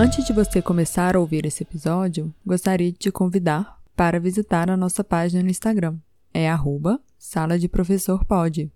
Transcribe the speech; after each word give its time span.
Antes 0.00 0.24
de 0.24 0.32
você 0.32 0.62
começar 0.62 1.16
a 1.16 1.18
ouvir 1.18 1.44
esse 1.44 1.64
episódio, 1.64 2.32
gostaria 2.46 2.92
de 2.92 2.96
te 2.96 3.10
convidar 3.10 3.80
para 3.96 4.20
visitar 4.20 4.70
a 4.70 4.76
nossa 4.76 5.02
página 5.02 5.42
no 5.42 5.50
Instagram. 5.50 5.96
É 6.32 6.48
arroba 6.48 7.00
Sala 7.18 7.58
de 7.58 7.68
Professor 7.68 8.24
Pode. 8.24 8.70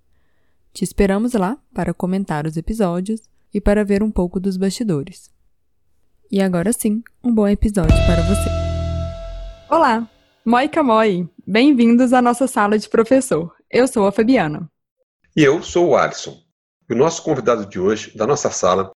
Te 0.72 0.82
esperamos 0.82 1.34
lá 1.34 1.56
para 1.72 1.94
comentar 1.94 2.44
os 2.44 2.56
episódios 2.56 3.20
e 3.54 3.60
para 3.60 3.84
ver 3.84 4.02
um 4.02 4.10
pouco 4.10 4.40
dos 4.40 4.56
bastidores. 4.56 5.30
E 6.28 6.42
agora 6.42 6.72
sim, 6.72 7.04
um 7.22 7.32
bom 7.32 7.46
episódio 7.46 7.94
para 8.04 8.22
você. 8.22 8.50
Olá, 9.70 10.10
Moica 10.44 10.82
Moi, 10.82 11.28
bem-vindos 11.46 12.12
à 12.12 12.20
nossa 12.20 12.48
sala 12.48 12.76
de 12.76 12.88
professor. 12.88 13.54
Eu 13.70 13.86
sou 13.86 14.08
a 14.08 14.10
Fabiana. 14.10 14.68
E 15.36 15.44
eu 15.44 15.62
sou 15.62 15.90
o 15.90 15.96
Alisson. 15.96 16.36
E 16.90 16.92
o 16.92 16.96
nosso 16.96 17.22
convidado 17.22 17.64
de 17.64 17.78
hoje, 17.78 18.10
da 18.16 18.26
nossa 18.26 18.50
sala, 18.50 18.90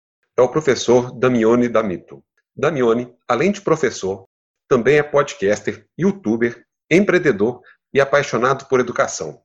é 0.43 0.45
o 0.45 0.48
professor 0.48 1.16
Damione 1.16 1.69
Damito. 1.69 2.23
Damione, 2.55 3.14
além 3.28 3.52
de 3.52 3.60
professor, 3.60 4.27
também 4.69 4.96
é 4.96 5.02
podcaster, 5.02 5.87
youtuber, 5.98 6.64
empreendedor 6.91 7.62
e 7.95 8.00
apaixonado 8.00 8.66
por 8.66 8.80
educação. 8.80 9.41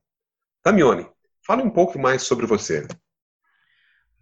Damione, 0.64 1.06
fale 1.46 1.62
um 1.62 1.70
pouco 1.70 1.98
mais 1.98 2.22
sobre 2.22 2.46
você. 2.46 2.86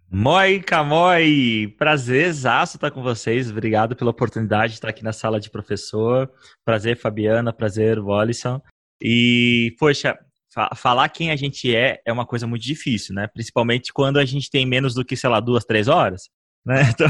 Moi 0.09 0.61
Camoi, 0.61 1.75
prazer 1.77 2.29
estar 2.29 2.91
com 2.91 3.01
vocês. 3.01 3.49
Obrigado 3.49 3.95
pela 3.95 4.11
oportunidade 4.11 4.73
de 4.73 4.77
estar 4.77 4.89
aqui 4.89 5.03
na 5.03 5.11
sala 5.11 5.39
de 5.39 5.49
professor. 5.49 6.31
Prazer, 6.63 6.95
Fabiana, 6.95 7.51
prazer, 7.51 7.99
Wallison. 7.99 8.61
E, 9.01 9.75
poxa, 9.77 10.17
fa 10.53 10.69
falar 10.75 11.09
quem 11.09 11.31
a 11.31 11.35
gente 11.35 11.75
é 11.75 11.99
é 12.05 12.13
uma 12.13 12.25
coisa 12.25 12.47
muito 12.47 12.63
difícil, 12.63 13.13
né? 13.13 13.27
Principalmente 13.27 13.91
quando 13.91 14.17
a 14.17 14.23
gente 14.23 14.49
tem 14.49 14.65
menos 14.65 14.93
do 14.93 15.03
que, 15.03 15.17
sei 15.17 15.29
lá, 15.29 15.41
duas, 15.41 15.65
três 15.65 15.89
horas, 15.89 16.29
né? 16.67 16.83
Então, 16.93 17.07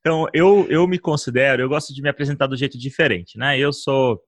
então 0.00 0.26
eu, 0.32 0.66
eu 0.68 0.86
me 0.86 0.98
considero, 0.98 1.62
eu 1.62 1.68
gosto 1.68 1.92
de 1.92 2.00
me 2.00 2.08
apresentar 2.08 2.46
do 2.46 2.56
jeito 2.56 2.78
diferente, 2.78 3.36
né? 3.36 3.58
Eu 3.58 3.72
sou 3.72 4.20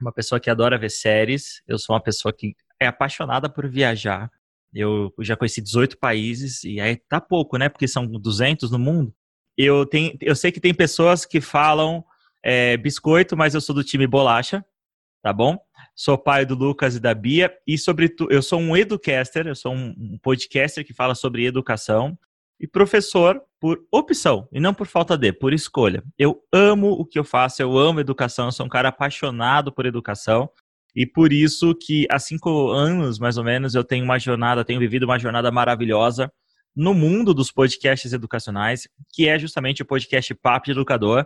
uma 0.00 0.12
pessoa 0.12 0.40
que 0.40 0.50
adora 0.50 0.78
ver 0.78 0.90
séries, 0.90 1.62
eu 1.68 1.78
sou 1.78 1.94
uma 1.94 2.02
pessoa 2.02 2.32
que 2.32 2.54
é 2.80 2.86
apaixonada 2.86 3.48
por 3.48 3.68
viajar, 3.68 4.28
eu 4.72 5.12
já 5.20 5.36
conheci 5.36 5.62
18 5.62 5.98
países 5.98 6.64
e 6.64 6.80
aí 6.80 6.96
tá 6.96 7.20
pouco, 7.20 7.56
né? 7.56 7.68
Porque 7.68 7.86
são 7.86 8.06
200 8.06 8.72
no 8.72 8.78
mundo. 8.78 9.14
Eu, 9.56 9.86
tenho, 9.86 10.16
eu 10.20 10.34
sei 10.34 10.50
que 10.50 10.60
tem 10.60 10.74
pessoas 10.74 11.24
que 11.24 11.40
falam 11.40 12.04
é, 12.42 12.76
biscoito, 12.76 13.36
mas 13.36 13.54
eu 13.54 13.60
sou 13.60 13.72
do 13.72 13.84
time 13.84 14.08
bolacha, 14.08 14.64
tá 15.22 15.32
bom? 15.32 15.56
Sou 15.94 16.18
pai 16.18 16.44
do 16.44 16.56
Lucas 16.56 16.96
e 16.96 17.00
da 17.00 17.14
Bia 17.14 17.56
e 17.64 17.78
sobretudo 17.78 18.32
eu 18.32 18.42
sou 18.42 18.58
um 18.58 18.76
educaster, 18.76 19.46
eu 19.46 19.54
sou 19.54 19.72
um, 19.72 19.94
um 19.96 20.18
podcaster 20.20 20.84
que 20.84 20.92
fala 20.92 21.14
sobre 21.14 21.46
educação 21.46 22.18
e 22.60 22.66
professor 22.66 23.40
por 23.60 23.80
opção 23.90 24.48
e 24.52 24.60
não 24.60 24.74
por 24.74 24.86
falta 24.86 25.16
de, 25.16 25.32
por 25.32 25.52
escolha. 25.52 26.02
Eu 26.18 26.40
amo 26.52 26.90
o 26.92 27.04
que 27.04 27.18
eu 27.18 27.24
faço, 27.24 27.62
eu 27.62 27.76
amo 27.76 28.00
educação, 28.00 28.46
eu 28.46 28.52
sou 28.52 28.66
um 28.66 28.68
cara 28.68 28.88
apaixonado 28.88 29.72
por 29.72 29.86
educação. 29.86 30.48
E 30.94 31.04
por 31.04 31.32
isso 31.32 31.74
que 31.74 32.06
há 32.10 32.18
cinco 32.18 32.70
anos, 32.70 33.18
mais 33.18 33.36
ou 33.36 33.42
menos, 33.42 33.74
eu 33.74 33.82
tenho 33.82 34.04
uma 34.04 34.18
jornada, 34.18 34.64
tenho 34.64 34.78
vivido 34.78 35.04
uma 35.04 35.18
jornada 35.18 35.50
maravilhosa 35.50 36.30
no 36.74 36.94
mundo 36.94 37.34
dos 37.34 37.50
podcasts 37.50 38.12
educacionais, 38.12 38.88
que 39.12 39.28
é 39.28 39.38
justamente 39.38 39.82
o 39.82 39.86
podcast 39.86 40.34
Papo 40.34 40.66
de 40.66 40.72
Educador, 40.72 41.24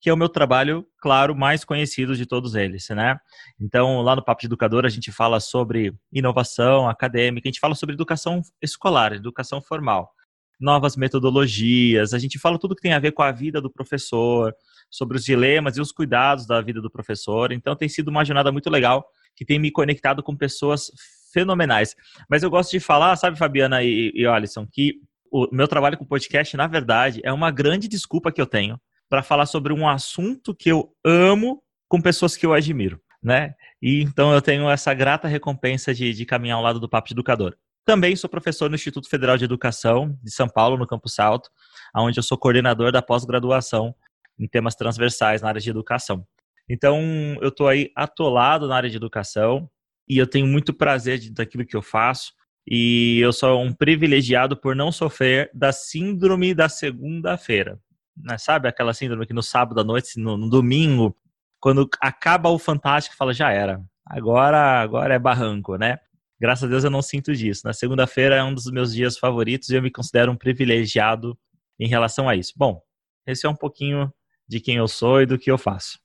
que 0.00 0.08
é 0.08 0.12
o 0.12 0.16
meu 0.16 0.28
trabalho, 0.28 0.86
claro, 1.00 1.34
mais 1.34 1.64
conhecido 1.64 2.14
de 2.14 2.24
todos 2.26 2.54
eles, 2.54 2.88
né? 2.90 3.18
Então, 3.60 4.00
lá 4.00 4.14
no 4.14 4.24
Papo 4.24 4.40
de 4.40 4.46
Educador, 4.46 4.84
a 4.84 4.88
gente 4.88 5.10
fala 5.10 5.40
sobre 5.40 5.92
inovação 6.12 6.88
acadêmica, 6.88 7.48
a 7.48 7.50
gente 7.50 7.60
fala 7.60 7.74
sobre 7.74 7.94
educação 7.94 8.40
escolar, 8.62 9.12
educação 9.12 9.60
formal, 9.60 10.12
novas 10.60 10.96
metodologias, 10.96 12.12
a 12.12 12.18
gente 12.18 12.38
fala 12.38 12.58
tudo 12.58 12.74
que 12.74 12.82
tem 12.82 12.92
a 12.92 12.98
ver 12.98 13.12
com 13.12 13.22
a 13.22 13.30
vida 13.30 13.60
do 13.60 13.70
professor, 13.70 14.54
sobre 14.90 15.16
os 15.16 15.24
dilemas 15.24 15.76
e 15.76 15.80
os 15.80 15.92
cuidados 15.92 16.46
da 16.46 16.60
vida 16.60 16.80
do 16.80 16.90
professor. 16.90 17.52
Então 17.52 17.76
tem 17.76 17.88
sido 17.88 18.08
uma 18.08 18.24
jornada 18.24 18.50
muito 18.50 18.70
legal 18.70 19.06
que 19.36 19.44
tem 19.44 19.58
me 19.58 19.70
conectado 19.70 20.22
com 20.22 20.36
pessoas 20.36 20.90
fenomenais. 21.32 21.94
Mas 22.28 22.42
eu 22.42 22.50
gosto 22.50 22.70
de 22.70 22.80
falar, 22.80 23.14
sabe, 23.16 23.38
Fabiana 23.38 23.82
e, 23.82 24.12
e 24.14 24.26
Alisson, 24.26 24.66
que 24.70 24.96
o 25.30 25.46
meu 25.52 25.68
trabalho 25.68 25.98
com 25.98 26.04
podcast, 26.04 26.56
na 26.56 26.66
verdade, 26.66 27.20
é 27.22 27.32
uma 27.32 27.50
grande 27.50 27.86
desculpa 27.86 28.32
que 28.32 28.40
eu 28.40 28.46
tenho 28.46 28.80
para 29.08 29.22
falar 29.22 29.46
sobre 29.46 29.72
um 29.72 29.86
assunto 29.86 30.54
que 30.54 30.70
eu 30.70 30.90
amo 31.04 31.62
com 31.86 32.00
pessoas 32.00 32.36
que 32.36 32.44
eu 32.44 32.52
admiro, 32.52 33.00
né? 33.22 33.54
E 33.80 34.02
então 34.02 34.32
eu 34.32 34.42
tenho 34.42 34.68
essa 34.68 34.92
grata 34.92 35.28
recompensa 35.28 35.94
de, 35.94 36.12
de 36.12 36.26
caminhar 36.26 36.56
ao 36.56 36.62
lado 36.62 36.80
do 36.80 36.88
Papo 36.88 37.08
de 37.08 37.14
Educador. 37.14 37.56
Também 37.88 38.14
sou 38.14 38.28
professor 38.28 38.68
no 38.68 38.74
Instituto 38.74 39.08
Federal 39.08 39.38
de 39.38 39.46
Educação 39.46 40.14
de 40.22 40.30
São 40.30 40.46
Paulo, 40.46 40.76
no 40.76 40.86
Campus 40.86 41.18
Alto, 41.18 41.48
onde 41.96 42.18
eu 42.18 42.22
sou 42.22 42.36
coordenador 42.36 42.92
da 42.92 43.00
pós-graduação 43.00 43.94
em 44.38 44.46
temas 44.46 44.74
transversais 44.74 45.40
na 45.40 45.48
área 45.48 45.58
de 45.58 45.70
educação. 45.70 46.22
Então, 46.68 47.00
eu 47.40 47.48
estou 47.48 47.66
aí 47.66 47.90
atolado 47.96 48.68
na 48.68 48.76
área 48.76 48.90
de 48.90 48.96
educação 48.98 49.70
e 50.06 50.18
eu 50.18 50.26
tenho 50.26 50.46
muito 50.46 50.74
prazer 50.74 51.18
de, 51.18 51.32
daquilo 51.32 51.64
que 51.64 51.74
eu 51.74 51.80
faço. 51.80 52.34
E 52.70 53.20
eu 53.20 53.32
sou 53.32 53.58
um 53.62 53.72
privilegiado 53.72 54.54
por 54.54 54.76
não 54.76 54.92
sofrer 54.92 55.50
da 55.54 55.72
síndrome 55.72 56.52
da 56.52 56.68
segunda-feira. 56.68 57.80
Né? 58.14 58.36
Sabe 58.36 58.68
aquela 58.68 58.92
síndrome 58.92 59.24
que 59.24 59.32
no 59.32 59.42
sábado 59.42 59.80
à 59.80 59.84
noite, 59.84 60.20
no, 60.20 60.36
no 60.36 60.50
domingo, 60.50 61.16
quando 61.58 61.88
acaba 62.02 62.50
o 62.50 62.58
Fantástico, 62.58 63.16
fala, 63.16 63.32
já 63.32 63.50
era. 63.50 63.80
Agora, 64.04 64.82
agora 64.82 65.14
é 65.14 65.18
barranco, 65.18 65.76
né? 65.76 65.98
Graças 66.40 66.64
a 66.64 66.68
Deus 66.68 66.84
eu 66.84 66.90
não 66.90 67.02
sinto 67.02 67.34
disso. 67.34 67.62
Na 67.64 67.72
segunda-feira 67.72 68.36
é 68.36 68.44
um 68.44 68.54
dos 68.54 68.70
meus 68.70 68.94
dias 68.94 69.18
favoritos 69.18 69.70
e 69.70 69.74
eu 69.74 69.82
me 69.82 69.90
considero 69.90 70.30
um 70.30 70.36
privilegiado 70.36 71.36
em 71.78 71.88
relação 71.88 72.28
a 72.28 72.36
isso. 72.36 72.52
Bom, 72.56 72.80
esse 73.26 73.46
é 73.46 73.48
um 73.48 73.56
pouquinho 73.56 74.12
de 74.46 74.60
quem 74.60 74.76
eu 74.76 74.88
sou 74.88 75.20
e 75.20 75.26
do 75.26 75.38
que 75.38 75.50
eu 75.50 75.58
faço. 75.58 75.98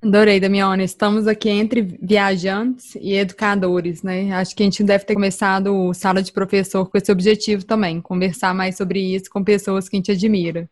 Adorei, 0.00 0.38
Damione. 0.38 0.84
Estamos 0.84 1.26
aqui 1.26 1.50
entre 1.50 1.82
viajantes 2.00 2.94
e 3.00 3.14
educadores, 3.14 4.04
né? 4.04 4.32
Acho 4.32 4.54
que 4.54 4.62
a 4.62 4.66
gente 4.66 4.84
deve 4.84 5.04
ter 5.04 5.14
começado 5.14 5.74
o 5.74 5.92
Sala 5.92 6.22
de 6.22 6.30
Professor 6.30 6.88
com 6.88 6.96
esse 6.96 7.10
objetivo 7.10 7.64
também, 7.64 8.00
conversar 8.00 8.54
mais 8.54 8.76
sobre 8.76 9.00
isso 9.00 9.28
com 9.28 9.42
pessoas 9.42 9.88
que 9.88 9.96
a 9.96 9.98
gente 9.98 10.12
admira. 10.12 10.70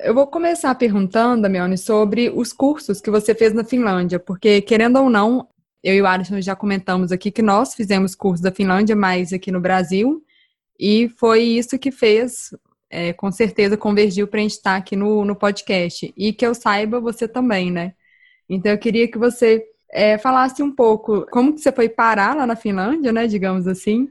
Eu 0.00 0.12
vou 0.12 0.26
começar 0.26 0.74
perguntando, 0.74 1.42
Damione, 1.42 1.78
sobre 1.78 2.30
os 2.30 2.52
cursos 2.52 3.00
que 3.00 3.10
você 3.10 3.32
fez 3.32 3.54
na 3.54 3.62
Finlândia, 3.62 4.18
porque, 4.18 4.60
querendo 4.60 4.98
ou 4.98 5.08
não, 5.08 5.46
eu 5.82 5.94
e 5.94 6.02
o 6.02 6.06
Alisson 6.06 6.40
já 6.40 6.54
comentamos 6.56 7.12
aqui 7.12 7.30
que 7.30 7.42
nós 7.42 7.74
fizemos 7.74 8.14
curso 8.14 8.42
da 8.42 8.52
Finlândia, 8.52 8.94
mas 8.96 9.32
aqui 9.32 9.50
no 9.50 9.60
Brasil, 9.60 10.22
e 10.78 11.08
foi 11.08 11.42
isso 11.42 11.78
que 11.78 11.90
fez 11.90 12.50
é, 12.92 13.12
com 13.14 13.32
certeza 13.32 13.76
convergiu 13.76 14.28
para 14.28 14.38
a 14.38 14.42
gente 14.42 14.52
estar 14.52 14.72
tá 14.72 14.76
aqui 14.76 14.94
no, 14.94 15.24
no 15.24 15.34
podcast. 15.34 16.12
E 16.16 16.32
que 16.32 16.46
eu 16.46 16.54
saiba, 16.54 17.00
você 17.00 17.26
também, 17.26 17.70
né? 17.70 17.94
Então 18.48 18.70
eu 18.70 18.78
queria 18.78 19.08
que 19.10 19.18
você 19.18 19.64
é, 19.90 20.18
falasse 20.18 20.62
um 20.62 20.70
pouco 20.70 21.26
como 21.30 21.54
que 21.54 21.60
você 21.60 21.72
foi 21.72 21.88
parar 21.88 22.36
lá 22.36 22.46
na 22.46 22.56
Finlândia, 22.56 23.12
né? 23.12 23.26
Digamos 23.26 23.66
assim. 23.66 24.10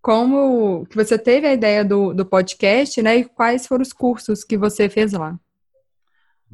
Como 0.00 0.86
que 0.86 0.96
você 0.96 1.18
teve 1.18 1.46
a 1.46 1.52
ideia 1.52 1.84
do, 1.84 2.14
do 2.14 2.26
podcast, 2.26 3.00
né? 3.02 3.18
E 3.18 3.24
quais 3.24 3.66
foram 3.66 3.82
os 3.82 3.92
cursos 3.92 4.42
que 4.44 4.56
você 4.56 4.88
fez 4.88 5.12
lá? 5.12 5.38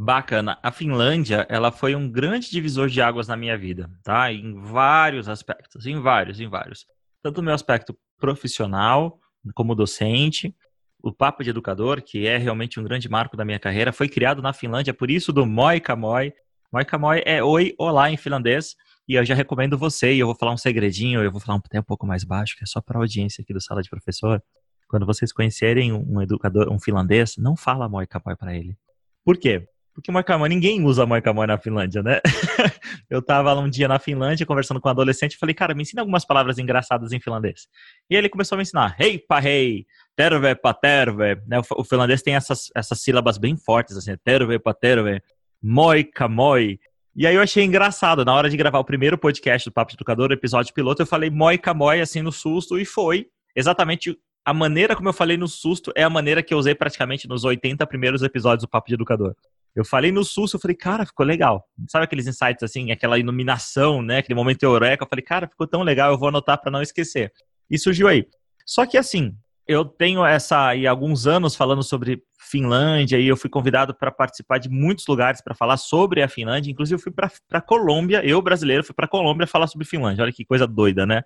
Bacana. 0.00 0.56
A 0.62 0.70
Finlândia, 0.70 1.44
ela 1.50 1.72
foi 1.72 1.96
um 1.96 2.08
grande 2.08 2.48
divisor 2.52 2.88
de 2.88 3.02
águas 3.02 3.26
na 3.26 3.36
minha 3.36 3.58
vida, 3.58 3.90
tá? 4.04 4.32
Em 4.32 4.54
vários 4.54 5.28
aspectos, 5.28 5.86
em 5.86 5.98
vários, 6.00 6.38
em 6.38 6.48
vários. 6.48 6.86
Tanto 7.20 7.38
no 7.38 7.46
meu 7.46 7.54
aspecto 7.54 7.98
profissional, 8.16 9.18
como 9.56 9.74
docente, 9.74 10.54
o 11.02 11.12
Papo 11.12 11.42
de 11.42 11.50
Educador, 11.50 12.00
que 12.00 12.28
é 12.28 12.36
realmente 12.38 12.78
um 12.78 12.84
grande 12.84 13.08
marco 13.08 13.36
da 13.36 13.44
minha 13.44 13.58
carreira, 13.58 13.92
foi 13.92 14.08
criado 14.08 14.40
na 14.40 14.52
Finlândia, 14.52 14.94
por 14.94 15.10
isso 15.10 15.32
do 15.32 15.44
Moi 15.44 15.80
Kamoi. 15.80 16.32
Moi 16.72 16.84
Kamoi 16.84 17.20
é 17.26 17.42
oi, 17.42 17.74
olá 17.76 18.08
em 18.08 18.16
finlandês, 18.16 18.76
e 19.08 19.14
eu 19.14 19.24
já 19.24 19.34
recomendo 19.34 19.76
você, 19.76 20.14
e 20.14 20.20
eu 20.20 20.28
vou 20.28 20.36
falar 20.36 20.52
um 20.52 20.56
segredinho, 20.56 21.24
eu 21.24 21.32
vou 21.32 21.40
falar 21.40 21.58
até 21.58 21.80
um 21.80 21.82
pouco 21.82 22.06
mais 22.06 22.22
baixo, 22.22 22.56
que 22.56 22.62
é 22.62 22.66
só 22.68 22.80
para 22.80 22.98
a 22.98 23.02
audiência 23.02 23.42
aqui 23.42 23.52
do 23.52 23.60
Sala 23.60 23.82
de 23.82 23.90
Professor. 23.90 24.40
Quando 24.86 25.04
vocês 25.04 25.32
conhecerem 25.32 25.92
um 25.92 26.22
educador, 26.22 26.72
um 26.72 26.78
finlandês, 26.78 27.36
não 27.36 27.56
fala 27.56 27.88
Moi 27.88 28.06
Kamoi 28.06 28.36
para 28.36 28.54
ele. 28.54 28.78
Por 29.24 29.36
quê? 29.36 29.68
Porque 29.98 30.12
Moi 30.12 30.22
Kamoi, 30.22 30.48
ninguém 30.48 30.84
usa 30.84 31.04
Moi 31.04 31.20
Kamoi 31.20 31.44
na 31.48 31.58
Finlândia, 31.58 32.04
né? 32.04 32.20
eu 33.10 33.20
tava 33.20 33.52
lá 33.52 33.60
um 33.60 33.68
dia 33.68 33.88
na 33.88 33.98
Finlândia 33.98 34.46
conversando 34.46 34.80
com 34.80 34.88
um 34.88 34.92
adolescente 34.92 35.32
e 35.32 35.36
falei, 35.36 35.52
cara, 35.52 35.74
me 35.74 35.82
ensina 35.82 36.02
algumas 36.02 36.24
palavras 36.24 36.56
engraçadas 36.56 37.10
em 37.10 37.18
finlandês. 37.18 37.66
E 38.08 38.14
ele 38.14 38.28
começou 38.28 38.54
a 38.54 38.58
me 38.58 38.62
ensinar, 38.62 38.94
hey, 38.96 39.18
pa, 39.18 39.42
hey, 39.42 39.86
terve 40.14 40.54
paterve, 40.54 41.42
né? 41.48 41.60
O, 41.76 41.82
finlandês 41.82 42.22
tem 42.22 42.36
essas, 42.36 42.70
essas 42.76 43.00
sílabas 43.00 43.38
bem 43.38 43.56
fortes, 43.56 43.96
assim, 43.96 44.16
terve 44.22 44.56
paterve, 44.60 45.20
moi 45.60 46.04
kamoi. 46.04 46.78
E 47.16 47.26
aí 47.26 47.34
eu 47.34 47.42
achei 47.42 47.64
engraçado, 47.64 48.24
na 48.24 48.32
hora 48.32 48.48
de 48.48 48.56
gravar 48.56 48.78
o 48.78 48.84
primeiro 48.84 49.18
podcast 49.18 49.68
do 49.68 49.72
Papo 49.72 49.90
de 49.90 49.96
Educador, 49.96 50.30
episódio 50.30 50.72
piloto, 50.72 51.02
eu 51.02 51.06
falei 51.06 51.28
moi 51.28 51.58
kamoi, 51.58 52.00
assim, 52.00 52.22
no 52.22 52.30
susto, 52.30 52.78
e 52.78 52.84
foi 52.84 53.26
exatamente 53.56 54.16
a 54.44 54.54
maneira 54.54 54.94
como 54.94 55.08
eu 55.08 55.12
falei 55.12 55.36
no 55.36 55.48
susto 55.48 55.92
é 55.96 56.04
a 56.04 56.08
maneira 56.08 56.40
que 56.40 56.54
eu 56.54 56.58
usei 56.58 56.74
praticamente 56.74 57.28
nos 57.28 57.42
80 57.42 57.84
primeiros 57.88 58.22
episódios 58.22 58.62
do 58.62 58.68
Papo 58.68 58.86
de 58.86 58.94
Educador. 58.94 59.34
Eu 59.74 59.84
falei 59.84 60.10
no 60.10 60.24
susto, 60.24 60.56
eu 60.56 60.60
falei, 60.60 60.76
cara, 60.76 61.06
ficou 61.06 61.24
legal. 61.24 61.64
Sabe 61.88 62.04
aqueles 62.04 62.26
insights 62.26 62.62
assim, 62.62 62.90
aquela 62.90 63.18
iluminação, 63.18 64.02
né? 64.02 64.18
Aquele 64.18 64.34
momento 64.34 64.62
eureka. 64.62 65.04
Eu 65.04 65.08
falei, 65.08 65.24
cara, 65.24 65.46
ficou 65.46 65.66
tão 65.66 65.82
legal, 65.82 66.10
eu 66.10 66.18
vou 66.18 66.28
anotar 66.28 66.60
para 66.60 66.70
não 66.70 66.82
esquecer. 66.82 67.32
E 67.70 67.78
surgiu 67.78 68.08
aí. 68.08 68.26
Só 68.66 68.84
que 68.84 68.98
assim, 68.98 69.36
eu 69.66 69.84
tenho 69.84 70.24
essa 70.24 70.74
e 70.74 70.86
alguns 70.86 71.26
anos 71.26 71.54
falando 71.54 71.82
sobre 71.82 72.22
Finlândia 72.40 73.18
e 73.18 73.28
eu 73.28 73.36
fui 73.36 73.50
convidado 73.50 73.94
para 73.94 74.10
participar 74.10 74.56
de 74.56 74.70
muitos 74.70 75.06
lugares 75.06 75.42
para 75.42 75.54
falar 75.54 75.76
sobre 75.76 76.22
a 76.22 76.28
Finlândia. 76.28 76.70
Inclusive 76.70 76.98
eu 76.98 77.02
fui 77.02 77.12
para 77.12 77.60
Colômbia, 77.60 78.24
eu 78.24 78.40
brasileiro 78.40 78.82
fui 78.82 78.94
para 78.94 79.06
Colômbia 79.06 79.46
falar 79.46 79.66
sobre 79.66 79.86
Finlândia. 79.86 80.22
Olha 80.22 80.32
que 80.32 80.44
coisa 80.44 80.66
doida, 80.66 81.04
né? 81.04 81.22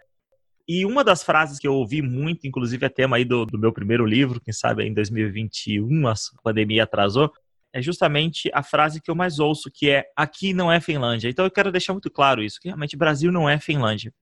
E 0.68 0.84
uma 0.84 1.04
das 1.04 1.22
frases 1.22 1.58
que 1.58 1.66
eu 1.66 1.74
ouvi 1.74 2.02
muito, 2.02 2.46
inclusive 2.46 2.84
é 2.84 2.88
tema 2.88 3.16
aí 3.16 3.24
do, 3.24 3.46
do 3.46 3.58
meu 3.58 3.72
primeiro 3.72 4.04
livro, 4.04 4.40
quem 4.40 4.52
sabe 4.52 4.84
em 4.84 4.94
2021 4.94 6.08
a 6.08 6.14
pandemia 6.42 6.84
atrasou, 6.84 7.32
é 7.72 7.80
justamente 7.80 8.50
a 8.52 8.62
frase 8.62 9.00
que 9.00 9.10
eu 9.10 9.14
mais 9.14 9.38
ouço, 9.38 9.70
que 9.72 9.88
é 9.90 10.04
aqui 10.16 10.52
não 10.52 10.70
é 10.70 10.80
Finlândia. 10.80 11.28
Então 11.28 11.44
eu 11.44 11.50
quero 11.50 11.72
deixar 11.72 11.92
muito 11.92 12.10
claro 12.10 12.42
isso, 12.42 12.60
que 12.60 12.68
realmente 12.68 12.96
Brasil 12.96 13.32
não 13.32 13.48
é 13.48 13.58
Finlândia. 13.58 14.12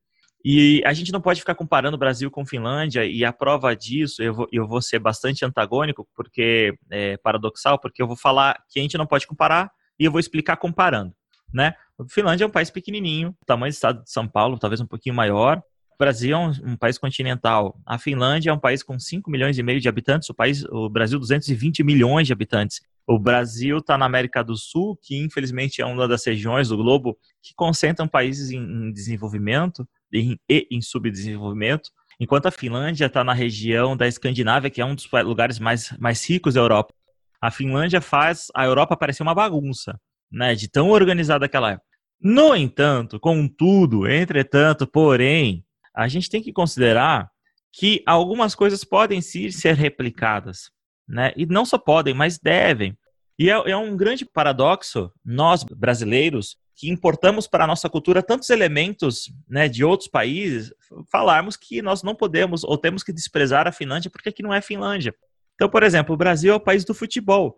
E 0.44 0.82
a 0.86 0.92
gente 0.92 1.12
não 1.12 1.20
pode 1.20 1.40
ficar 1.40 1.54
comparando 1.54 1.98
Brasil 1.98 2.30
com 2.30 2.46
Finlândia, 2.46 3.04
e 3.04 3.24
a 3.24 3.32
prova 3.32 3.76
disso, 3.76 4.22
eu 4.22 4.32
vou, 4.32 4.48
eu 4.50 4.66
vou 4.66 4.80
ser 4.80 4.98
bastante 4.98 5.44
antagônico, 5.44 6.08
porque 6.16 6.74
é 6.90 7.18
paradoxal, 7.18 7.78
porque 7.78 8.00
eu 8.00 8.06
vou 8.06 8.16
falar 8.16 8.58
que 8.70 8.78
a 8.78 8.82
gente 8.82 8.96
não 8.96 9.06
pode 9.06 9.26
comparar 9.26 9.70
e 9.98 10.04
eu 10.04 10.10
vou 10.10 10.18
explicar 10.18 10.56
comparando. 10.56 11.14
Né? 11.52 11.74
Finlândia 12.08 12.44
é 12.44 12.46
um 12.46 12.50
país 12.50 12.70
pequenininho, 12.70 13.36
tamanho 13.44 13.70
do 13.70 13.74
estado 13.74 14.02
de 14.02 14.10
São 14.10 14.26
Paulo, 14.26 14.58
talvez 14.58 14.80
um 14.80 14.86
pouquinho 14.86 15.14
maior. 15.14 15.58
O 15.94 15.98
Brasil 15.98 16.34
é 16.34 16.38
um, 16.38 16.72
um, 16.72 16.76
país 16.76 16.96
continental. 16.96 17.78
A 17.84 17.98
Finlândia 17.98 18.50
é 18.50 18.52
um 18.52 18.58
país 18.58 18.82
com 18.82 18.98
5 18.98 19.30
milhões 19.30 19.58
e 19.58 19.62
meio 19.62 19.80
de 19.80 19.88
habitantes, 19.88 20.30
o, 20.30 20.34
país, 20.34 20.64
o 20.70 20.88
Brasil 20.88 21.18
220 21.18 21.82
milhões 21.82 22.26
de 22.26 22.32
habitantes. 22.32 22.80
O 23.10 23.18
Brasil 23.18 23.78
está 23.78 23.98
na 23.98 24.06
América 24.06 24.40
do 24.40 24.56
Sul, 24.56 24.96
que 25.02 25.18
infelizmente 25.18 25.82
é 25.82 25.84
uma 25.84 26.06
das 26.06 26.24
regiões 26.24 26.68
do 26.68 26.76
globo 26.76 27.18
que 27.42 27.52
concentram 27.56 28.06
países 28.06 28.52
em, 28.52 28.92
desenvolvimento 28.92 29.84
e 30.12 30.38
em 30.48 30.80
subdesenvolvimento, 30.80 31.90
enquanto 32.20 32.46
a 32.46 32.52
Finlândia 32.52 33.06
está 33.06 33.24
na 33.24 33.32
região 33.32 33.96
da 33.96 34.06
Escandinávia, 34.06 34.70
que 34.70 34.80
é 34.80 34.84
um 34.84 34.94
dos 34.94 35.10
lugares 35.24 35.58
mais, 35.58 35.90
mais 35.98 36.24
ricos 36.24 36.54
da 36.54 36.60
Europa. 36.60 36.94
A 37.40 37.50
Finlândia 37.50 38.00
faz 38.00 38.46
a 38.54 38.64
Europa 38.64 38.96
parecer 38.96 39.24
uma 39.24 39.34
bagunça, 39.34 40.00
né, 40.30 40.54
de 40.54 40.68
tão 40.68 40.90
organizada 40.90 41.48
que 41.48 41.56
ela 41.56 41.72
é. 41.72 41.78
No 42.20 42.54
entanto, 42.54 43.18
contudo, 43.18 44.06
entretanto, 44.08 44.86
porém, 44.86 45.64
a 45.92 46.06
gente 46.06 46.30
tem 46.30 46.40
que 46.40 46.52
considerar 46.52 47.28
que 47.72 48.04
algumas 48.06 48.54
coisas 48.54 48.84
podem 48.84 49.20
sim 49.20 49.50
ser 49.50 49.74
replicadas, 49.74 50.70
né? 51.08 51.32
E 51.36 51.44
não 51.44 51.64
só 51.64 51.76
podem, 51.76 52.14
mas 52.14 52.38
devem. 52.38 52.96
E 53.40 53.48
é, 53.48 53.54
é 53.70 53.74
um 53.74 53.96
grande 53.96 54.26
paradoxo, 54.26 55.10
nós 55.24 55.64
brasileiros, 55.64 56.58
que 56.76 56.90
importamos 56.90 57.46
para 57.46 57.64
a 57.64 57.66
nossa 57.66 57.88
cultura 57.88 58.22
tantos 58.22 58.50
elementos 58.50 59.32
né, 59.48 59.66
de 59.66 59.82
outros 59.82 60.10
países, 60.10 60.70
falarmos 61.10 61.56
que 61.56 61.80
nós 61.80 62.02
não 62.02 62.14
podemos 62.14 62.64
ou 62.64 62.76
temos 62.76 63.02
que 63.02 63.14
desprezar 63.14 63.66
a 63.66 63.72
Finlândia 63.72 64.10
porque 64.10 64.28
aqui 64.28 64.42
não 64.42 64.52
é 64.52 64.60
Finlândia. 64.60 65.14
Então, 65.54 65.70
por 65.70 65.82
exemplo, 65.82 66.14
o 66.14 66.18
Brasil 66.18 66.52
é 66.52 66.56
o 66.56 66.60
país 66.60 66.84
do 66.84 66.92
futebol, 66.92 67.56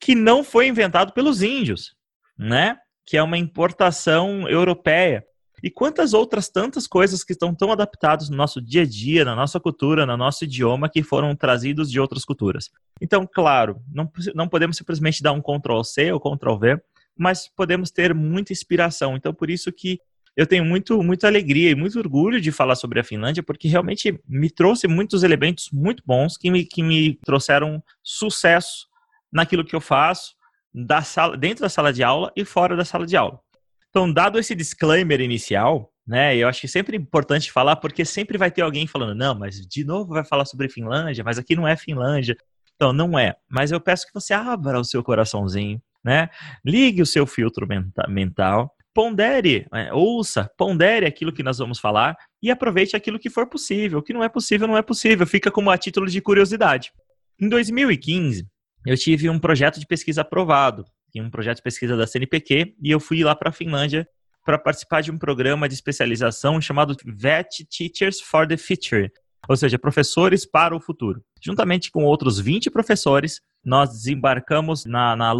que 0.00 0.16
não 0.16 0.42
foi 0.42 0.66
inventado 0.66 1.12
pelos 1.12 1.42
índios, 1.42 1.94
né? 2.36 2.76
Que 3.06 3.16
é 3.16 3.22
uma 3.22 3.38
importação 3.38 4.48
europeia. 4.48 5.24
E 5.62 5.70
quantas 5.70 6.12
outras 6.12 6.48
tantas 6.48 6.86
coisas 6.86 7.22
que 7.22 7.32
estão 7.32 7.54
tão 7.54 7.70
adaptadas 7.72 8.28
no 8.28 8.36
nosso 8.36 8.60
dia 8.60 8.82
a 8.82 8.86
dia, 8.86 9.24
na 9.24 9.36
nossa 9.36 9.60
cultura, 9.60 10.06
no 10.06 10.16
nosso 10.16 10.44
idioma, 10.44 10.88
que 10.88 11.02
foram 11.02 11.34
trazidos 11.36 11.90
de 11.90 12.00
outras 12.00 12.24
culturas. 12.24 12.70
Então, 13.00 13.26
claro, 13.26 13.80
não, 13.92 14.10
não 14.34 14.48
podemos 14.48 14.76
simplesmente 14.76 15.22
dar 15.22 15.32
um 15.32 15.42
Ctrl 15.42 15.82
C 15.82 16.12
ou 16.12 16.20
Ctrl 16.20 16.56
V, 16.56 16.82
mas 17.16 17.48
podemos 17.54 17.90
ter 17.90 18.14
muita 18.14 18.52
inspiração. 18.52 19.16
Então, 19.16 19.34
por 19.34 19.50
isso 19.50 19.70
que 19.72 20.00
eu 20.36 20.46
tenho 20.46 20.64
muito, 20.64 21.02
muita 21.02 21.26
alegria 21.26 21.70
e 21.70 21.74
muito 21.74 21.98
orgulho 21.98 22.40
de 22.40 22.52
falar 22.52 22.74
sobre 22.74 23.00
a 23.00 23.04
Finlândia, 23.04 23.42
porque 23.42 23.68
realmente 23.68 24.18
me 24.26 24.48
trouxe 24.48 24.86
muitos 24.88 25.22
elementos 25.22 25.68
muito 25.72 26.02
bons 26.06 26.36
que 26.36 26.50
me, 26.50 26.64
que 26.64 26.82
me 26.82 27.14
trouxeram 27.24 27.82
sucesso 28.02 28.88
naquilo 29.30 29.64
que 29.64 29.74
eu 29.74 29.80
faço, 29.80 30.34
da 30.72 31.02
sala, 31.02 31.36
dentro 31.36 31.62
da 31.62 31.68
sala 31.68 31.92
de 31.92 32.02
aula 32.02 32.32
e 32.36 32.44
fora 32.44 32.76
da 32.76 32.84
sala 32.84 33.06
de 33.06 33.16
aula. 33.16 33.40
Então, 33.90 34.12
dado 34.12 34.38
esse 34.38 34.54
disclaimer 34.54 35.20
inicial, 35.20 35.92
né, 36.06 36.36
eu 36.36 36.48
acho 36.48 36.60
que 36.60 36.68
sempre 36.68 36.96
é 36.96 37.00
importante 37.00 37.52
falar, 37.52 37.76
porque 37.76 38.04
sempre 38.04 38.38
vai 38.38 38.50
ter 38.50 38.62
alguém 38.62 38.86
falando, 38.86 39.14
não, 39.14 39.34
mas 39.34 39.60
de 39.60 39.84
novo 39.84 40.14
vai 40.14 40.24
falar 40.24 40.44
sobre 40.44 40.68
Finlândia, 40.68 41.24
mas 41.24 41.38
aqui 41.38 41.54
não 41.54 41.66
é 41.66 41.76
Finlândia. 41.76 42.36
Então, 42.74 42.92
não 42.92 43.18
é. 43.18 43.34
Mas 43.48 43.70
eu 43.70 43.80
peço 43.80 44.06
que 44.06 44.14
você 44.14 44.32
abra 44.32 44.80
o 44.80 44.84
seu 44.84 45.02
coraçãozinho, 45.02 45.82
né? 46.02 46.30
Ligue 46.64 47.02
o 47.02 47.06
seu 47.06 47.26
filtro 47.26 47.68
mental, 48.08 48.74
pondere, 48.94 49.66
né? 49.70 49.92
ouça, 49.92 50.50
pondere 50.56 51.04
aquilo 51.04 51.32
que 51.32 51.42
nós 51.42 51.58
vamos 51.58 51.78
falar 51.78 52.16
e 52.42 52.50
aproveite 52.50 52.96
aquilo 52.96 53.18
que 53.18 53.28
for 53.28 53.46
possível. 53.46 53.98
O 53.98 54.02
que 54.02 54.12
não 54.12 54.24
é 54.24 54.28
possível, 54.28 54.66
não 54.66 54.78
é 54.78 54.82
possível. 54.82 55.26
Fica 55.26 55.50
como 55.50 55.70
a 55.70 55.76
título 55.76 56.06
de 56.06 56.20
curiosidade. 56.20 56.90
Em 57.38 57.48
2015, 57.48 58.46
eu 58.86 58.96
tive 58.96 59.28
um 59.28 59.38
projeto 59.38 59.78
de 59.78 59.86
pesquisa 59.86 60.22
aprovado, 60.22 60.84
um 61.18 61.30
projeto 61.30 61.56
de 61.56 61.62
pesquisa 61.62 61.96
da 61.96 62.06
CNPq, 62.06 62.74
e 62.82 62.90
eu 62.90 63.00
fui 63.00 63.24
lá 63.24 63.34
para 63.34 63.48
a 63.48 63.52
Finlândia 63.52 64.06
para 64.44 64.58
participar 64.58 65.00
de 65.00 65.10
um 65.10 65.18
programa 65.18 65.68
de 65.68 65.74
especialização 65.74 66.60
chamado 66.60 66.94
VET 67.04 67.64
Teachers 67.64 68.20
for 68.20 68.46
the 68.46 68.56
Future, 68.56 69.10
ou 69.48 69.56
seja, 69.56 69.78
professores 69.78 70.44
para 70.44 70.76
o 70.76 70.80
futuro. 70.80 71.22
Juntamente 71.42 71.90
com 71.90 72.04
outros 72.04 72.38
20 72.38 72.70
professores, 72.70 73.40
nós 73.64 73.90
desembarcamos 73.90 74.84
na, 74.84 75.16
na 75.16 75.32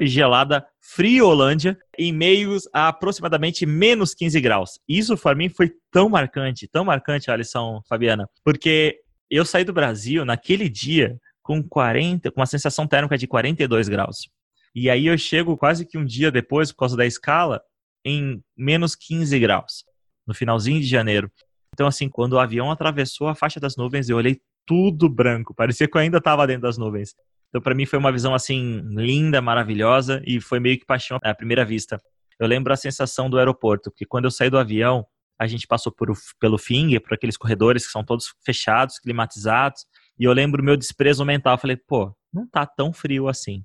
e 0.00 0.06
gelada 0.06 0.64
Friolândia 0.80 1.78
em 1.98 2.12
meios 2.12 2.68
a 2.72 2.88
aproximadamente 2.88 3.64
menos 3.64 4.14
15 4.14 4.40
graus. 4.40 4.78
Isso 4.88 5.16
para 5.16 5.36
mim 5.36 5.48
foi 5.48 5.72
tão 5.90 6.08
marcante, 6.08 6.68
tão 6.68 6.84
marcante 6.84 7.30
a 7.30 7.36
lição, 7.36 7.80
Fabiana, 7.88 8.28
porque 8.44 8.98
eu 9.30 9.44
saí 9.44 9.64
do 9.64 9.72
Brasil 9.72 10.24
naquele 10.24 10.68
dia 10.68 11.16
com 11.42 11.62
40, 11.62 12.30
com 12.30 12.40
uma 12.40 12.46
sensação 12.46 12.86
térmica 12.86 13.18
de 13.18 13.26
42 13.26 13.88
graus. 13.88 14.28
E 14.74 14.88
aí 14.88 15.06
eu 15.06 15.18
chego 15.18 15.56
quase 15.56 15.86
que 15.86 15.98
um 15.98 16.04
dia 16.04 16.30
depois, 16.30 16.72
por 16.72 16.78
causa 16.78 16.96
da 16.96 17.06
escala, 17.06 17.62
em 18.04 18.42
menos 18.56 18.94
15 18.94 19.38
graus, 19.38 19.84
no 20.26 20.34
finalzinho 20.34 20.80
de 20.80 20.86
janeiro. 20.86 21.30
Então, 21.74 21.86
assim, 21.86 22.08
quando 22.08 22.34
o 22.34 22.38
avião 22.38 22.70
atravessou 22.70 23.28
a 23.28 23.34
faixa 23.34 23.60
das 23.60 23.76
nuvens, 23.76 24.08
eu 24.08 24.16
olhei 24.16 24.40
tudo 24.66 25.08
branco, 25.08 25.54
parecia 25.54 25.88
que 25.88 25.96
eu 25.96 26.00
ainda 26.00 26.18
estava 26.18 26.46
dentro 26.46 26.62
das 26.62 26.78
nuvens. 26.78 27.14
Então, 27.48 27.60
para 27.60 27.74
mim, 27.74 27.84
foi 27.84 27.98
uma 27.98 28.12
visão 28.12 28.34
assim 28.34 28.80
linda, 28.94 29.42
maravilhosa 29.42 30.22
e 30.26 30.40
foi 30.40 30.58
meio 30.58 30.78
que 30.78 30.86
paixão 30.86 31.18
à 31.22 31.34
primeira 31.34 31.64
vista. 31.64 32.00
Eu 32.38 32.46
lembro 32.46 32.72
a 32.72 32.76
sensação 32.76 33.28
do 33.28 33.38
aeroporto, 33.38 33.90
porque 33.90 34.06
quando 34.06 34.24
eu 34.24 34.30
saí 34.30 34.48
do 34.48 34.58
avião, 34.58 35.06
a 35.38 35.46
gente 35.46 35.66
passou 35.66 35.92
por, 35.92 36.12
pelo 36.40 36.56
Finger, 36.56 37.00
por 37.02 37.14
aqueles 37.14 37.36
corredores 37.36 37.84
que 37.84 37.92
são 37.92 38.04
todos 38.04 38.32
fechados, 38.44 38.98
climatizados, 38.98 39.84
e 40.18 40.24
eu 40.24 40.32
lembro 40.32 40.62
o 40.62 40.64
meu 40.64 40.76
desprezo 40.76 41.24
mental. 41.24 41.58
Falei, 41.58 41.76
pô, 41.76 42.14
não 42.32 42.46
tá 42.46 42.64
tão 42.64 42.92
frio 42.92 43.28
assim. 43.28 43.64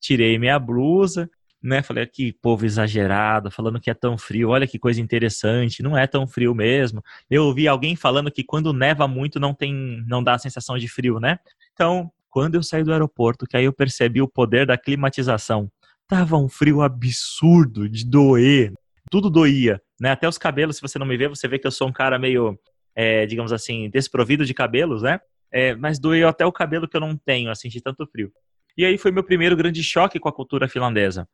Tirei 0.00 0.38
minha 0.38 0.58
blusa, 0.58 1.28
né? 1.62 1.82
Falei, 1.82 2.06
que 2.06 2.32
povo 2.32 2.64
exagerado, 2.64 3.50
falando 3.50 3.80
que 3.80 3.90
é 3.90 3.94
tão 3.94 4.16
frio. 4.16 4.50
Olha 4.50 4.66
que 4.66 4.78
coisa 4.78 5.00
interessante, 5.00 5.82
não 5.82 5.96
é 5.96 6.06
tão 6.06 6.26
frio 6.26 6.54
mesmo. 6.54 7.02
Eu 7.28 7.44
ouvi 7.44 7.66
alguém 7.66 7.96
falando 7.96 8.30
que 8.30 8.44
quando 8.44 8.72
neva 8.72 9.08
muito 9.08 9.40
não 9.40 9.52
tem, 9.52 10.02
não 10.06 10.22
dá 10.22 10.34
a 10.34 10.38
sensação 10.38 10.78
de 10.78 10.88
frio, 10.88 11.18
né? 11.18 11.38
Então, 11.72 12.10
quando 12.30 12.54
eu 12.54 12.62
saí 12.62 12.84
do 12.84 12.92
aeroporto, 12.92 13.46
que 13.46 13.56
aí 13.56 13.64
eu 13.64 13.72
percebi 13.72 14.22
o 14.22 14.28
poder 14.28 14.66
da 14.66 14.78
climatização, 14.78 15.70
tava 16.06 16.36
um 16.36 16.48
frio 16.48 16.80
absurdo 16.80 17.88
de 17.88 18.04
doer, 18.04 18.72
tudo 19.10 19.30
doía, 19.30 19.80
né? 20.00 20.10
Até 20.10 20.28
os 20.28 20.38
cabelos, 20.38 20.76
se 20.76 20.82
você 20.82 20.98
não 20.98 21.06
me 21.06 21.16
vê, 21.16 21.28
você 21.28 21.48
vê 21.48 21.58
que 21.58 21.66
eu 21.66 21.70
sou 21.70 21.88
um 21.88 21.92
cara 21.92 22.18
meio, 22.18 22.58
é, 22.94 23.26
digamos 23.26 23.52
assim, 23.52 23.90
desprovido 23.90 24.44
de 24.44 24.54
cabelos, 24.54 25.02
né? 25.02 25.20
É, 25.50 25.74
mas 25.74 25.98
doeu 25.98 26.28
até 26.28 26.44
o 26.44 26.52
cabelo 26.52 26.86
que 26.86 26.96
eu 26.96 27.00
não 27.00 27.16
tenho, 27.16 27.50
assim, 27.50 27.68
de 27.68 27.80
tanto 27.80 28.06
frio. 28.06 28.30
E 28.78 28.84
aí 28.84 28.96
foi 28.96 29.10
meu 29.10 29.24
primeiro 29.24 29.56
grande 29.56 29.82
choque 29.82 30.20
com 30.20 30.28
a 30.28 30.32
cultura 30.32 30.68
finlandesa. 30.68 31.28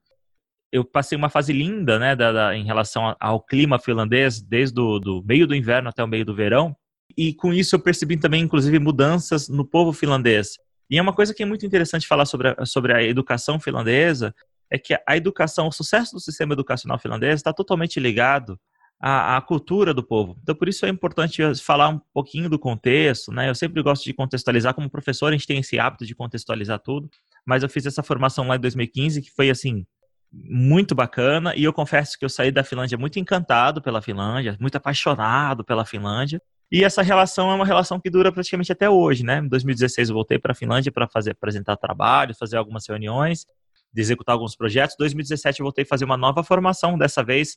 Eu 0.73 0.83
passei 0.83 1.17
uma 1.17 1.29
fase 1.29 1.53
linda, 1.53 1.99
né, 1.99 2.17
da, 2.17 2.33
da, 2.33 2.57
em 2.57 2.65
relação 2.65 3.15
ao 3.21 3.39
clima 3.39 3.79
finlandês, 3.79 4.41
desde 4.41 4.81
o 4.81 4.99
do 4.99 5.23
meio 5.23 5.47
do 5.47 5.55
inverno 5.55 5.91
até 5.91 6.03
o 6.03 6.09
meio 6.09 6.25
do 6.25 6.35
verão. 6.35 6.75
E 7.15 7.35
com 7.35 7.53
isso 7.53 7.77
eu 7.77 7.79
percebi 7.79 8.17
também, 8.17 8.43
inclusive, 8.43 8.79
mudanças 8.79 9.47
no 9.47 9.63
povo 9.63 9.93
finlandês. 9.93 10.57
E 10.89 10.97
é 10.97 11.03
uma 11.03 11.13
coisa 11.13 11.35
que 11.35 11.43
é 11.43 11.47
muito 11.47 11.67
interessante 11.67 12.07
falar 12.07 12.25
sobre 12.25 12.49
a, 12.49 12.65
sobre 12.65 12.95
a 12.95 13.03
educação 13.03 13.61
finlandesa, 13.61 14.35
é 14.71 14.79
que 14.79 14.99
a 15.07 15.17
educação, 15.17 15.69
o 15.69 15.73
sucesso 15.73 16.15
do 16.15 16.21
sistema 16.21 16.55
educacional 16.55 16.99
finlandês 16.99 17.35
está 17.35 17.53
totalmente 17.53 18.01
ligado 18.01 18.59
à, 18.99 19.37
à, 19.37 19.41
cultura 19.43 19.93
do 19.93 20.03
povo. 20.03 20.37
Então, 20.43 20.55
por 20.55 20.67
isso 20.67 20.87
é 20.87 20.89
importante 20.89 21.43
falar 21.57 21.91
um 21.91 22.01
pouquinho 22.13 22.49
do 22.49 22.59
contexto, 22.59 23.31
né? 23.31 23.51
Eu 23.51 23.55
sempre 23.55 23.83
gosto 23.83 24.03
de 24.05 24.15
contextualizar, 24.15 24.75
como 24.75 24.89
professor, 24.91 25.29
a 25.29 25.33
gente 25.33 25.47
tem 25.47 25.59
esse 25.59 25.79
hábito 25.79 26.07
de 26.07 26.15
contextualizar 26.15 26.81
tudo, 26.81 27.09
mas 27.47 27.63
eu 27.63 27.69
fiz 27.69 27.87
essa 27.87 28.03
formação 28.03 28.47
lá 28.47 28.57
em 28.57 28.61
2015, 28.61 29.23
que 29.23 29.31
foi, 29.31 29.51
assim, 29.51 29.85
muito 30.33 30.95
bacana, 30.95 31.55
e 31.55 31.65
eu 31.65 31.73
confesso 31.73 32.19
que 32.19 32.25
eu 32.25 32.29
saí 32.29 32.51
da 32.51 32.65
Finlândia 32.65 32.99
muito 32.99 33.19
encantado 33.19 33.81
pela 33.81 34.03
Finlândia, 34.03 34.57
muito 34.61 34.77
apaixonado 34.77 35.65
pela 35.65 35.85
Finlândia, 35.85 36.41
e 36.73 36.83
essa 36.83 37.03
relação 37.03 37.53
é 37.53 37.55
uma 37.55 37.65
relação 37.65 38.01
que 38.01 38.11
dura 38.11 38.33
praticamente 38.33 38.73
até 38.73 38.91
hoje, 38.91 39.23
né? 39.23 39.39
Em 39.39 39.49
2016 39.49 40.09
eu 40.09 40.15
voltei 40.15 40.39
para 40.39 40.53
a 40.53 40.55
Finlândia 40.55 40.91
para 40.91 41.07
fazer 41.07 41.31
apresentar 41.31 41.77
trabalho, 41.77 42.35
fazer 42.35 42.57
algumas 42.57 42.89
reuniões, 42.89 43.47
executar 43.95 44.33
alguns 44.33 44.57
projetos. 44.57 44.97
Em 44.97 44.99
2017 44.99 45.61
eu 45.61 45.65
voltei 45.65 45.85
a 45.85 45.87
fazer 45.87 46.05
uma 46.05 46.17
nova 46.17 46.43
formação. 46.43 46.99
Dessa 46.99 47.23
vez 47.23 47.57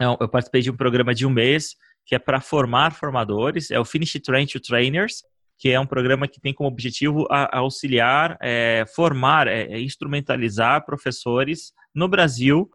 eu 0.00 0.28
participei 0.28 0.62
de 0.62 0.70
um 0.70 0.76
programa 0.76 1.12
de 1.14 1.26
um 1.26 1.30
mês 1.30 1.74
que 2.06 2.14
é 2.14 2.18
para 2.18 2.40
formar 2.40 2.92
formadores. 2.92 3.70
É 3.70 3.80
o 3.80 3.84
Finish 3.84 4.20
Train 4.24 4.46
to 4.46 4.60
Trainers, 4.60 5.24
que 5.62 5.70
é 5.70 5.78
um 5.78 5.86
programa 5.86 6.26
que 6.26 6.40
tem 6.40 6.52
como 6.52 6.68
objetivo 6.68 7.24
a, 7.30 7.56
a 7.56 7.60
auxiliar, 7.60 8.36
é, 8.42 8.84
formar, 8.96 9.46
é, 9.46 9.72
é 9.72 9.80
instrumentalizar 9.80 10.84
professores 10.84 11.72
no 11.94 12.08
Brasil 12.08 12.68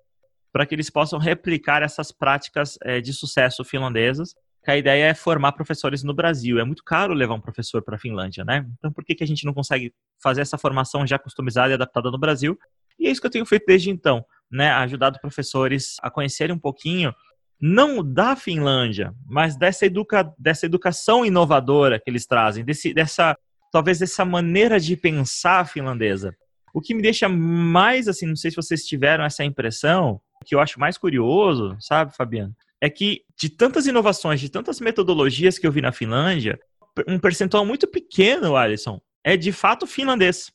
para 0.53 0.65
que 0.65 0.73
eles 0.73 0.89
possam 0.89 1.19
replicar 1.19 1.83
essas 1.83 2.13
práticas 2.13 2.77
é, 2.81 3.01
de 3.01 3.11
sucesso 3.11 3.65
finlandesas. 3.65 4.33
Que 4.63 4.71
a 4.71 4.77
ideia 4.77 5.07
é 5.07 5.13
formar 5.13 5.51
professores 5.51 6.01
no 6.01 6.13
Brasil. 6.13 6.59
É 6.59 6.63
muito 6.63 6.81
caro 6.81 7.13
levar 7.13 7.33
um 7.33 7.41
professor 7.41 7.81
para 7.81 7.97
a 7.97 7.99
Finlândia, 7.99 8.45
né? 8.45 8.65
Então, 8.77 8.89
por 8.89 9.03
que, 9.03 9.15
que 9.15 9.23
a 9.23 9.27
gente 9.27 9.45
não 9.45 9.53
consegue 9.53 9.93
fazer 10.23 10.39
essa 10.39 10.57
formação 10.57 11.05
já 11.05 11.19
customizada 11.19 11.71
e 11.71 11.73
adaptada 11.73 12.09
no 12.09 12.17
Brasil? 12.17 12.57
E 12.97 13.05
é 13.07 13.11
isso 13.11 13.19
que 13.19 13.27
eu 13.27 13.31
tenho 13.31 13.45
feito 13.45 13.65
desde 13.67 13.89
então, 13.89 14.25
né? 14.49 14.71
Ajudado 14.71 15.19
professores 15.19 15.97
a 16.01 16.09
conhecerem 16.09 16.55
um 16.55 16.59
pouquinho 16.59 17.13
não 17.59 18.03
da 18.03 18.35
Finlândia, 18.35 19.13
mas 19.25 19.55
dessa, 19.55 19.85
educa, 19.85 20.31
dessa 20.37 20.65
educação 20.65 21.25
inovadora 21.25 21.99
que 21.99 22.09
eles 22.09 22.25
trazem, 22.25 22.63
desse, 22.63 22.93
dessa 22.93 23.37
talvez 23.71 23.99
dessa 23.99 24.23
maneira 24.23 24.79
de 24.79 24.95
pensar 24.95 25.67
finlandesa. 25.67 26.35
O 26.73 26.81
que 26.81 26.93
me 26.93 27.01
deixa 27.01 27.27
mais 27.27 28.07
assim, 28.07 28.25
não 28.25 28.35
sei 28.35 28.51
se 28.51 28.57
vocês 28.57 28.85
tiveram 28.85 29.23
essa 29.23 29.43
impressão, 29.43 30.21
o 30.41 30.45
que 30.45 30.53
eu 30.53 30.59
acho 30.59 30.79
mais 30.79 30.97
curioso, 30.97 31.75
sabe, 31.79 32.15
Fabiano, 32.15 32.55
é 32.79 32.89
que 32.89 33.23
de 33.37 33.49
tantas 33.49 33.87
inovações, 33.87 34.39
de 34.39 34.49
tantas 34.49 34.79
metodologias 34.79 35.57
que 35.57 35.65
eu 35.65 35.71
vi 35.71 35.81
na 35.81 35.91
Finlândia, 35.91 36.59
um 37.07 37.19
percentual 37.19 37.65
muito 37.65 37.87
pequeno, 37.87 38.55
Alisson, 38.55 39.01
é 39.23 39.35
de 39.35 39.51
fato 39.51 39.87
finlandês 39.87 40.51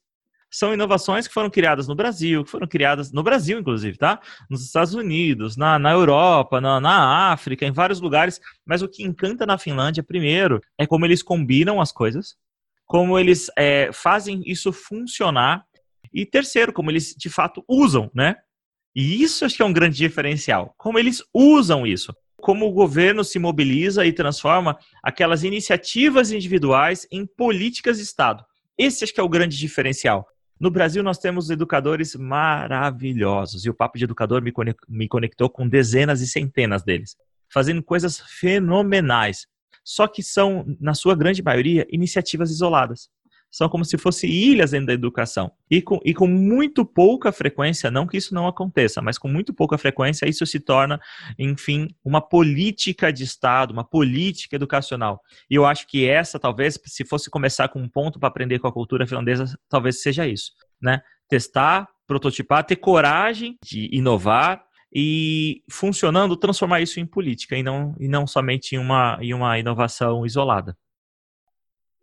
são 0.52 0.74
inovações 0.74 1.26
que 1.26 1.32
foram 1.32 1.48
criadas 1.48 1.88
no 1.88 1.94
Brasil, 1.94 2.44
que 2.44 2.50
foram 2.50 2.66
criadas 2.66 3.10
no 3.10 3.22
Brasil, 3.22 3.58
inclusive, 3.58 3.96
tá? 3.96 4.20
Nos 4.50 4.62
Estados 4.62 4.94
Unidos, 4.94 5.56
na, 5.56 5.78
na 5.78 5.92
Europa, 5.92 6.60
na, 6.60 6.78
na 6.78 7.32
África, 7.32 7.64
em 7.64 7.72
vários 7.72 8.00
lugares. 8.00 8.38
Mas 8.66 8.82
o 8.82 8.88
que 8.88 9.02
encanta 9.02 9.46
na 9.46 9.56
Finlândia, 9.56 10.02
primeiro, 10.02 10.60
é 10.78 10.86
como 10.86 11.06
eles 11.06 11.22
combinam 11.22 11.80
as 11.80 11.90
coisas, 11.90 12.36
como 12.84 13.18
eles 13.18 13.50
é, 13.56 13.90
fazem 13.92 14.42
isso 14.44 14.72
funcionar, 14.72 15.64
e 16.12 16.26
terceiro, 16.26 16.72
como 16.72 16.90
eles 16.90 17.14
de 17.16 17.30
fato 17.30 17.64
usam, 17.66 18.10
né? 18.14 18.36
E 18.94 19.22
isso 19.22 19.46
acho 19.46 19.56
que 19.56 19.62
é 19.62 19.64
um 19.64 19.72
grande 19.72 19.96
diferencial. 19.96 20.74
Como 20.76 20.98
eles 20.98 21.22
usam 21.32 21.86
isso. 21.86 22.14
Como 22.36 22.66
o 22.66 22.72
governo 22.72 23.24
se 23.24 23.38
mobiliza 23.38 24.04
e 24.04 24.12
transforma 24.12 24.78
aquelas 25.02 25.44
iniciativas 25.44 26.30
individuais 26.30 27.06
em 27.10 27.24
políticas 27.24 27.96
de 27.96 28.02
Estado. 28.02 28.44
Esse 28.76 29.04
acho 29.04 29.14
que 29.14 29.20
é 29.20 29.22
o 29.22 29.28
grande 29.28 29.56
diferencial. 29.56 30.26
No 30.62 30.70
Brasil, 30.70 31.02
nós 31.02 31.18
temos 31.18 31.50
educadores 31.50 32.14
maravilhosos, 32.14 33.64
e 33.64 33.68
o 33.68 33.74
Papo 33.74 33.98
de 33.98 34.04
Educador 34.04 34.40
me 34.88 35.08
conectou 35.08 35.50
com 35.50 35.66
dezenas 35.66 36.20
e 36.20 36.28
centenas 36.28 36.84
deles, 36.84 37.16
fazendo 37.52 37.82
coisas 37.82 38.20
fenomenais. 38.20 39.48
Só 39.82 40.06
que 40.06 40.22
são, 40.22 40.64
na 40.78 40.94
sua 40.94 41.16
grande 41.16 41.42
maioria, 41.42 41.84
iniciativas 41.90 42.48
isoladas 42.52 43.10
são 43.52 43.68
como 43.68 43.84
se 43.84 43.98
fossem 43.98 44.30
ilhas 44.30 44.70
dentro 44.70 44.86
da 44.86 44.94
educação. 44.94 45.52
E 45.70 45.82
com, 45.82 46.00
e 46.02 46.14
com 46.14 46.26
muito 46.26 46.86
pouca 46.86 47.30
frequência, 47.30 47.90
não 47.90 48.06
que 48.06 48.16
isso 48.16 48.34
não 48.34 48.48
aconteça, 48.48 49.02
mas 49.02 49.18
com 49.18 49.28
muito 49.28 49.52
pouca 49.52 49.76
frequência, 49.76 50.26
isso 50.26 50.46
se 50.46 50.58
torna, 50.58 50.98
enfim, 51.38 51.88
uma 52.02 52.22
política 52.22 53.12
de 53.12 53.24
Estado, 53.24 53.72
uma 53.72 53.84
política 53.84 54.56
educacional. 54.56 55.20
E 55.50 55.54
eu 55.54 55.66
acho 55.66 55.86
que 55.86 56.08
essa, 56.08 56.40
talvez, 56.40 56.80
se 56.86 57.04
fosse 57.04 57.28
começar 57.28 57.68
com 57.68 57.78
um 57.78 57.88
ponto 57.88 58.18
para 58.18 58.30
aprender 58.30 58.58
com 58.58 58.66
a 58.66 58.72
cultura 58.72 59.06
finlandesa, 59.06 59.58
talvez 59.68 60.00
seja 60.00 60.26
isso, 60.26 60.52
né? 60.80 61.02
Testar, 61.28 61.86
prototipar, 62.06 62.64
ter 62.64 62.76
coragem 62.76 63.58
de 63.62 63.88
inovar, 63.92 64.64
e 64.94 65.62
funcionando, 65.70 66.36
transformar 66.36 66.82
isso 66.82 67.00
em 67.00 67.06
política 67.06 67.56
e 67.56 67.62
não, 67.62 67.94
e 67.98 68.06
não 68.06 68.26
somente 68.26 68.74
em 68.74 68.78
uma, 68.78 69.16
em 69.22 69.32
uma 69.32 69.58
inovação 69.58 70.26
isolada. 70.26 70.76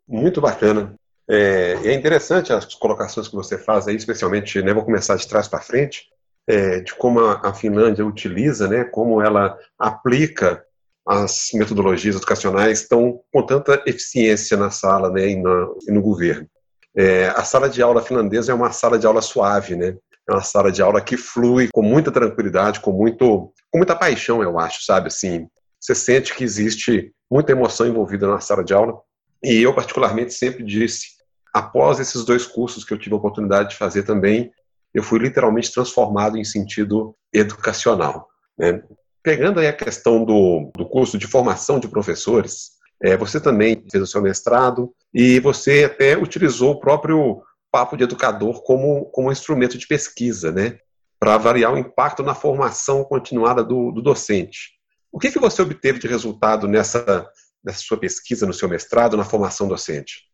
Muito 0.07 0.41
bacana. 0.41 0.98
É, 1.29 1.77
é 1.83 1.93
interessante 1.93 2.51
as 2.51 2.73
colocações 2.73 3.27
que 3.27 3.35
você 3.35 3.57
faz 3.57 3.87
aí, 3.87 3.95
especialmente, 3.95 4.61
né, 4.63 4.73
vou 4.73 4.83
começar 4.83 5.15
de 5.15 5.27
trás 5.27 5.47
para 5.47 5.61
frente, 5.61 6.07
é, 6.47 6.79
de 6.79 6.95
como 6.95 7.19
a, 7.19 7.53
Finlândia 7.53 8.03
utiliza, 8.03 8.67
né, 8.67 8.83
como 8.83 9.21
ela 9.21 9.55
aplica 9.77 10.63
as 11.07 11.49
metodologias 11.53 12.15
educacionais 12.15 12.87
tão 12.87 13.21
com 13.31 13.45
tanta 13.45 13.83
eficiência 13.85 14.57
na 14.57 14.71
sala 14.71 15.11
né, 15.11 15.29
e, 15.29 15.35
no, 15.35 15.77
e 15.87 15.91
no 15.91 16.01
governo. 16.01 16.47
É, 16.95 17.27
a 17.27 17.43
sala 17.43 17.69
de 17.69 17.81
aula 17.81 18.01
finlandesa 18.01 18.51
é 18.51 18.55
uma 18.55 18.71
sala 18.71 18.97
de 18.97 19.05
aula 19.05 19.21
suave, 19.21 19.75
né? 19.75 19.95
É 20.27 20.33
uma 20.33 20.41
sala 20.41 20.71
de 20.71 20.81
aula 20.81 21.01
que 21.01 21.15
flui 21.15 21.69
com 21.71 21.81
muita 21.81 22.11
tranquilidade, 22.11 22.79
com 22.79 22.91
muito, 22.91 23.53
com 23.71 23.77
muita 23.77 23.95
paixão, 23.95 24.43
eu 24.43 24.59
acho, 24.59 24.83
sabe? 24.83 25.07
Assim, 25.07 25.47
você 25.79 25.95
sente 25.95 26.35
que 26.35 26.43
existe 26.43 27.11
muita 27.31 27.51
emoção 27.51 27.87
envolvida 27.87 28.27
na 28.27 28.39
sala 28.39 28.63
de 28.63 28.73
aula. 28.73 28.99
E 29.43 29.61
eu 29.61 29.73
particularmente 29.73 30.33
sempre 30.33 30.63
disse 30.63 31.18
após 31.53 31.99
esses 31.99 32.23
dois 32.23 32.45
cursos 32.45 32.83
que 32.83 32.93
eu 32.93 32.97
tive 32.97 33.13
a 33.13 33.17
oportunidade 33.17 33.69
de 33.69 33.75
fazer 33.75 34.03
também, 34.03 34.51
eu 34.93 35.03
fui 35.03 35.19
literalmente 35.19 35.71
transformado 35.71 36.37
em 36.37 36.43
sentido 36.43 37.15
educacional. 37.33 38.27
Né? 38.57 38.81
Pegando 39.21 39.59
aí 39.59 39.67
a 39.67 39.73
questão 39.73 40.23
do, 40.23 40.71
do 40.75 40.85
curso 40.87 41.17
de 41.17 41.27
formação 41.27 41.79
de 41.79 41.87
professores, 41.87 42.71
é, 43.01 43.15
você 43.15 43.39
também 43.39 43.83
fez 43.91 44.03
o 44.03 44.07
seu 44.07 44.21
mestrado 44.21 44.93
e 45.13 45.39
você 45.39 45.85
até 45.85 46.17
utilizou 46.17 46.71
o 46.71 46.79
próprio 46.79 47.41
papo 47.71 47.95
de 47.95 48.03
educador 48.03 48.63
como, 48.63 49.05
como 49.05 49.31
instrumento 49.31 49.77
de 49.77 49.87
pesquisa, 49.87 50.51
né? 50.51 50.79
Para 51.19 51.35
avaliar 51.35 51.73
o 51.73 51.77
impacto 51.77 52.23
na 52.23 52.33
formação 52.33 53.03
continuada 53.03 53.63
do, 53.63 53.91
do 53.91 54.01
docente. 54.01 54.71
O 55.11 55.19
que, 55.19 55.31
que 55.31 55.39
você 55.39 55.61
obteve 55.61 55.99
de 55.99 56.07
resultado 56.07 56.67
nessa, 56.67 57.27
nessa 57.63 57.79
sua 57.79 57.97
pesquisa, 57.97 58.45
no 58.45 58.53
seu 58.53 58.69
mestrado, 58.69 59.17
na 59.17 59.25
formação 59.25 59.67
docente? 59.67 60.28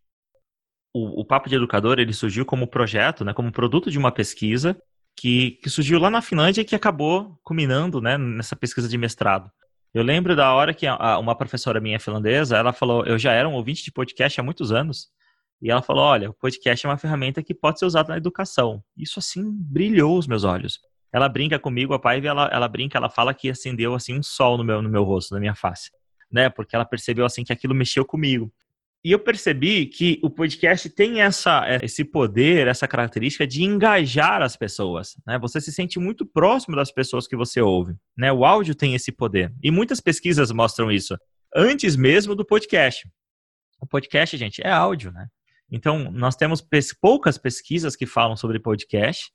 O, 0.95 1.19
o 1.19 1.25
Papo 1.25 1.49
de 1.49 1.55
Educador 1.55 1.99
ele 1.99 2.13
surgiu 2.13 2.45
como 2.45 2.65
projeto, 2.65 3.25
né, 3.25 3.33
como 3.33 3.51
produto 3.51 3.91
de 3.91 3.97
uma 3.99 4.13
pesquisa 4.13 4.77
que, 5.13 5.51
que 5.61 5.69
surgiu 5.69 5.99
lá 5.99 6.09
na 6.09 6.21
Finlândia 6.21 6.61
e 6.61 6.65
que 6.65 6.73
acabou 6.73 7.37
culminando 7.43 7.99
né, 7.99 8.17
nessa 8.17 8.55
pesquisa 8.55 8.87
de 8.87 8.97
mestrado. 8.97 9.51
Eu 9.93 10.03
lembro 10.03 10.37
da 10.37 10.53
hora 10.53 10.73
que 10.73 10.87
a, 10.87 11.19
uma 11.19 11.35
professora 11.35 11.81
minha 11.81 11.99
finlandesa, 11.99 12.55
ela 12.55 12.71
falou, 12.71 13.05
eu 13.05 13.19
já 13.19 13.33
era 13.33 13.47
um 13.47 13.55
ouvinte 13.55 13.83
de 13.83 13.91
podcast 13.91 14.39
há 14.39 14.43
muitos 14.43 14.71
anos, 14.71 15.09
e 15.61 15.69
ela 15.69 15.81
falou, 15.81 16.03
olha, 16.03 16.29
o 16.29 16.33
podcast 16.33 16.85
é 16.85 16.89
uma 16.89 16.97
ferramenta 16.97 17.43
que 17.43 17.53
pode 17.53 17.79
ser 17.79 17.85
usada 17.85 18.09
na 18.09 18.17
educação. 18.17 18.81
Isso, 18.95 19.19
assim, 19.19 19.43
brilhou 19.51 20.17
os 20.17 20.27
meus 20.27 20.45
olhos. 20.45 20.79
Ela 21.11 21.27
brinca 21.27 21.59
comigo, 21.59 21.93
a 21.93 21.99
Paiva, 21.99 22.27
ela, 22.27 22.49
ela 22.51 22.67
brinca, 22.67 22.97
ela 22.97 23.09
fala 23.09 23.33
que 23.33 23.49
acendeu, 23.49 23.93
assim, 23.95 24.17
um 24.17 24.23
sol 24.23 24.57
no 24.57 24.63
meu, 24.63 24.81
no 24.81 24.89
meu 24.89 25.03
rosto, 25.03 25.33
na 25.33 25.39
minha 25.39 25.55
face. 25.55 25.91
Né, 26.31 26.49
porque 26.49 26.75
ela 26.75 26.85
percebeu, 26.85 27.25
assim, 27.25 27.43
que 27.43 27.53
aquilo 27.53 27.75
mexeu 27.75 28.05
comigo. 28.05 28.51
E 29.05 29.12
eu 29.12 29.19
percebi 29.19 29.85
que 29.85 30.19
o 30.24 30.31
podcast 30.31 30.89
tem 30.89 31.21
essa, 31.21 31.63
esse 31.83 32.03
poder, 32.03 32.67
essa 32.67 32.88
característica 32.88 33.45
de 33.45 33.63
engajar 33.63 34.41
as 34.41 34.57
pessoas. 34.57 35.15
Né? 35.27 35.38
Você 35.38 35.62
se 35.62 35.71
sente 35.71 36.00
muito 36.00 36.25
próximo 36.25 36.75
das 36.75 36.91
pessoas 36.91 37.27
que 37.27 37.35
você 37.35 37.62
ouve. 37.62 37.93
Né? 38.17 38.33
O 38.33 38.43
áudio 38.43 38.74
tem 38.74 38.95
esse 38.95 39.12
poder. 39.12 39.53
E 39.62 39.69
muitas 39.69 40.01
pesquisas 40.01 40.51
mostram 40.51 40.91
isso. 40.91 41.15
Antes 41.55 41.95
mesmo 41.95 42.33
do 42.33 42.43
podcast. 42.43 43.07
O 43.79 43.85
podcast, 43.85 44.35
gente, 44.38 44.63
é 44.63 44.71
áudio, 44.71 45.12
né? 45.12 45.27
Então, 45.71 46.12
nós 46.12 46.35
temos 46.35 46.65
poucas 47.00 47.38
pesquisas 47.38 47.95
que 47.95 48.07
falam 48.07 48.35
sobre 48.35 48.59
podcast, 48.59 49.31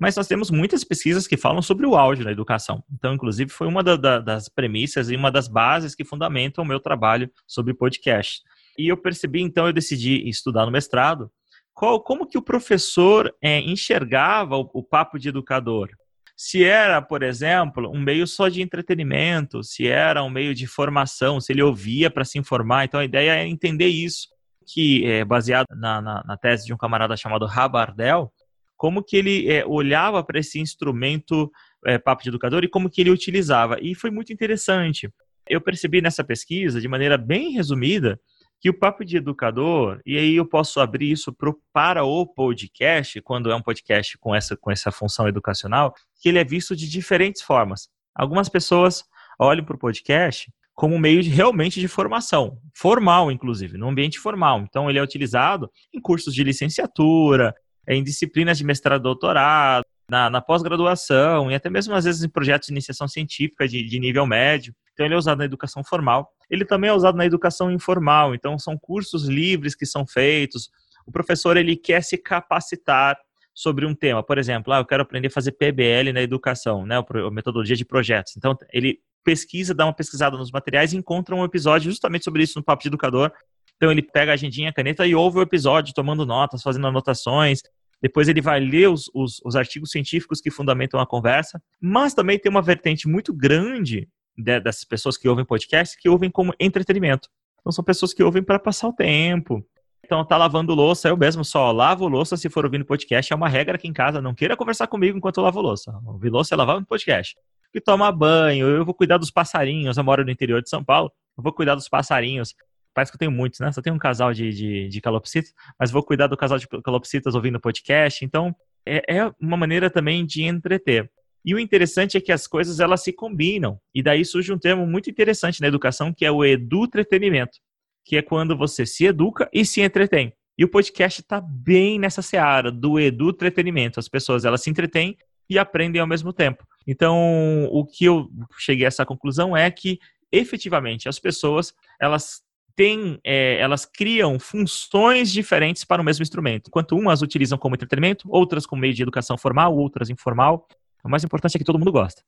mas 0.00 0.16
nós 0.16 0.26
temos 0.26 0.50
muitas 0.50 0.82
pesquisas 0.82 1.28
que 1.28 1.36
falam 1.36 1.62
sobre 1.62 1.86
o 1.86 1.94
áudio 1.94 2.24
na 2.24 2.32
educação. 2.32 2.82
Então, 2.92 3.14
inclusive, 3.14 3.52
foi 3.52 3.68
uma 3.68 3.84
da, 3.84 3.94
da, 3.94 4.18
das 4.18 4.48
premissas 4.48 5.10
e 5.10 5.14
uma 5.14 5.30
das 5.30 5.46
bases 5.46 5.94
que 5.94 6.04
fundamentam 6.04 6.64
o 6.64 6.66
meu 6.66 6.80
trabalho 6.80 7.30
sobre 7.46 7.72
podcast. 7.72 8.42
E 8.78 8.88
eu 8.88 8.96
percebi, 8.96 9.42
então, 9.42 9.66
eu 9.66 9.72
decidi 9.72 10.28
estudar 10.28 10.64
no 10.64 10.72
mestrado, 10.72 11.30
qual, 11.74 12.00
como 12.02 12.26
que 12.26 12.38
o 12.38 12.42
professor 12.42 13.34
é, 13.42 13.60
enxergava 13.60 14.56
o, 14.56 14.70
o 14.72 14.82
papo 14.82 15.18
de 15.18 15.28
educador. 15.28 15.90
Se 16.36 16.64
era, 16.64 17.00
por 17.00 17.22
exemplo, 17.22 17.90
um 17.90 18.00
meio 18.00 18.26
só 18.26 18.48
de 18.48 18.62
entretenimento, 18.62 19.62
se 19.62 19.86
era 19.86 20.22
um 20.22 20.30
meio 20.30 20.54
de 20.54 20.66
formação, 20.66 21.40
se 21.40 21.52
ele 21.52 21.62
ouvia 21.62 22.10
para 22.10 22.24
se 22.24 22.38
informar. 22.38 22.84
Então, 22.84 22.98
a 22.98 23.04
ideia 23.04 23.36
é 23.36 23.46
entender 23.46 23.88
isso, 23.88 24.28
que 24.66 25.04
é 25.06 25.24
baseado 25.24 25.66
na, 25.70 26.00
na, 26.00 26.24
na 26.24 26.36
tese 26.36 26.66
de 26.66 26.72
um 26.72 26.76
camarada 26.76 27.16
chamado 27.16 27.46
Rabardel, 27.46 28.32
como 28.76 29.02
que 29.02 29.16
ele 29.16 29.48
é, 29.48 29.64
olhava 29.64 30.24
para 30.24 30.40
esse 30.40 30.58
instrumento 30.58 31.50
é, 31.86 31.98
papo 31.98 32.22
de 32.22 32.30
educador 32.30 32.64
e 32.64 32.68
como 32.68 32.90
que 32.90 33.00
ele 33.00 33.10
utilizava. 33.10 33.78
E 33.80 33.94
foi 33.94 34.10
muito 34.10 34.32
interessante. 34.32 35.08
Eu 35.48 35.60
percebi 35.60 36.00
nessa 36.00 36.24
pesquisa, 36.24 36.80
de 36.80 36.88
maneira 36.88 37.16
bem 37.16 37.52
resumida, 37.52 38.18
que 38.62 38.70
o 38.70 38.78
papo 38.78 39.04
de 39.04 39.16
educador, 39.16 40.00
e 40.06 40.16
aí 40.16 40.36
eu 40.36 40.46
posso 40.46 40.78
abrir 40.78 41.10
isso 41.10 41.32
pro, 41.32 41.60
para 41.72 42.04
o 42.04 42.24
podcast, 42.24 43.20
quando 43.22 43.50
é 43.50 43.56
um 43.56 43.60
podcast 43.60 44.16
com 44.18 44.32
essa, 44.32 44.56
com 44.56 44.70
essa 44.70 44.92
função 44.92 45.26
educacional, 45.26 45.92
que 46.20 46.28
ele 46.28 46.38
é 46.38 46.44
visto 46.44 46.76
de 46.76 46.88
diferentes 46.88 47.42
formas. 47.42 47.88
Algumas 48.14 48.48
pessoas 48.48 49.02
olham 49.36 49.64
para 49.64 49.74
o 49.74 49.78
podcast 49.78 50.48
como 50.76 50.94
um 50.94 50.98
meio 50.98 51.24
de, 51.24 51.28
realmente 51.28 51.80
de 51.80 51.88
formação, 51.88 52.56
formal, 52.72 53.32
inclusive, 53.32 53.76
no 53.76 53.88
ambiente 53.88 54.20
formal. 54.20 54.60
Então, 54.60 54.88
ele 54.88 55.00
é 55.00 55.02
utilizado 55.02 55.68
em 55.92 56.00
cursos 56.00 56.32
de 56.32 56.44
licenciatura, 56.44 57.52
em 57.88 58.00
disciplinas 58.00 58.58
de 58.58 58.64
mestrado 58.64 59.00
e 59.00 59.02
doutorado, 59.02 59.84
na, 60.08 60.30
na 60.30 60.40
pós-graduação 60.40 61.50
e 61.50 61.54
até 61.54 61.68
mesmo 61.68 61.94
às 61.94 62.04
vezes 62.04 62.22
em 62.22 62.28
projetos 62.28 62.66
de 62.68 62.72
iniciação 62.72 63.08
científica 63.08 63.66
de, 63.66 63.82
de 63.84 63.98
nível 63.98 64.24
médio. 64.24 64.72
Então, 64.92 65.04
ele 65.04 65.14
é 65.14 65.18
usado 65.18 65.38
na 65.38 65.46
educação 65.46 65.82
formal. 65.82 66.30
Ele 66.52 66.66
também 66.66 66.90
é 66.90 66.92
usado 66.92 67.16
na 67.16 67.24
educação 67.24 67.70
informal. 67.70 68.34
Então, 68.34 68.58
são 68.58 68.76
cursos 68.76 69.26
livres 69.26 69.74
que 69.74 69.86
são 69.86 70.06
feitos. 70.06 70.70
O 71.06 71.10
professor 71.10 71.56
ele 71.56 71.74
quer 71.74 72.02
se 72.02 72.18
capacitar 72.18 73.16
sobre 73.54 73.86
um 73.86 73.94
tema. 73.94 74.22
Por 74.22 74.36
exemplo, 74.36 74.70
ah, 74.70 74.78
eu 74.78 74.84
quero 74.84 75.02
aprender 75.02 75.28
a 75.28 75.30
fazer 75.30 75.52
PBL 75.52 76.12
na 76.12 76.20
educação, 76.20 76.84
né, 76.84 76.96
a 76.98 77.30
metodologia 77.30 77.74
de 77.74 77.86
projetos. 77.86 78.36
Então, 78.36 78.54
ele 78.70 79.00
pesquisa, 79.24 79.72
dá 79.72 79.86
uma 79.86 79.94
pesquisada 79.94 80.36
nos 80.36 80.50
materiais 80.50 80.92
e 80.92 80.96
encontra 80.98 81.34
um 81.34 81.42
episódio 81.42 81.90
justamente 81.90 82.24
sobre 82.24 82.42
isso 82.42 82.58
no 82.58 82.64
Papo 82.64 82.82
de 82.82 82.88
Educador. 82.88 83.32
Então, 83.76 83.90
ele 83.90 84.02
pega 84.02 84.32
a 84.32 84.34
agendinha, 84.34 84.68
a 84.68 84.74
caneta 84.74 85.06
e 85.06 85.14
ouve 85.14 85.38
o 85.38 85.42
episódio, 85.42 85.94
tomando 85.94 86.26
notas, 86.26 86.62
fazendo 86.62 86.86
anotações. 86.86 87.62
Depois 88.02 88.28
ele 88.28 88.42
vai 88.42 88.60
ler 88.60 88.90
os, 88.90 89.10
os, 89.14 89.40
os 89.42 89.56
artigos 89.56 89.90
científicos 89.90 90.38
que 90.38 90.50
fundamentam 90.50 91.00
a 91.00 91.06
conversa. 91.06 91.62
Mas 91.80 92.12
também 92.12 92.38
tem 92.38 92.50
uma 92.50 92.60
vertente 92.60 93.08
muito 93.08 93.32
grande 93.32 94.06
de, 94.36 94.60
dessas 94.60 94.84
pessoas 94.84 95.16
que 95.16 95.28
ouvem 95.28 95.44
podcast 95.44 95.96
que 95.98 96.08
ouvem 96.08 96.30
como 96.30 96.54
entretenimento. 96.58 97.28
Então, 97.60 97.72
são 97.72 97.84
pessoas 97.84 98.12
que 98.12 98.22
ouvem 98.22 98.42
para 98.42 98.58
passar 98.58 98.88
o 98.88 98.92
tempo, 98.92 99.64
então 100.04 100.24
tá 100.24 100.36
lavando 100.36 100.74
louça, 100.74 101.08
eu 101.08 101.16
mesmo 101.16 101.44
só 101.44 101.70
lavo 101.70 102.08
louça 102.08 102.36
se 102.36 102.50
for 102.50 102.64
ouvindo 102.64 102.84
podcast, 102.84 103.32
é 103.32 103.36
uma 103.36 103.48
regra 103.48 103.76
aqui 103.76 103.88
em 103.88 103.92
casa, 103.92 104.20
não 104.20 104.34
queira 104.34 104.56
conversar 104.56 104.86
comigo 104.86 105.16
enquanto 105.16 105.38
eu 105.38 105.44
lavo 105.44 105.60
louça. 105.60 105.98
Ouvir 106.04 106.28
louça 106.28 106.54
é 106.54 106.56
lavar 106.56 106.80
no 106.80 106.86
podcast. 106.86 107.36
E 107.72 107.80
toma 107.80 108.12
banho, 108.12 108.66
eu 108.66 108.84
vou 108.84 108.92
cuidar 108.92 109.16
dos 109.16 109.30
passarinhos, 109.30 109.96
eu 109.96 110.04
moro 110.04 110.24
no 110.24 110.30
interior 110.30 110.60
de 110.60 110.68
São 110.68 110.84
Paulo, 110.84 111.10
eu 111.36 111.42
vou 111.42 111.52
cuidar 111.52 111.74
dos 111.74 111.88
passarinhos. 111.88 112.54
Parece 112.92 113.10
que 113.10 113.16
eu 113.16 113.20
tenho 113.20 113.32
muitos, 113.32 113.60
né? 113.60 113.72
Só 113.72 113.80
tenho 113.80 113.96
um 113.96 113.98
casal 113.98 114.34
de, 114.34 114.52
de, 114.52 114.88
de 114.88 115.00
calopsitas, 115.00 115.54
mas 115.80 115.90
vou 115.90 116.02
cuidar 116.02 116.26
do 116.26 116.36
casal 116.36 116.58
de 116.58 116.68
calopsitas 116.84 117.34
ouvindo 117.34 117.58
podcast. 117.58 118.22
Então, 118.22 118.54
é, 118.84 119.16
é 119.16 119.32
uma 119.40 119.56
maneira 119.56 119.88
também 119.88 120.26
de 120.26 120.42
entreter. 120.42 121.10
E 121.44 121.54
o 121.54 121.58
interessante 121.58 122.16
é 122.16 122.20
que 122.20 122.32
as 122.32 122.46
coisas 122.46 122.80
elas 122.80 123.02
se 123.02 123.12
combinam. 123.12 123.78
E 123.94 124.02
daí 124.02 124.24
surge 124.24 124.52
um 124.52 124.58
termo 124.58 124.86
muito 124.86 125.10
interessante 125.10 125.60
na 125.60 125.68
educação, 125.68 126.12
que 126.12 126.24
é 126.24 126.30
o 126.30 126.44
edu-entretenimento 126.44 127.58
que 128.04 128.16
é 128.16 128.22
quando 128.22 128.56
você 128.56 128.84
se 128.84 129.06
educa 129.06 129.48
e 129.52 129.64
se 129.64 129.80
entretém. 129.80 130.32
E 130.58 130.64
o 130.64 130.68
podcast 130.68 131.20
está 131.20 131.40
bem 131.40 131.98
nessa 131.98 132.20
seara 132.20 132.70
do 132.70 132.98
edu 132.98 133.30
entretenimento. 133.30 133.98
As 133.98 134.08
pessoas 134.08 134.44
elas 134.44 134.62
se 134.62 134.70
entretêm 134.70 135.16
e 135.48 135.58
aprendem 135.58 136.00
ao 136.00 136.06
mesmo 136.06 136.32
tempo. 136.32 136.66
Então, 136.86 137.68
o 137.70 137.84
que 137.84 138.04
eu 138.04 138.28
cheguei 138.58 138.84
a 138.84 138.88
essa 138.88 139.06
conclusão 139.06 139.56
é 139.56 139.70
que 139.70 139.98
efetivamente 140.30 141.08
as 141.08 141.18
pessoas 141.18 141.72
elas 142.00 142.42
têm, 142.74 143.18
é, 143.24 143.58
elas 143.60 143.84
criam 143.84 144.38
funções 144.38 145.30
diferentes 145.30 145.84
para 145.84 146.00
o 146.00 146.04
mesmo 146.04 146.22
instrumento. 146.22 146.68
Enquanto 146.68 146.96
umas 146.96 147.22
utilizam 147.22 147.58
como 147.58 147.74
entretenimento, 147.74 148.28
outras 148.30 148.66
como 148.66 148.82
meio 148.82 148.94
de 148.94 149.02
educação 149.02 149.36
formal, 149.38 149.76
outras 149.76 150.10
informal. 150.10 150.66
O 151.04 151.08
mais 151.08 151.24
importante 151.24 151.56
é 151.56 151.58
que 151.58 151.64
todo 151.64 151.78
mundo 151.78 151.92
gosta. 151.92 152.22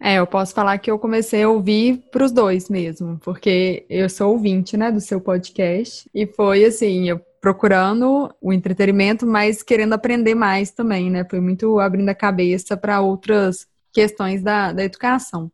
É, 0.00 0.16
eu 0.18 0.26
posso 0.26 0.52
falar 0.52 0.78
que 0.78 0.90
eu 0.90 0.98
comecei 0.98 1.44
a 1.44 1.48
ouvir 1.48 1.98
para 2.10 2.24
os 2.24 2.32
dois 2.32 2.68
mesmo, 2.68 3.18
porque 3.20 3.86
eu 3.88 4.08
sou 4.10 4.32
ouvinte, 4.32 4.76
né, 4.76 4.90
do 4.90 5.00
seu 5.00 5.20
podcast, 5.20 6.10
e 6.12 6.26
foi 6.26 6.64
assim, 6.64 7.08
eu 7.08 7.20
procurando 7.40 8.32
o 8.40 8.52
entretenimento, 8.52 9.26
mas 9.26 9.62
querendo 9.64 9.92
aprender 9.92 10.34
mais 10.34 10.70
também, 10.70 11.10
né? 11.10 11.26
Foi 11.28 11.40
muito 11.40 11.80
abrindo 11.80 12.08
a 12.08 12.14
cabeça 12.14 12.76
para 12.76 13.00
outras 13.00 13.66
questões 13.92 14.42
da, 14.42 14.72
da 14.72 14.84
educação. 14.84 15.50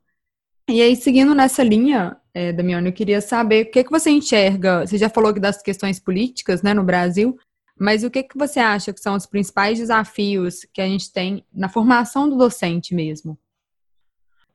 E 0.68 0.82
aí, 0.82 0.94
seguindo 0.94 1.34
nessa 1.34 1.62
linha, 1.62 2.14
é, 2.34 2.52
Damiano, 2.52 2.88
eu 2.88 2.92
queria 2.92 3.22
saber 3.22 3.64
o 3.64 3.70
que, 3.70 3.82
que 3.82 3.90
você 3.90 4.10
enxerga, 4.10 4.86
você 4.86 4.98
já 4.98 5.08
falou 5.08 5.32
das 5.32 5.62
questões 5.62 5.98
políticas, 5.98 6.60
né, 6.60 6.74
no 6.74 6.84
Brasil, 6.84 7.38
mas 7.78 8.04
o 8.04 8.10
que, 8.10 8.22
que 8.22 8.36
você 8.36 8.60
acha 8.60 8.92
que 8.92 9.00
são 9.00 9.14
os 9.14 9.26
principais 9.26 9.78
desafios 9.78 10.66
que 10.72 10.80
a 10.80 10.86
gente 10.86 11.12
tem 11.12 11.44
na 11.52 11.68
formação 11.68 12.28
do 12.28 12.36
docente 12.36 12.94
mesmo? 12.94 13.38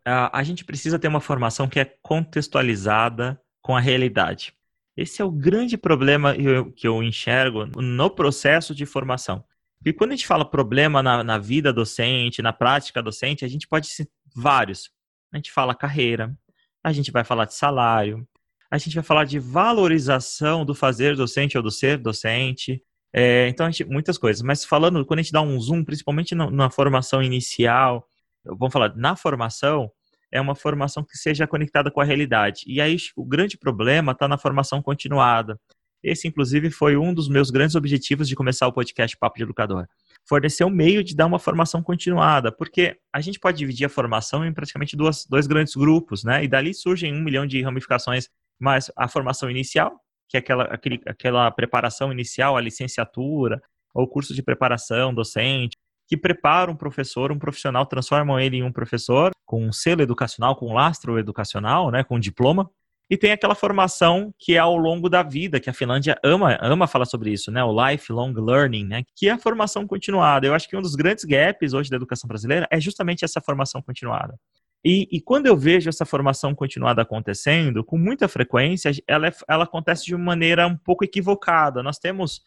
a 0.06 0.44
gente 0.44 0.66
precisa 0.66 1.00
ter 1.00 1.08
uma 1.08 1.22
formação 1.22 1.66
que 1.66 1.80
é 1.80 1.86
contextualizada 1.86 3.42
com 3.62 3.74
a 3.74 3.80
realidade. 3.80 4.54
Esse 4.98 5.22
é 5.22 5.26
o 5.26 5.32
grande 5.32 5.78
problema 5.78 6.36
que 6.76 6.86
eu 6.86 7.02
enxergo 7.02 7.66
no 7.82 8.10
processo 8.10 8.76
de 8.76 8.86
formação. 8.86 9.44
E 9.86 9.92
quando 9.92 10.12
a 10.12 10.16
gente 10.16 10.28
fala 10.28 10.46
problema 10.46 11.02
na, 11.02 11.24
na 11.24 11.38
vida 11.38 11.74
docente, 11.74 12.42
na 12.42 12.54
prática 12.54 13.02
docente, 13.02 13.44
a 13.44 13.48
gente 13.48 13.68
pode 13.68 13.88
ser 13.88 14.10
vários. 14.36 14.92
A 15.32 15.38
gente 15.38 15.52
fala 15.52 15.74
carreira, 15.74 16.38
a 16.84 16.92
gente 16.92 17.12
vai 17.12 17.24
falar 17.24 17.46
de 17.46 17.56
salário, 17.56 18.28
a 18.70 18.78
gente 18.78 18.96
vai 18.96 19.04
falar 19.04 19.26
de 19.26 19.40
valorização 19.40 20.66
do 20.66 20.76
fazer 20.76 21.16
docente 21.16 21.58
ou 21.58 21.64
do 21.64 21.72
ser 21.72 21.98
docente. 21.98 22.82
É, 23.14 23.48
então, 23.48 23.68
gente, 23.68 23.86
muitas 23.86 24.18
coisas. 24.18 24.42
Mas 24.42 24.66
falando, 24.66 25.06
quando 25.06 25.20
a 25.20 25.22
gente 25.22 25.32
dá 25.32 25.42
um 25.42 25.60
zoom, 25.60 25.84
principalmente 25.84 26.34
na, 26.34 26.70
formação 26.70 27.22
inicial, 27.22 28.08
vamos 28.44 28.74
falar, 28.74 28.96
na 28.96 29.16
formação, 29.16 29.92
é 30.32 30.42
uma 30.42 30.56
formação 30.56 31.04
que 31.04 31.16
seja 31.16 31.46
conectada 31.46 31.92
com 31.92 32.02
a 32.02 32.04
realidade. 32.04 32.64
E 32.66 32.82
aí 32.82 32.98
o 33.16 33.24
grande 33.24 33.56
problema 33.56 34.14
está 34.14 34.28
na 34.28 34.38
formação 34.38 34.82
continuada. 34.82 35.60
Esse, 36.04 36.28
inclusive, 36.28 36.70
foi 36.70 36.98
um 36.98 37.14
dos 37.14 37.30
meus 37.30 37.50
grandes 37.50 37.76
objetivos 37.76 38.28
de 38.28 38.36
começar 38.36 38.68
o 38.68 38.74
podcast 38.74 39.16
Papo 39.16 39.38
de 39.38 39.44
Educador. 39.44 39.88
Fornecer 40.28 40.66
um 40.66 40.70
meio 40.70 41.02
de 41.04 41.16
dar 41.16 41.28
uma 41.28 41.40
formação 41.40 41.82
continuada, 41.82 42.52
porque 42.52 42.98
a 43.14 43.22
gente 43.22 43.40
pode 43.40 43.58
dividir 43.58 43.86
a 43.86 43.90
formação 43.90 44.46
em 44.46 44.52
praticamente 44.52 44.98
duas, 44.98 45.26
dois 45.26 45.48
grandes 45.48 45.76
grupos, 45.76 46.24
né? 46.24 46.44
E 46.44 46.48
dali 46.48 46.74
surgem 46.74 47.14
um 47.14 47.24
milhão 47.24 47.46
de 47.46 47.62
ramificações, 47.62 48.28
mas 48.60 48.92
a 48.98 49.08
formação 49.08 49.50
inicial, 49.50 50.03
que 50.30 50.38
é 50.38 50.40
aquela, 50.40 50.64
aquele, 50.66 51.02
aquela 51.06 51.52
preparação 51.52 52.12
inicial, 52.12 52.58
a 52.58 52.62
licenciatura, 52.62 53.62
ou 53.94 54.08
curso 54.08 54.34
de 54.34 54.42
preparação 54.42 55.14
docente, 55.14 55.78
que 56.08 56.18
preparam 56.18 56.74
um 56.74 56.76
professor, 56.76 57.32
um 57.32 57.40
profissional, 57.40 57.86
transformam 57.86 58.40
ele 58.40 58.58
em 58.58 58.64
um 58.64 58.72
professor 58.72 59.32
com 59.46 59.66
um 59.66 59.72
selo 59.72 60.02
educacional, 60.02 60.56
com 60.56 60.68
um 60.68 60.74
lastro 60.74 61.18
educacional, 61.18 61.92
né, 61.92 62.04
com 62.04 62.16
um 62.16 62.20
diploma. 62.20 62.70
E 63.10 63.18
tem 63.18 63.32
aquela 63.32 63.54
formação 63.54 64.34
que 64.40 64.56
é 64.56 64.58
ao 64.58 64.76
longo 64.78 65.10
da 65.10 65.22
vida, 65.22 65.60
que 65.60 65.70
a 65.70 65.74
Finlândia 65.74 66.18
ama, 66.24 66.58
ama 66.62 66.88
falar 66.88 67.06
sobre 67.06 67.32
isso, 67.32 67.52
né? 67.52 67.64
O 67.64 67.72
lifelong 67.72 68.34
learning, 68.34 68.86
né? 68.86 69.04
Que 69.16 69.28
é 69.28 69.32
a 69.32 69.38
formação 69.38 69.86
continuada. 69.86 70.48
Eu 70.48 70.54
acho 70.56 70.68
que 70.68 70.76
um 70.76 70.82
dos 70.82 70.96
grandes 70.96 71.26
gaps 71.26 71.74
hoje 71.74 71.90
da 71.90 71.98
educação 71.98 72.28
brasileira 72.28 72.66
é 72.72 72.80
justamente 72.80 73.24
essa 73.26 73.42
formação 73.42 73.82
continuada. 73.82 74.36
E, 74.86 75.08
e, 75.12 75.22
quando 75.22 75.48
eu 75.48 75.56
vejo 75.56 75.88
essa 75.88 76.06
formação 76.06 76.54
continuada 76.54 77.02
acontecendo, 77.02 77.86
com 77.86 77.98
muita 77.98 78.28
frequência, 78.28 78.92
ela, 79.08 79.28
é, 79.28 79.34
ela 79.48 79.64
acontece 79.64 80.06
de 80.06 80.14
uma 80.14 80.26
maneira 80.26 80.68
um 80.68 80.76
pouco 80.76 81.06
equivocada. 81.06 81.82
Nós 81.82 81.98
temos 81.98 82.42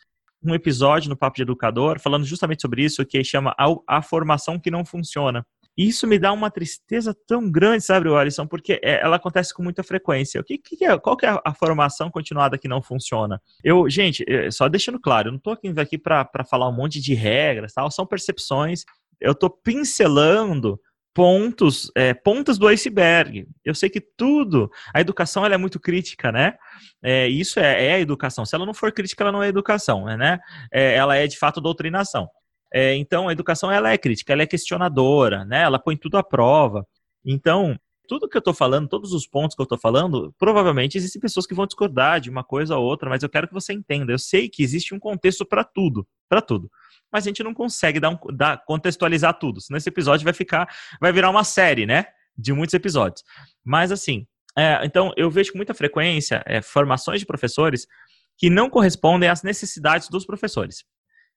um 0.45 0.55
episódio 0.55 1.09
no 1.09 1.17
Papo 1.17 1.37
de 1.37 1.43
Educador 1.43 1.99
falando 1.99 2.25
justamente 2.25 2.61
sobre 2.61 2.85
isso, 2.85 3.05
que 3.07 3.25
chama 3.25 3.55
A, 3.59 3.75
a 3.87 4.03
Formação 4.03 4.61
que 4.61 4.71
Não 4.71 4.85
Funciona. 4.85 5.47
E 5.77 5.89
isso 5.89 6.07
me 6.07 6.19
dá 6.19 6.33
uma 6.33 6.51
tristeza 6.51 7.15
tão 7.27 7.51
grande, 7.51 7.85
sabe, 7.85 8.09
Alisson, 8.09 8.47
porque 8.47 8.81
é, 8.83 9.03
ela 9.03 9.17
acontece 9.17 9.53
com 9.53 9.63
muita 9.63 9.83
frequência. 9.83 10.41
O 10.41 10.45
que, 10.45 10.57
que 10.57 10.85
é, 10.85 10.99
qual 10.99 11.17
que 11.17 11.27
é 11.27 11.41
a 11.45 11.55
formação 11.55 12.11
continuada 12.11 12.57
que 12.57 12.67
não 12.67 12.81
funciona? 12.81 13.41
Eu, 13.63 13.89
gente, 13.89 14.25
é, 14.27 14.51
só 14.51 14.69
deixando 14.69 14.99
claro, 14.99 15.29
eu 15.29 15.33
não 15.33 15.39
estou 15.39 15.53
aqui, 15.53 15.99
para 15.99 16.45
falar 16.49 16.69
um 16.69 16.77
monte 16.77 16.99
de 17.01 17.13
regras, 17.13 17.75
tal, 17.75 17.91
são 17.91 18.07
percepções. 18.07 18.85
Eu 19.21 19.33
estou 19.33 19.51
pincelando 19.51 20.81
pontos, 21.17 21.91
é, 21.97 22.13
pontas 22.13 22.59
do 22.59 22.69
iceberg. 22.69 23.49
Eu 23.65 23.75
sei 23.75 23.89
que 23.89 24.03
tudo, 24.03 24.71
a 24.93 25.01
educação 25.01 25.47
ela 25.47 25.55
é 25.55 25.57
muito 25.59 25.81
crítica, 25.81 26.31
né? 26.31 26.59
É, 27.03 27.27
isso 27.27 27.59
é, 27.59 27.87
é, 27.87 27.95
a 27.95 27.99
educação. 27.99 28.45
Se 28.45 28.55
ela 28.55 28.67
não 28.67 28.75
for 28.75 28.93
crítica, 28.93 29.25
ela 29.25 29.33
não 29.33 29.43
é 29.43 29.49
educação, 29.49 30.05
né? 30.05 30.39
É, 30.71 30.95
ela 30.95 31.17
é 31.17 31.27
de 31.27 31.39
fato 31.39 31.59
doutrinação. 31.59 32.29
É, 32.71 32.95
então, 32.97 33.29
a 33.29 33.33
educação 33.33 33.73
ela 33.73 33.91
é 33.91 33.97
crítica, 33.97 34.31
ela 34.35 34.43
é 34.43 34.47
questionadora, 34.47 35.47
né? 35.47 35.63
Ela 35.63 35.79
põe 35.79 35.97
tudo 35.97 36.19
à 36.19 36.23
prova. 36.23 36.87
Então, 37.25 37.75
tudo 38.07 38.29
que 38.29 38.37
eu 38.37 38.41
estou 38.41 38.55
falando, 38.55 38.89
todos 38.89 39.13
os 39.13 39.27
pontos 39.27 39.55
que 39.55 39.61
eu 39.61 39.65
estou 39.65 39.79
falando, 39.79 40.35
provavelmente 40.39 40.97
existem 40.97 41.21
pessoas 41.21 41.47
que 41.47 41.55
vão 41.55 41.67
discordar 41.67 42.21
de 42.21 42.31
uma 42.31 42.45
coisa 42.45 42.77
ou 42.77 42.85
outra, 42.85 43.09
mas 43.09 43.23
eu 43.23 43.29
quero 43.29 43.49
que 43.49 43.55
você 43.55 43.73
entenda. 43.73 44.13
Eu 44.13 44.19
sei 44.19 44.49
que 44.49 44.63
existe 44.63 44.95
um 44.95 44.99
contexto 44.99 45.45
para 45.45 45.65
tudo, 45.65 46.07
para 46.29 46.41
tudo 46.41 46.71
mas 47.13 47.25
a 47.25 47.31
gente 47.31 47.43
não 47.43 47.55
consegue 47.55 48.01
dar, 48.01 48.11
um, 48.11 48.19
dar 48.35 48.63
contextualizar 48.65 49.39
tudo. 49.39 49.61
Senão 49.61 49.79
esse 49.79 49.89
episódio 49.89 50.25
vai 50.25 50.33
ficar, 50.33 50.69
vai 51.01 51.13
virar 51.13 51.31
uma 51.31 51.45
série, 51.45 51.87
né? 51.87 52.07
De 52.37 52.53
muitos 52.53 52.75
episódios. 52.75 53.23
Mas 53.65 53.91
assim, 53.91 54.27
é, 54.57 54.85
então 54.85 55.13
eu 55.17 55.31
vejo 55.31 55.53
com 55.53 55.59
muita 55.59 55.75
frequência 55.75 56.43
é, 56.47 56.61
formações 56.61 57.21
de 57.21 57.27
professores 57.27 57.87
que 58.37 58.51
não 58.51 58.69
correspondem 58.69 59.29
às 59.29 59.43
necessidades 59.43 60.09
dos 60.09 60.27
professores. 60.27 60.85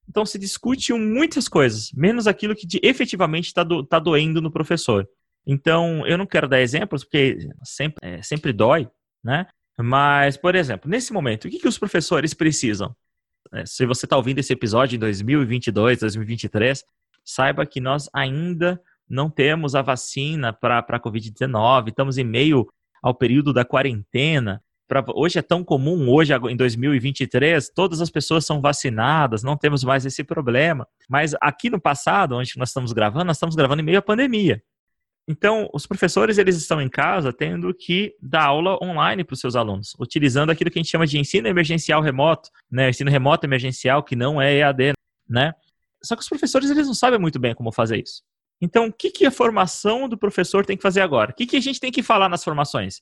Então 0.07 0.25
se 0.25 0.39
discute 0.39 0.91
muitas 0.93 1.47
coisas, 1.47 1.91
menos 1.93 2.27
aquilo 2.27 2.55
que 2.55 2.65
de, 2.65 2.79
efetivamente 2.83 3.45
está 3.45 3.63
do, 3.63 3.83
tá 3.85 3.99
doendo 3.99 4.41
no 4.41 4.51
professor. 4.51 5.07
Então 5.45 6.05
eu 6.05 6.17
não 6.17 6.25
quero 6.25 6.47
dar 6.47 6.61
exemplos 6.61 7.03
porque 7.03 7.37
sempre, 7.63 7.97
é, 8.01 8.21
sempre 8.21 8.53
dói, 8.53 8.89
né? 9.23 9.47
Mas, 9.81 10.35
por 10.35 10.55
exemplo, 10.55 10.89
nesse 10.89 11.13
momento, 11.13 11.45
o 11.45 11.49
que, 11.49 11.59
que 11.59 11.67
os 11.67 11.77
professores 11.77 12.33
precisam? 12.33 12.93
É, 13.53 13.65
se 13.65 13.85
você 13.85 14.05
está 14.05 14.17
ouvindo 14.17 14.39
esse 14.39 14.51
episódio 14.51 14.97
em 14.97 14.99
2022, 14.99 15.99
2023, 15.99 16.83
saiba 17.23 17.65
que 17.65 17.79
nós 17.79 18.09
ainda 18.13 18.81
não 19.09 19.29
temos 19.29 19.75
a 19.75 19.81
vacina 19.81 20.53
para 20.53 20.79
a 20.79 20.99
Covid-19, 20.99 21.89
estamos 21.89 22.17
em 22.17 22.23
meio 22.23 22.67
ao 23.01 23.15
período 23.15 23.53
da 23.53 23.65
quarentena. 23.65 24.61
Pra, 24.87 25.03
hoje 25.13 25.39
é 25.39 25.41
tão 25.41 25.63
comum, 25.63 26.09
hoje 26.09 26.33
em 26.33 26.55
2023, 26.55 27.69
todas 27.69 28.01
as 28.01 28.09
pessoas 28.09 28.45
são 28.45 28.59
vacinadas, 28.59 29.43
não 29.43 29.55
temos 29.55 29.83
mais 29.83 30.05
esse 30.05 30.23
problema. 30.23 30.87
Mas 31.07 31.33
aqui 31.39 31.69
no 31.69 31.79
passado, 31.79 32.35
onde 32.35 32.57
nós 32.57 32.69
estamos 32.69 32.91
gravando, 32.91 33.25
nós 33.25 33.37
estamos 33.37 33.55
gravando 33.55 33.81
em 33.81 33.85
meio 33.85 33.99
à 33.99 34.01
pandemia. 34.01 34.61
Então, 35.31 35.69
os 35.71 35.85
professores 35.85 36.39
eles 36.39 36.57
estão 36.57 36.81
em 36.81 36.89
casa 36.89 37.31
tendo 37.31 37.71
que 37.71 38.15
dar 38.19 38.45
aula 38.45 38.83
online 38.83 39.23
para 39.23 39.35
os 39.35 39.39
seus 39.39 39.55
alunos, 39.55 39.95
utilizando 39.99 40.49
aquilo 40.49 40.71
que 40.71 40.79
a 40.79 40.81
gente 40.81 40.89
chama 40.89 41.05
de 41.05 41.19
ensino 41.19 41.47
emergencial 41.47 42.01
remoto, 42.01 42.49
né? 42.69 42.89
Ensino 42.89 43.11
remoto 43.11 43.45
emergencial 43.45 44.01
que 44.01 44.15
não 44.15 44.41
é 44.41 44.55
EAD, 44.55 44.93
né? 45.29 45.53
Só 46.03 46.15
que 46.15 46.23
os 46.23 46.27
professores 46.27 46.71
eles 46.71 46.87
não 46.87 46.95
sabem 46.95 47.19
muito 47.19 47.37
bem 47.37 47.53
como 47.53 47.71
fazer 47.71 48.01
isso. 48.01 48.23
Então, 48.59 48.87
o 48.87 48.91
que, 48.91 49.11
que 49.11 49.23
a 49.23 49.29
formação 49.29 50.09
do 50.09 50.17
professor 50.17 50.65
tem 50.65 50.75
que 50.75 50.81
fazer 50.81 51.01
agora? 51.01 51.29
O 51.29 51.35
que, 51.35 51.45
que 51.45 51.57
a 51.57 51.61
gente 51.61 51.79
tem 51.79 51.91
que 51.91 52.01
falar 52.01 52.27
nas 52.27 52.43
formações? 52.43 53.01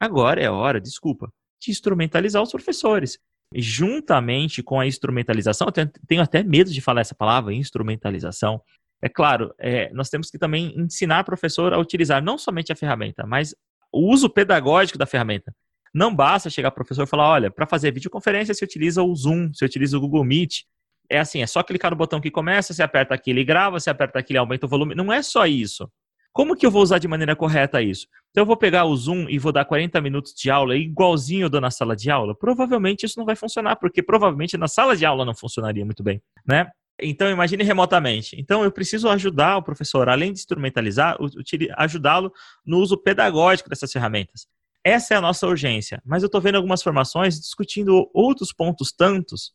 Agora 0.00 0.40
é 0.40 0.50
hora, 0.50 0.80
desculpa, 0.80 1.30
de 1.60 1.70
instrumentalizar 1.70 2.42
os 2.42 2.50
professores. 2.50 3.18
Juntamente 3.54 4.62
com 4.62 4.80
a 4.80 4.86
instrumentalização, 4.86 5.68
eu 5.68 5.90
tenho 6.08 6.22
até 6.22 6.42
medo 6.42 6.72
de 6.72 6.80
falar 6.80 7.02
essa 7.02 7.14
palavra, 7.14 7.52
instrumentalização, 7.52 8.62
é 9.02 9.08
claro, 9.08 9.54
é, 9.58 9.90
nós 9.92 10.08
temos 10.08 10.30
que 10.30 10.38
também 10.38 10.74
ensinar 10.78 11.22
o 11.22 11.24
professor 11.24 11.72
a 11.72 11.78
utilizar 11.78 12.22
não 12.22 12.38
somente 12.38 12.72
a 12.72 12.76
ferramenta, 12.76 13.26
mas 13.26 13.54
o 13.92 14.10
uso 14.12 14.28
pedagógico 14.28 14.98
da 14.98 15.06
ferramenta. 15.06 15.54
Não 15.94 16.14
basta 16.14 16.50
chegar 16.50 16.68
o 16.68 16.72
professor 16.72 17.04
e 17.04 17.06
falar, 17.06 17.28
olha, 17.28 17.50
para 17.50 17.66
fazer 17.66 17.90
videoconferência 17.90 18.52
você 18.52 18.64
utiliza 18.64 19.02
o 19.02 19.14
Zoom, 19.14 19.52
você 19.52 19.64
utiliza 19.64 19.96
o 19.96 20.00
Google 20.00 20.24
Meet. 20.24 20.64
É 21.08 21.18
assim, 21.18 21.40
é 21.40 21.46
só 21.46 21.62
clicar 21.62 21.90
no 21.90 21.96
botão 21.96 22.20
que 22.20 22.30
começa, 22.30 22.74
você 22.74 22.82
aperta 22.82 23.14
aqui, 23.14 23.30
ele 23.30 23.44
grava, 23.44 23.78
você 23.78 23.88
aperta 23.88 24.18
aqui, 24.18 24.32
ele 24.32 24.38
aumenta 24.38 24.66
o 24.66 24.68
volume. 24.68 24.94
Não 24.94 25.12
é 25.12 25.22
só 25.22 25.46
isso. 25.46 25.88
Como 26.32 26.54
que 26.54 26.66
eu 26.66 26.70
vou 26.70 26.82
usar 26.82 26.98
de 26.98 27.08
maneira 27.08 27.34
correta 27.34 27.80
isso? 27.80 28.06
Então 28.30 28.42
eu 28.42 28.46
vou 28.46 28.58
pegar 28.58 28.84
o 28.84 28.94
Zoom 28.94 29.26
e 29.26 29.38
vou 29.38 29.52
dar 29.52 29.64
40 29.64 29.98
minutos 30.02 30.34
de 30.34 30.50
aula 30.50 30.76
igualzinho 30.76 31.46
eu 31.46 31.48
dou 31.48 31.62
na 31.62 31.70
sala 31.70 31.96
de 31.96 32.10
aula? 32.10 32.34
Provavelmente 32.34 33.06
isso 33.06 33.18
não 33.18 33.24
vai 33.24 33.34
funcionar, 33.34 33.76
porque 33.76 34.02
provavelmente 34.02 34.58
na 34.58 34.68
sala 34.68 34.94
de 34.94 35.06
aula 35.06 35.24
não 35.24 35.34
funcionaria 35.34 35.82
muito 35.82 36.02
bem, 36.02 36.20
né? 36.46 36.68
Então, 37.00 37.30
imagine 37.30 37.62
remotamente. 37.62 38.36
Então, 38.38 38.64
eu 38.64 38.72
preciso 38.72 39.08
ajudar 39.08 39.58
o 39.58 39.62
professor, 39.62 40.08
além 40.08 40.32
de 40.32 40.38
instrumentalizar, 40.38 41.16
ajudá-lo 41.76 42.32
no 42.64 42.78
uso 42.78 42.96
pedagógico 42.96 43.68
dessas 43.68 43.92
ferramentas. 43.92 44.46
Essa 44.82 45.14
é 45.14 45.16
a 45.16 45.20
nossa 45.20 45.46
urgência. 45.46 46.00
Mas 46.04 46.22
eu 46.22 46.26
estou 46.26 46.40
vendo 46.40 46.54
algumas 46.54 46.82
formações 46.82 47.38
discutindo 47.38 48.08
outros 48.14 48.52
pontos 48.52 48.92
tantos 48.92 49.52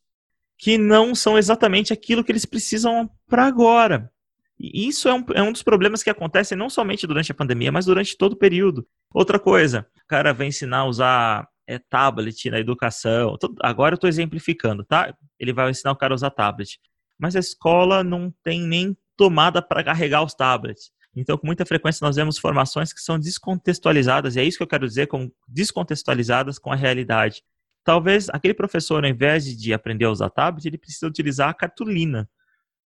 que 0.57 0.77
não 0.77 1.15
são 1.15 1.37
exatamente 1.37 1.91
aquilo 1.91 2.23
que 2.23 2.31
eles 2.31 2.45
precisam 2.45 3.09
para 3.27 3.45
agora. 3.45 4.11
E 4.59 4.87
isso 4.87 5.09
é 5.09 5.13
um, 5.13 5.25
é 5.33 5.41
um 5.41 5.51
dos 5.51 5.63
problemas 5.63 6.03
que 6.03 6.09
acontecem 6.11 6.55
não 6.55 6.69
somente 6.69 7.07
durante 7.07 7.31
a 7.31 7.35
pandemia, 7.35 7.71
mas 7.71 7.85
durante 7.85 8.15
todo 8.15 8.33
o 8.33 8.37
período. 8.37 8.85
Outra 9.11 9.39
coisa, 9.39 9.87
o 10.03 10.07
cara 10.07 10.33
vai 10.33 10.45
ensinar 10.45 10.79
a 10.79 10.85
usar 10.85 11.47
é, 11.65 11.79
tablet 11.79 12.51
na 12.51 12.59
educação. 12.59 13.35
Agora 13.61 13.93
eu 13.93 13.95
estou 13.95 14.07
exemplificando, 14.07 14.85
tá? 14.85 15.15
Ele 15.39 15.51
vai 15.51 15.71
ensinar 15.71 15.93
o 15.93 15.95
cara 15.95 16.13
a 16.13 16.15
usar 16.15 16.29
tablet 16.29 16.79
mas 17.21 17.35
a 17.35 17.39
escola 17.39 18.03
não 18.03 18.33
tem 18.43 18.61
nem 18.61 18.97
tomada 19.15 19.61
para 19.61 19.83
carregar 19.83 20.23
os 20.23 20.33
tablets. 20.33 20.91
Então, 21.15 21.37
com 21.37 21.45
muita 21.45 21.63
frequência, 21.65 22.03
nós 22.03 22.15
vemos 22.15 22.39
formações 22.39 22.91
que 22.91 22.99
são 22.99 23.19
descontextualizadas, 23.19 24.35
e 24.35 24.39
é 24.39 24.43
isso 24.43 24.57
que 24.57 24.63
eu 24.63 24.67
quero 24.67 24.87
dizer 24.87 25.05
com 25.05 25.29
descontextualizadas 25.47 26.57
com 26.57 26.71
a 26.71 26.75
realidade. 26.75 27.43
Talvez 27.83 28.27
aquele 28.29 28.55
professor, 28.55 29.03
ao 29.03 29.09
invés 29.09 29.45
de 29.55 29.71
aprender 29.71 30.05
a 30.05 30.09
usar 30.09 30.31
tablet, 30.31 30.65
ele 30.65 30.79
precisa 30.79 31.05
utilizar 31.05 31.49
a 31.49 31.53
cartolina, 31.53 32.27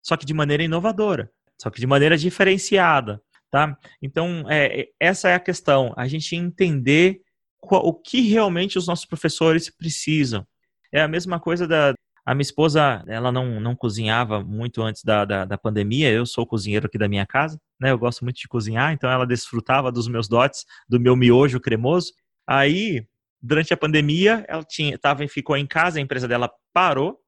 só 0.00 0.16
que 0.16 0.24
de 0.24 0.32
maneira 0.32 0.62
inovadora, 0.62 1.30
só 1.60 1.68
que 1.68 1.80
de 1.80 1.86
maneira 1.86 2.16
diferenciada. 2.16 3.20
Tá? 3.50 3.76
Então, 4.00 4.46
é, 4.48 4.88
essa 4.98 5.28
é 5.28 5.34
a 5.34 5.40
questão, 5.40 5.92
a 5.94 6.08
gente 6.08 6.34
entender 6.34 7.20
qual, 7.60 7.84
o 7.84 7.92
que 7.92 8.22
realmente 8.22 8.78
os 8.78 8.86
nossos 8.86 9.04
professores 9.04 9.68
precisam. 9.68 10.46
É 10.90 11.02
a 11.02 11.08
mesma 11.08 11.38
coisa 11.38 11.66
da, 11.68 11.92
a 12.24 12.34
minha 12.34 12.42
esposa, 12.42 13.02
ela 13.08 13.32
não, 13.32 13.60
não 13.60 13.74
cozinhava 13.74 14.42
muito 14.44 14.80
antes 14.80 15.02
da, 15.02 15.24
da, 15.24 15.44
da, 15.44 15.58
pandemia, 15.58 16.10
eu 16.10 16.24
sou 16.24 16.46
cozinheiro 16.46 16.86
aqui 16.86 16.96
da 16.96 17.08
minha 17.08 17.26
casa, 17.26 17.60
né? 17.80 17.90
Eu 17.90 17.98
gosto 17.98 18.22
muito 18.22 18.36
de 18.36 18.46
cozinhar, 18.46 18.92
então 18.92 19.10
ela 19.10 19.26
desfrutava 19.26 19.90
dos 19.90 20.06
meus 20.06 20.28
dotes, 20.28 20.64
do 20.88 21.00
meu 21.00 21.16
miojo 21.16 21.58
cremoso. 21.58 22.12
Aí, 22.46 23.04
durante 23.40 23.74
a 23.74 23.76
pandemia, 23.76 24.44
ela 24.48 24.62
tinha, 24.62 24.96
tava, 24.96 25.26
ficou 25.26 25.56
em 25.56 25.66
casa, 25.66 25.98
a 25.98 26.02
empresa 26.02 26.28
dela 26.28 26.48
parou 26.72 27.18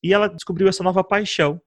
e 0.00 0.14
ela 0.14 0.28
descobriu 0.28 0.68
essa 0.68 0.84
nova 0.84 1.02
paixão, 1.02 1.60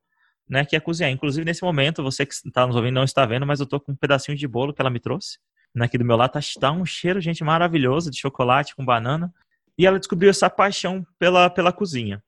né? 0.49 0.63
Que 0.63 0.77
é 0.77 0.79
cozinhar. 0.79 1.11
Inclusive, 1.11 1.43
nesse 1.43 1.63
momento, 1.63 2.01
você 2.01 2.25
que 2.25 2.33
está 2.33 2.65
nos 2.65 2.75
ouvindo 2.75 2.95
não 2.95 3.03
está 3.03 3.25
vendo, 3.25 3.45
mas 3.45 3.59
eu 3.59 3.65
tô 3.65 3.81
com 3.81 3.91
um 3.91 3.95
pedacinho 3.95 4.37
de 4.37 4.47
bolo 4.47 4.73
que 4.73 4.81
ela 4.81 4.89
me 4.89 4.99
trouxe. 4.99 5.39
Né, 5.75 5.85
aqui 5.85 5.97
do 5.97 6.05
meu 6.05 6.15
lado 6.15 6.31
tá, 6.31 6.39
tá 6.59 6.71
um 6.71 6.85
cheiro, 6.85 7.19
gente, 7.19 7.43
maravilhoso 7.43 8.09
de 8.09 8.17
chocolate 8.17 8.73
com 8.75 8.85
banana. 8.85 9.31
E 9.77 9.85
ela 9.85 9.99
descobriu 9.99 10.29
essa 10.29 10.49
paixão 10.49 11.05
pela, 11.19 11.49
pela 11.49 11.73
cozinha. 11.73 12.23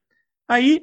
Aí 0.50 0.82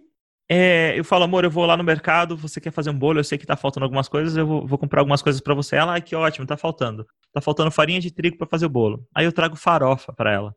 é, 0.50 0.98
eu 0.98 1.04
falo, 1.04 1.26
amor, 1.26 1.44
eu 1.44 1.52
vou 1.52 1.66
lá 1.66 1.76
no 1.76 1.84
mercado, 1.84 2.38
você 2.38 2.62
quer 2.62 2.72
fazer 2.72 2.90
um 2.90 2.98
bolo, 2.98 3.20
eu 3.20 3.24
sei 3.26 3.38
que 3.38 3.46
tá 3.46 3.58
faltando 3.58 3.84
algumas 3.84 4.08
coisas, 4.08 4.38
eu 4.38 4.48
vou, 4.48 4.66
vou 4.66 4.78
comprar 4.78 5.02
algumas 5.02 5.22
coisas 5.22 5.42
para 5.42 5.54
você. 5.54 5.76
Ela, 5.76 5.92
ai, 5.92 6.02
que 6.02 6.16
ótimo, 6.16 6.48
tá 6.48 6.56
faltando. 6.56 7.06
Tá 7.34 7.42
faltando 7.42 7.70
farinha 7.70 8.00
de 8.00 8.10
trigo 8.10 8.38
para 8.38 8.48
fazer 8.48 8.66
o 8.66 8.70
bolo. 8.70 9.06
Aí 9.14 9.26
eu 9.26 9.34
trago 9.34 9.58
farofa 9.58 10.14
para 10.14 10.32
ela, 10.32 10.56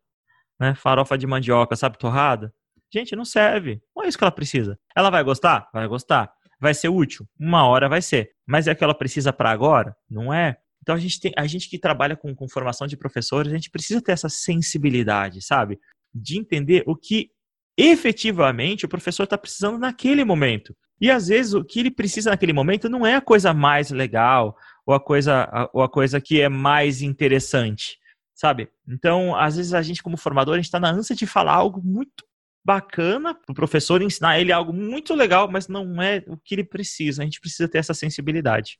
né? 0.61 0.77
Farofa 0.77 1.19
de 1.19 1.27
mandioca, 1.27 1.75
sabe, 1.75 1.99
torrada. 1.99 2.55
Gente, 2.95 3.17
não 3.17 3.25
serve. 3.25 3.83
Não 3.97 4.05
é 4.05 4.09
isso 4.09 4.17
que 4.17 4.23
ela 4.23 4.31
precisa. 4.31 4.79
Ela 4.95 5.11
vai 5.11 5.25
gostar? 5.25 5.69
Vai 5.73 5.89
gostar. 5.89 6.33
Vai 6.61 6.73
ser 6.73 6.89
útil? 6.89 7.27
Uma 7.37 7.67
hora 7.67 7.89
vai 7.89 8.01
ser. 8.01 8.31
Mas 8.47 8.69
é 8.69 8.73
o 8.73 8.77
que 8.77 8.85
ela 8.85 8.95
precisa 8.95 9.33
para 9.33 9.51
agora? 9.51 9.97
Não 10.09 10.33
é. 10.33 10.57
Então 10.83 10.95
a 10.95 10.99
gente 10.99 11.19
tem, 11.19 11.33
a 11.37 11.49
gente 11.49 11.69
que 11.69 11.81
trabalha 11.81 12.17
com, 12.17 12.33
com 12.33 12.49
formação 12.49 12.87
de 12.87 12.97
professores, 12.97 13.53
a 13.53 13.57
gente 13.57 13.71
precisa 13.71 14.01
ter 14.01 14.13
essa 14.13 14.29
sensibilidade, 14.29 15.43
sabe? 15.43 15.81
De 16.15 16.39
entender 16.39 16.85
o 16.87 16.95
que 16.95 17.31
efetivamente 17.81 18.85
o 18.85 18.89
professor 18.89 19.25
está 19.25 19.39
precisando 19.39 19.79
naquele 19.79 20.25
momento. 20.25 20.77
E 21.01 21.11
às 21.11 21.29
vezes 21.29 21.55
o 21.55 21.65
que 21.65 21.81
ele 21.81 21.91
precisa 21.91 22.31
naquele 22.31 22.53
momento 22.53 22.89
não 22.89 23.07
é 23.07 23.17
a 23.17 23.21
coisa 23.21 23.55
mais 23.55 23.91
legal 23.91 24.57
ou 24.85 24.95
a 24.95 25.01
coisa, 25.01 25.71
ou 25.73 25.83
a 25.83 25.89
coisa 25.89 26.21
que 26.21 26.41
é 26.41 26.49
mais 26.49 27.01
interessante, 27.01 27.99
sabe? 28.35 28.69
Então, 28.87 29.35
às 29.35 29.57
vezes 29.57 29.73
a 29.73 29.81
gente 29.81 30.03
como 30.03 30.17
formador, 30.17 30.55
a 30.55 30.57
gente 30.59 30.67
está 30.67 30.81
na 30.81 30.91
ânsia 30.91 31.17
de 31.17 31.27
falar 31.27 31.55
algo 31.55 31.81
muito 31.83 32.25
bacana 32.63 33.35
para 33.35 33.53
o 33.53 33.55
professor, 33.55 34.03
ensinar 34.03 34.39
ele 34.39 34.53
algo 34.53 34.73
muito 34.73 35.15
legal, 35.15 35.51
mas 35.51 35.69
não 35.69 36.03
é 36.03 36.23
o 36.27 36.37
que 36.37 36.55
ele 36.55 36.65
precisa. 36.65 37.23
A 37.23 37.25
gente 37.25 37.41
precisa 37.41 37.69
ter 37.69 37.79
essa 37.79 37.95
sensibilidade. 37.95 38.79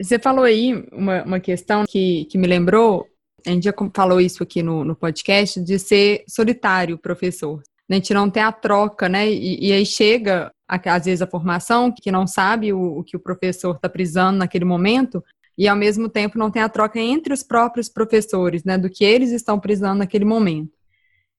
Você 0.00 0.18
falou 0.18 0.44
aí 0.44 0.72
uma, 0.92 1.22
uma 1.24 1.40
questão 1.40 1.84
que, 1.86 2.24
que 2.24 2.38
me 2.38 2.46
lembrou 2.46 3.06
a 3.46 3.50
gente 3.50 3.64
já 3.64 3.74
falou 3.94 4.20
isso 4.20 4.42
aqui 4.42 4.62
no, 4.62 4.84
no 4.84 4.94
podcast, 4.94 5.60
de 5.60 5.78
ser 5.78 6.24
solitário 6.28 6.98
professor. 6.98 7.62
A 7.90 7.94
gente 7.94 8.14
não 8.14 8.30
tem 8.30 8.42
a 8.42 8.52
troca, 8.52 9.08
né? 9.08 9.28
E, 9.28 9.68
e 9.68 9.72
aí 9.72 9.84
chega, 9.84 10.52
às 10.68 11.04
vezes, 11.04 11.22
a 11.22 11.26
formação 11.26 11.92
que 11.92 12.10
não 12.12 12.26
sabe 12.26 12.72
o, 12.72 12.98
o 12.98 13.04
que 13.04 13.16
o 13.16 13.20
professor 13.20 13.74
está 13.74 13.88
precisando 13.88 14.38
naquele 14.38 14.64
momento, 14.64 15.22
e 15.58 15.66
ao 15.66 15.76
mesmo 15.76 16.08
tempo 16.08 16.38
não 16.38 16.50
tem 16.50 16.62
a 16.62 16.68
troca 16.68 16.98
entre 16.98 17.34
os 17.34 17.42
próprios 17.42 17.88
professores, 17.88 18.64
né? 18.64 18.78
Do 18.78 18.88
que 18.88 19.04
eles 19.04 19.32
estão 19.32 19.58
precisando 19.58 19.98
naquele 19.98 20.24
momento. 20.24 20.72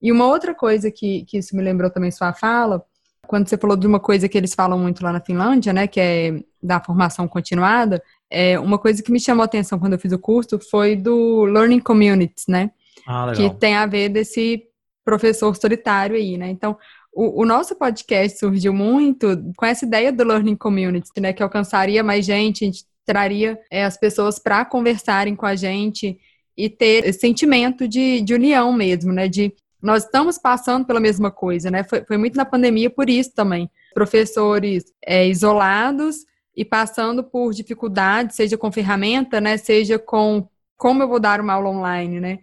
E 0.02 0.12
uma 0.12 0.28
outra 0.28 0.54
coisa 0.54 0.92
que, 0.92 1.24
que 1.26 1.38
isso 1.38 1.56
me 1.56 1.64
lembrou 1.64 1.90
também 1.90 2.12
sua 2.12 2.34
fala, 2.34 2.84
quando 3.28 3.48
você 3.48 3.58
falou 3.58 3.78
de 3.78 3.88
uma 3.88 4.00
coisa 4.00 4.28
que 4.28 4.38
eles 4.38 4.54
falam 4.54 4.78
muito 4.78 5.04
lá 5.04 5.14
na 5.14 5.22
Finlândia, 5.22 5.72
né? 5.72 5.88
Que 5.88 6.00
é 6.02 6.44
da 6.62 6.80
formação 6.82 7.28
continuada, 7.28 8.04
é, 8.32 8.58
uma 8.58 8.80
coisa 8.80 9.04
que 9.04 9.12
me 9.12 9.20
chamou 9.20 9.42
a 9.42 9.46
atenção 9.46 9.78
quando 9.78 9.94
eu 9.94 10.00
fiz 10.00 10.14
o 10.14 10.18
curso 10.18 10.58
foi 10.58 10.96
do 10.96 11.44
Learning 11.44 11.82
Communities, 11.82 12.46
né? 12.48 12.72
Ah, 13.06 13.34
que 13.36 13.50
tem 13.56 13.76
a 13.76 13.86
ver 13.86 14.10
desse 14.10 14.64
professor 15.04 15.56
solitário 15.56 16.16
aí, 16.16 16.38
né? 16.38 16.50
Então, 16.50 16.78
o, 17.14 17.42
o, 17.42 17.46
nosso 17.46 17.76
podcast 17.76 18.40
surgiu 18.40 18.74
muito 18.74 19.28
com 19.58 19.66
essa 19.66 19.86
ideia 19.86 20.14
do 20.14 20.24
Learning 20.24 20.56
Community, 20.56 21.10
né? 21.20 21.34
Que 21.34 21.44
alcançaria 21.44 22.04
mais 22.04 22.26
gente, 22.26 22.64
a 22.64 22.68
gente 22.68 22.86
traria 23.06 23.60
é, 23.70 23.84
as 23.84 23.98
pessoas 23.98 24.40
para 24.40 24.64
conversarem 24.64 25.36
com 25.36 25.46
a 25.46 25.56
gente 25.56 26.18
e 26.56 26.70
ter 26.70 27.06
esse 27.06 27.20
sentimento 27.20 27.88
de, 27.88 28.22
de 28.22 28.34
união 28.34 28.72
mesmo, 28.72 29.12
né? 29.12 29.28
De 29.28 29.54
nós 29.82 30.06
estamos 30.06 30.38
passando 30.38 30.86
pela 30.86 31.00
mesma 31.00 31.32
coisa, 31.32 31.70
né? 31.70 31.84
Foi, 31.84 32.06
foi 32.06 32.18
muito 32.18 32.38
na 32.38 32.46
pandemia 32.46 32.90
por 32.90 33.10
isso 33.10 33.34
também. 33.34 33.70
Professores 33.94 34.86
é, 35.06 35.28
isolados 35.28 36.18
e 36.56 36.66
passando 36.66 37.24
por 37.24 37.54
dificuldades, 37.54 38.36
seja 38.36 38.58
com 38.58 38.72
ferramenta, 38.72 39.40
né, 39.40 39.58
seja 39.58 39.98
com 39.98 40.48
como 40.78 41.04
eu 41.04 41.08
vou 41.08 41.20
dar 41.20 41.40
uma 41.40 41.54
aula 41.54 41.70
online, 41.70 42.20
né? 42.20 42.40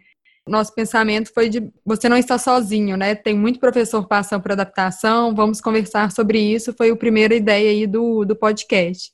Nosso 0.46 0.74
pensamento 0.74 1.32
foi 1.34 1.48
de 1.48 1.70
você 1.84 2.08
não 2.08 2.16
está 2.16 2.38
sozinho, 2.38 2.96
né? 2.96 3.14
Tem 3.14 3.36
muito 3.36 3.60
professor 3.60 4.06
passando 4.06 4.42
por 4.42 4.52
adaptação, 4.52 5.34
vamos 5.34 5.60
conversar 5.60 6.10
sobre 6.12 6.38
isso. 6.40 6.72
Foi 6.72 6.88
a 6.90 6.96
primeira 6.96 7.34
ideia 7.34 7.70
aí 7.70 7.86
do, 7.86 8.24
do 8.24 8.34
podcast. 8.34 9.12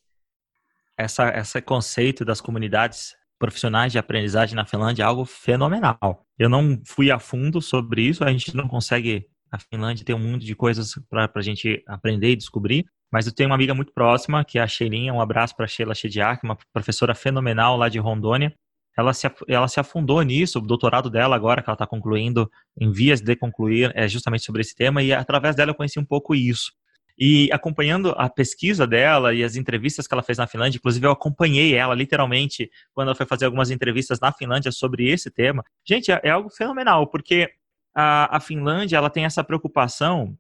Essa, 0.97 1.31
esse 1.37 1.61
conceito 1.61 2.25
das 2.25 2.41
comunidades 2.41 3.17
profissionais 3.39 3.91
de 3.91 3.99
aprendizagem 3.99 4.55
na 4.55 4.65
Finlândia 4.65 5.03
é 5.03 5.07
algo 5.07 5.25
fenomenal. 5.25 6.25
Eu 6.39 6.49
não 6.49 6.81
fui 6.87 7.11
a 7.11 7.19
fundo 7.19 7.61
sobre 7.61 8.03
isso, 8.03 8.23
a 8.23 8.31
gente 8.31 8.55
não 8.55 8.69
consegue. 8.69 9.27
A 9.51 9.59
Finlândia 9.59 10.05
tem 10.05 10.15
um 10.15 10.21
mundo 10.21 10.45
de 10.45 10.55
coisas 10.55 10.95
para 11.09 11.31
a 11.35 11.43
gente 11.43 11.83
aprender 11.87 12.31
e 12.31 12.37
descobrir, 12.37 12.85
mas 13.15 13.29
eu 13.29 13.33
tenho 13.33 13.49
uma 13.49 13.55
amiga 13.55 13.73
muito 13.73 13.93
próxima, 13.93 14.45
que 14.45 14.59
é 14.59 14.61
a 14.61 14.67
Sheilinha, 14.67 15.15
um 15.15 15.21
abraço 15.21 15.55
para 15.55 15.69
Sheila 15.69 15.95
Chediak, 15.95 16.43
uma 16.43 16.59
professora 16.73 17.15
fenomenal 17.15 17.77
lá 17.77 17.89
de 17.89 17.97
Rondônia. 17.97 18.53
Ela 18.99 19.15
se, 19.15 19.31
ela 19.47 19.69
se 19.69 19.79
afundou 19.79 20.21
nisso, 20.23 20.59
o 20.59 20.61
doutorado 20.61 21.09
dela 21.09 21.37
agora, 21.37 21.63
que 21.63 21.71
ela 21.71 21.77
está 21.77 21.87
concluindo, 21.87 22.51
em 22.77 22.91
vias 22.91 23.21
de 23.21 23.37
concluir, 23.37 23.93
é 23.95 24.09
justamente 24.09 24.45
sobre 24.45 24.63
esse 24.63 24.75
tema, 24.75 25.01
e 25.01 25.13
através 25.13 25.55
dela 25.55 25.71
eu 25.71 25.77
conheci 25.77 25.97
um 25.97 26.05
pouco 26.05 26.35
isso. 26.35 26.73
E 27.17 27.49
acompanhando 27.53 28.13
a 28.19 28.29
pesquisa 28.29 28.85
dela 28.85 29.33
e 29.33 29.45
as 29.45 29.55
entrevistas 29.55 30.09
que 30.09 30.13
ela 30.13 30.23
fez 30.25 30.37
na 30.37 30.49
Finlândia, 30.49 30.79
inclusive 30.79 31.07
eu 31.07 31.13
acompanhei 31.13 31.73
ela 31.73 31.95
literalmente 31.95 32.69
quando 32.93 33.11
ela 33.11 33.15
foi 33.15 33.27
fazer 33.27 33.45
algumas 33.45 33.71
entrevistas 33.71 34.19
na 34.19 34.33
Finlândia 34.33 34.73
sobre 34.73 35.09
esse 35.09 35.31
tema. 35.31 35.63
Gente, 35.87 36.11
é, 36.11 36.21
é 36.25 36.31
algo 36.31 36.51
fenomenal, 36.51 37.07
porque 37.07 37.49
a, 37.95 38.39
a 38.39 38.41
Finlândia 38.41 38.97
ela 38.97 39.09
tem 39.09 39.25
essa 39.25 39.45
preocupação 39.45 40.37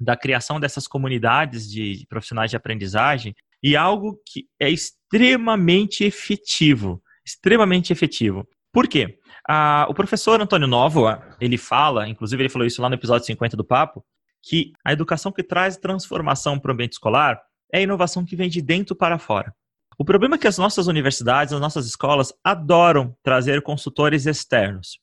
da 0.00 0.16
criação 0.16 0.58
dessas 0.58 0.86
comunidades 0.86 1.70
de 1.70 2.06
profissionais 2.08 2.50
de 2.50 2.56
aprendizagem 2.56 3.34
e 3.62 3.76
algo 3.76 4.20
que 4.26 4.46
é 4.60 4.68
extremamente 4.68 6.04
efetivo, 6.04 7.02
extremamente 7.24 7.92
efetivo. 7.92 8.46
Por 8.72 8.88
quê? 8.88 9.18
Ah, 9.48 9.86
o 9.88 9.94
professor 9.94 10.40
Antônio 10.40 10.66
Novoa, 10.66 11.22
ele 11.40 11.56
fala, 11.56 12.08
inclusive 12.08 12.42
ele 12.42 12.48
falou 12.48 12.66
isso 12.66 12.82
lá 12.82 12.88
no 12.88 12.94
episódio 12.96 13.26
50 13.26 13.56
do 13.56 13.64
Papo, 13.64 14.04
que 14.42 14.72
a 14.84 14.92
educação 14.92 15.32
que 15.32 15.42
traz 15.42 15.76
transformação 15.76 16.58
para 16.58 16.70
o 16.70 16.74
ambiente 16.74 16.92
escolar 16.92 17.40
é 17.72 17.78
a 17.78 17.82
inovação 17.82 18.24
que 18.24 18.36
vem 18.36 18.48
de 18.48 18.60
dentro 18.60 18.94
para 18.94 19.18
fora. 19.18 19.54
O 19.98 20.04
problema 20.04 20.34
é 20.34 20.38
que 20.38 20.48
as 20.48 20.58
nossas 20.58 20.86
universidades, 20.86 21.52
as 21.52 21.60
nossas 21.60 21.86
escolas 21.86 22.32
adoram 22.42 23.16
trazer 23.22 23.62
consultores 23.62 24.26
externos. 24.26 24.98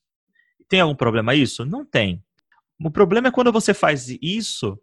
Tem 0.68 0.80
algum 0.80 0.94
problema 0.94 1.34
isso? 1.34 1.64
Não 1.64 1.84
tem. 1.84 2.22
O 2.84 2.90
problema 2.90 3.28
é 3.28 3.30
quando 3.30 3.52
você 3.52 3.72
faz 3.72 4.08
isso 4.20 4.78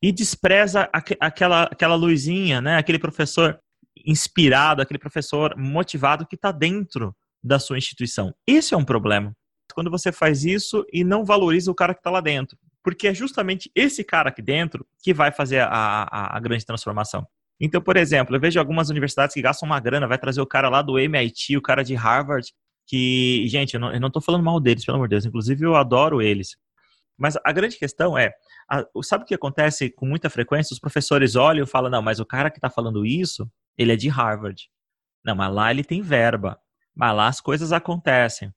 e 0.00 0.10
despreza 0.10 0.88
aquela, 0.92 1.64
aquela 1.64 1.94
luzinha, 1.94 2.60
né? 2.60 2.76
aquele 2.76 2.98
professor 2.98 3.58
inspirado, 4.04 4.82
aquele 4.82 4.98
professor 4.98 5.54
motivado 5.56 6.26
que 6.26 6.34
está 6.34 6.50
dentro 6.50 7.14
da 7.42 7.58
sua 7.58 7.78
instituição. 7.78 8.34
Esse 8.46 8.74
é 8.74 8.76
um 8.76 8.84
problema. 8.84 9.36
Quando 9.74 9.90
você 9.90 10.10
faz 10.10 10.44
isso 10.44 10.84
e 10.92 11.04
não 11.04 11.24
valoriza 11.24 11.70
o 11.70 11.74
cara 11.74 11.94
que 11.94 12.00
está 12.00 12.10
lá 12.10 12.20
dentro. 12.20 12.58
Porque 12.82 13.06
é 13.06 13.14
justamente 13.14 13.70
esse 13.74 14.02
cara 14.02 14.30
aqui 14.30 14.42
dentro 14.42 14.86
que 15.02 15.14
vai 15.14 15.30
fazer 15.30 15.60
a, 15.60 15.68
a, 15.68 16.36
a 16.36 16.40
grande 16.40 16.66
transformação. 16.66 17.26
Então, 17.60 17.80
por 17.80 17.96
exemplo, 17.96 18.34
eu 18.34 18.40
vejo 18.40 18.58
algumas 18.58 18.90
universidades 18.90 19.34
que 19.34 19.40
gastam 19.40 19.68
uma 19.68 19.78
grana, 19.78 20.08
vai 20.08 20.18
trazer 20.18 20.40
o 20.40 20.46
cara 20.46 20.68
lá 20.68 20.82
do 20.82 20.98
MIT, 20.98 21.56
o 21.56 21.62
cara 21.62 21.84
de 21.84 21.94
Harvard, 21.94 22.52
que, 22.88 23.46
gente, 23.46 23.74
eu 23.74 24.00
não, 24.00 24.10
tô 24.10 24.20
falando 24.20 24.42
mal 24.42 24.58
deles, 24.58 24.84
pelo 24.84 24.96
amor 24.96 25.06
de 25.06 25.14
Deus, 25.14 25.26
inclusive 25.26 25.64
eu 25.64 25.76
adoro 25.76 26.20
eles. 26.20 26.56
Mas 27.18 27.36
a 27.44 27.52
grande 27.52 27.76
questão 27.76 28.16
é, 28.16 28.32
a, 28.68 28.84
sabe 29.02 29.24
o 29.24 29.26
que 29.26 29.34
acontece 29.34 29.90
com 29.90 30.06
muita 30.06 30.30
frequência? 30.30 30.74
Os 30.74 30.80
professores 30.80 31.36
olham 31.36 31.64
e 31.64 31.68
falam, 31.68 31.90
não, 31.90 32.02
mas 32.02 32.20
o 32.20 32.26
cara 32.26 32.50
que 32.50 32.58
está 32.58 32.70
falando 32.70 33.06
isso, 33.06 33.48
ele 33.76 33.92
é 33.92 33.96
de 33.96 34.08
Harvard. 34.08 34.68
Não, 35.24 35.34
mas 35.34 35.52
lá 35.52 35.70
ele 35.70 35.84
tem 35.84 36.02
verba. 36.02 36.58
Mas 36.94 37.14
lá 37.14 37.28
as 37.28 37.40
coisas 37.40 37.72
acontecem. 37.72 38.52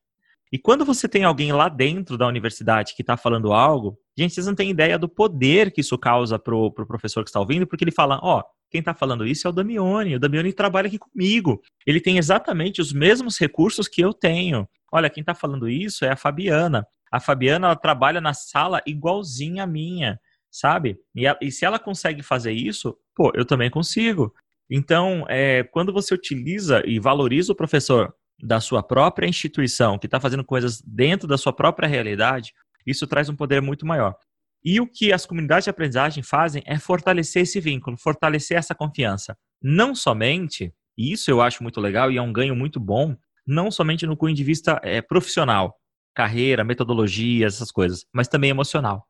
E 0.52 0.58
quando 0.58 0.86
você 0.86 1.08
tem 1.08 1.24
alguém 1.24 1.52
lá 1.52 1.68
dentro 1.68 2.18
da 2.18 2.28
universidade 2.28 2.96
que 2.96 3.02
está 3.02 3.18
falando 3.18 3.52
algo, 3.52 3.98
gente, 4.18 4.34
vocês 4.34 4.48
não 4.48 4.56
têm 4.56 4.70
ideia 4.70 4.98
do 4.98 5.10
poder 5.10 5.72
que 5.72 5.82
isso 5.82 5.98
causa 5.98 6.39
pro, 6.39 6.72
pro 6.72 6.88
professor 6.88 7.24
que 7.24 7.30
está 7.30 7.39
ouvindo, 7.39 7.68
porque 7.68 7.84
ele 7.84 7.91
fala, 7.91 8.20
ó, 8.22 8.39
oh, 8.39 8.44
quem 8.70 8.80
está 8.80 8.94
falando 8.94 9.26
isso 9.26 9.48
é 9.48 9.50
o 9.50 9.54
Damione. 9.54 10.15
O 10.15 10.20
Damione 10.20 10.54
trabalha 10.54 10.88
aqui 10.88 11.00
comigo. 11.00 11.62
Ele 11.86 12.00
tem 12.00 12.18
exatamente 12.18 12.82
os 12.82 12.94
mesmos 12.94 13.38
recursos 13.38 13.88
que 13.88 14.02
eu 14.02 14.13
tenho. 14.13 14.68
Olha, 14.91 15.10
quem 15.10 15.22
está 15.22 15.34
falando 15.34 15.70
isso 15.70 16.06
é 16.06 16.12
a 16.12 16.18
Fabiana. 16.18 16.86
A 17.12 17.20
Fabiana 17.20 17.68
ela 17.68 17.76
trabalha 17.76 18.20
na 18.20 18.34
sala 18.34 18.82
igualzinha 18.86 19.63
a 19.63 19.68
minha, 19.68 20.20
sabe? 20.52 20.98
E, 21.13 21.28
a, 21.28 21.38
e 21.41 21.52
se 21.52 21.65
ela 21.65 21.80
consegue 21.80 22.22
fazer 22.24 22.52
isso, 22.52 22.98
pô, 23.15 23.32
eu 23.36 23.46
também 23.46 23.70
consigo. 23.70 24.34
Então, 24.70 25.26
é, 25.30 25.63
quando 25.63 25.94
você 25.94 26.13
utiliza 26.13 26.82
e 26.86 27.00
valoriza 27.00 27.54
o 27.54 27.56
professor 27.56 28.13
da 28.41 28.60
sua 28.60 28.84
própria 28.84 29.28
instituição, 29.28 29.98
que 29.98 30.08
está 30.08 30.20
fazendo 30.20 30.44
coisas 30.44 30.82
dentro 30.82 31.28
da 31.28 31.38
sua 31.38 31.54
própria 31.54 31.88
realidade, 31.88 32.54
isso 32.86 33.08
traz 33.08 33.30
um 33.30 33.36
poder 33.36 33.62
muito 33.62 33.86
maior. 33.86 34.15
E 34.63 34.82
o 34.82 34.88
que 34.88 35.13
as 35.13 35.26
comunidades 35.26 35.65
de 35.65 35.70
aprendizagem 35.70 36.24
fazem 36.24 36.63
é 36.65 36.80
fortalecer 36.80 37.44
esse 37.44 37.60
vínculo, 37.60 37.98
fortalecer 37.98 38.58
essa 38.58 38.74
confiança. 38.74 39.38
Não 39.62 39.94
somente, 39.94 40.74
e 40.98 41.12
isso 41.12 41.30
eu 41.30 41.41
acho 41.41 41.62
muito 41.62 41.80
legal 41.80 42.12
e 42.12 42.18
é 42.18 42.22
um 42.22 42.34
ganho 42.34 42.56
muito 42.56 42.80
bom, 42.80 43.15
não 43.46 43.70
somente 43.70 44.08
no 44.08 44.18
cunho 44.18 44.36
de 44.36 44.44
vista 44.44 44.80
é, 44.84 45.02
profissional, 45.02 45.76
carreira, 46.15 46.63
metodologias, 46.63 47.56
essas 47.56 47.71
coisas, 47.71 48.06
mas 48.13 48.28
também 48.28 48.49
emocional. 48.49 49.06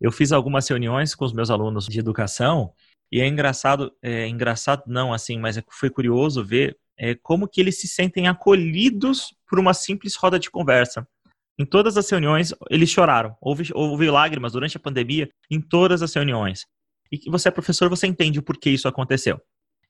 Eu 0.00 0.12
fiz 0.12 0.32
algumas 0.32 0.68
reuniões 0.68 1.14
com 1.14 1.24
os 1.24 1.32
meus 1.32 1.50
alunos 1.50 1.86
de 1.86 1.98
educação 1.98 2.72
e 3.10 3.20
é 3.20 3.26
engraçado, 3.26 3.90
é 4.02 4.28
engraçado 4.28 4.82
não 4.86 5.12
assim, 5.12 5.38
mas 5.38 5.56
é 5.56 5.64
foi 5.70 5.88
curioso 5.88 6.44
ver 6.44 6.76
é, 6.98 7.14
como 7.14 7.48
que 7.48 7.60
eles 7.60 7.80
se 7.80 7.88
sentem 7.88 8.28
acolhidos 8.28 9.34
por 9.46 9.58
uma 9.58 9.72
simples 9.72 10.16
roda 10.16 10.38
de 10.38 10.50
conversa. 10.50 11.06
Em 11.58 11.64
todas 11.64 11.96
as 11.96 12.08
reuniões, 12.08 12.52
eles 12.70 12.90
choraram. 12.90 13.36
Houve, 13.40 13.70
houve 13.74 14.10
lágrimas 14.10 14.52
durante 14.52 14.76
a 14.76 14.80
pandemia 14.80 15.28
em 15.50 15.60
todas 15.60 16.02
as 16.02 16.12
reuniões. 16.12 16.66
E 17.10 17.18
que 17.18 17.30
você 17.30 17.48
é 17.48 17.50
professor, 17.50 17.88
você 17.88 18.06
entende 18.06 18.38
o 18.38 18.42
porquê 18.42 18.70
isso 18.70 18.86
aconteceu. 18.86 19.40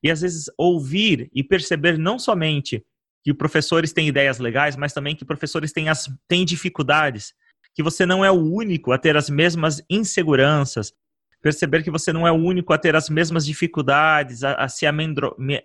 E 0.03 0.11
às 0.11 0.21
vezes 0.21 0.47
ouvir 0.57 1.29
e 1.35 1.43
perceber 1.43 1.99
não 1.99 2.19
somente 2.19 2.85
que 3.25 3.35
professores 3.35 3.93
têm 3.93 4.09
ideias 4.09 4.39
legais, 4.39 4.77
mas 4.77 4.93
também 4.93 5.15
que 5.15 5.25
professores 5.25 5.73
têm, 5.73 5.89
as, 5.89 6.09
têm 6.27 6.45
dificuldades, 6.45 7.35
que 7.75 7.83
você 7.83 8.07
não 8.07 8.25
é 8.25 8.31
o 8.31 8.41
único 8.41 8.93
a 8.93 8.99
ter 8.99 9.17
as 9.17 9.29
mesmas 9.29 9.83
inseguranças, 9.89 10.93
perceber 11.41 11.83
que 11.83 11.91
você 11.91 12.13
não 12.13 12.27
é 12.27 12.33
o 12.33 12.37
único 12.37 12.73
a 12.73 12.79
ter 12.79 12.97
as 12.97 13.09
mesmas 13.09 13.47
dificuldades, 13.47 14.43
a, 14.43 14.55
a 14.55 14.69
se 14.69 14.87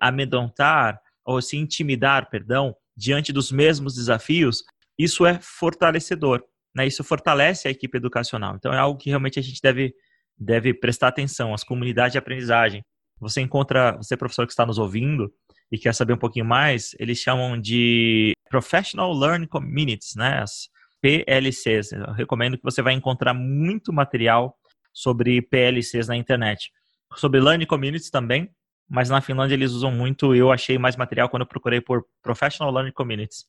amedrontar 0.00 1.00
ou 1.24 1.40
se 1.40 1.56
intimidar, 1.56 2.28
perdão, 2.30 2.74
diante 2.96 3.32
dos 3.32 3.50
mesmos 3.50 3.94
desafios, 3.94 4.62
isso 4.98 5.26
é 5.26 5.38
fortalecedor, 5.40 6.44
né? 6.74 6.86
Isso 6.86 7.02
fortalece 7.02 7.66
a 7.66 7.70
equipe 7.70 7.96
educacional. 7.96 8.54
Então 8.56 8.72
é 8.72 8.78
algo 8.78 8.98
que 8.98 9.08
realmente 9.08 9.38
a 9.38 9.42
gente 9.42 9.60
deve 9.60 9.94
deve 10.38 10.74
prestar 10.74 11.08
atenção. 11.08 11.54
As 11.54 11.64
comunidades 11.64 12.12
de 12.12 12.18
aprendizagem. 12.18 12.84
Você 13.20 13.40
encontra, 13.40 13.92
você 13.92 14.16
professor 14.16 14.46
que 14.46 14.52
está 14.52 14.66
nos 14.66 14.78
ouvindo, 14.78 15.32
e 15.74 15.78
quer 15.78 15.92
saber 15.92 16.12
um 16.12 16.18
pouquinho 16.18 16.44
mais, 16.44 16.94
eles 17.00 17.18
chamam 17.18 17.60
de 17.60 18.32
Professional 18.48 19.12
Learning 19.12 19.48
Communities, 19.48 20.14
né? 20.14 20.38
As 20.40 20.68
PLCs. 21.02 21.90
Eu 21.90 22.12
recomendo 22.12 22.56
que 22.56 22.62
você 22.62 22.80
vai 22.80 22.92
encontrar 22.92 23.34
muito 23.34 23.92
material 23.92 24.56
sobre 24.92 25.42
PLCs 25.42 26.06
na 26.06 26.16
internet. 26.16 26.70
Sobre 27.16 27.40
Learning 27.40 27.66
Communities 27.66 28.08
também, 28.08 28.48
mas 28.88 29.10
na 29.10 29.20
Finlândia 29.20 29.56
eles 29.56 29.72
usam 29.72 29.90
muito, 29.90 30.32
eu 30.32 30.52
achei 30.52 30.78
mais 30.78 30.94
material 30.94 31.28
quando 31.28 31.42
eu 31.42 31.48
procurei 31.48 31.80
por 31.80 32.06
Professional 32.22 32.72
Learning 32.72 32.92
Communities. 32.92 33.44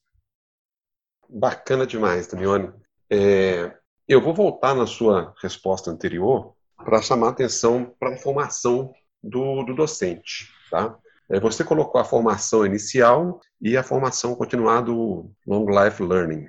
Bacana 1.29 1.85
demais, 1.85 2.25
Damione. 2.25 2.73
É, 3.07 3.71
eu 4.07 4.19
vou 4.19 4.33
voltar 4.33 4.73
na 4.73 4.88
sua 4.88 5.31
resposta 5.43 5.91
anterior 5.91 6.55
para 6.83 7.03
chamar 7.03 7.29
atenção 7.29 7.95
para 7.99 8.15
a 8.15 8.17
formação 8.17 8.91
do, 9.21 9.61
do 9.61 9.75
docente, 9.75 10.49
tá? 10.71 10.97
É, 11.29 11.39
você 11.39 11.63
colocou 11.63 11.99
a 11.99 12.05
formação 12.05 12.65
inicial 12.65 13.39
e 13.61 13.75
a 13.75 13.83
formação 13.83 14.35
continuada 14.35 14.91
Long 14.91 15.65
Life 15.67 16.01
Learning. 16.01 16.47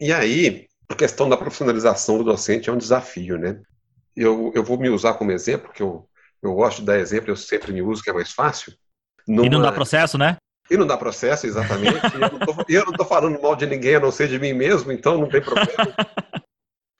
E 0.00 0.12
aí, 0.12 0.66
a 0.88 0.94
questão 0.94 1.28
da 1.28 1.36
profissionalização 1.36 2.18
do 2.18 2.24
docente 2.24 2.70
é 2.70 2.72
um 2.72 2.78
desafio, 2.78 3.38
né? 3.38 3.60
Eu, 4.16 4.52
eu 4.54 4.62
vou 4.62 4.78
me 4.78 4.88
usar 4.88 5.14
como 5.14 5.32
exemplo, 5.32 5.72
que 5.72 5.82
eu, 5.82 6.08
eu 6.42 6.54
gosto 6.54 6.80
de 6.80 6.86
dar 6.86 6.98
exemplo, 6.98 7.30
eu 7.30 7.36
sempre 7.36 7.72
me 7.72 7.82
uso, 7.82 8.02
que 8.02 8.10
é 8.10 8.12
mais 8.12 8.32
fácil. 8.32 8.72
Numa... 9.26 9.46
E 9.46 9.50
não 9.50 9.60
dá 9.60 9.72
processo, 9.72 10.16
né? 10.16 10.36
E 10.70 10.76
não 10.76 10.86
dá 10.86 10.96
processo, 10.96 11.46
exatamente. 11.46 12.00
eu 12.68 12.84
não 12.84 12.92
estou 12.92 13.06
falando 13.06 13.40
mal 13.40 13.56
de 13.56 13.66
ninguém, 13.66 13.96
a 13.96 14.00
não 14.00 14.10
ser 14.10 14.28
de 14.28 14.38
mim 14.38 14.52
mesmo, 14.52 14.92
então 14.92 15.18
não 15.18 15.28
tem 15.28 15.42
problema. 15.42 15.94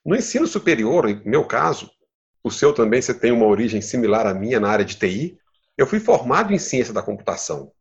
No 0.06 0.14
ensino 0.14 0.46
superior, 0.46 1.08
em 1.08 1.22
meu 1.24 1.46
caso, 1.46 1.90
o 2.42 2.50
seu 2.50 2.74
também, 2.74 3.00
você 3.00 3.14
tem 3.14 3.32
uma 3.32 3.46
origem 3.46 3.80
similar 3.80 4.26
à 4.26 4.34
minha 4.34 4.60
na 4.60 4.68
área 4.68 4.84
de 4.84 4.96
TI, 4.96 5.38
eu 5.76 5.86
fui 5.86 6.00
formado 6.00 6.52
em 6.52 6.58
ciência 6.58 6.92
da 6.92 7.02
computação. 7.02 7.72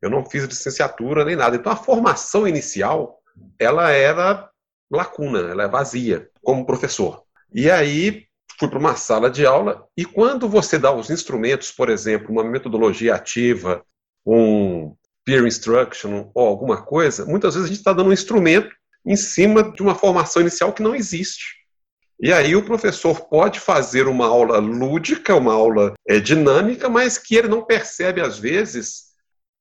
Eu 0.00 0.10
não 0.10 0.24
fiz 0.24 0.44
licenciatura 0.44 1.24
nem 1.24 1.36
nada. 1.36 1.56
Então 1.56 1.72
a 1.72 1.76
formação 1.76 2.46
inicial, 2.46 3.20
ela 3.58 3.90
era 3.90 4.50
lacuna, 4.90 5.38
ela 5.50 5.64
é 5.64 5.68
vazia, 5.68 6.28
como 6.42 6.66
professor. 6.66 7.22
E 7.54 7.70
aí 7.70 8.26
fui 8.58 8.68
para 8.68 8.78
uma 8.78 8.96
sala 8.96 9.30
de 9.30 9.46
aula 9.46 9.86
e 9.96 10.04
quando 10.04 10.48
você 10.48 10.78
dá 10.78 10.92
os 10.92 11.10
instrumentos, 11.10 11.72
por 11.72 11.88
exemplo, 11.88 12.30
uma 12.30 12.44
metodologia 12.44 13.14
ativa, 13.14 13.84
um 14.26 14.94
peer 15.24 15.44
instruction 15.46 16.30
ou 16.34 16.46
alguma 16.46 16.82
coisa, 16.82 17.24
muitas 17.24 17.54
vezes 17.54 17.66
a 17.66 17.68
gente 17.68 17.78
está 17.78 17.92
dando 17.92 18.10
um 18.10 18.12
instrumento 18.12 18.74
em 19.04 19.16
cima 19.16 19.72
de 19.72 19.82
uma 19.82 19.94
formação 19.94 20.42
inicial 20.42 20.72
que 20.72 20.82
não 20.82 20.94
existe. 20.94 21.61
E 22.22 22.32
aí 22.32 22.54
o 22.54 22.64
professor 22.64 23.28
pode 23.28 23.58
fazer 23.58 24.06
uma 24.06 24.28
aula 24.28 24.58
lúdica, 24.58 25.34
uma 25.34 25.52
aula 25.52 25.92
é, 26.06 26.20
dinâmica, 26.20 26.88
mas 26.88 27.18
que 27.18 27.34
ele 27.34 27.48
não 27.48 27.64
percebe, 27.64 28.20
às 28.20 28.38
vezes, 28.38 29.06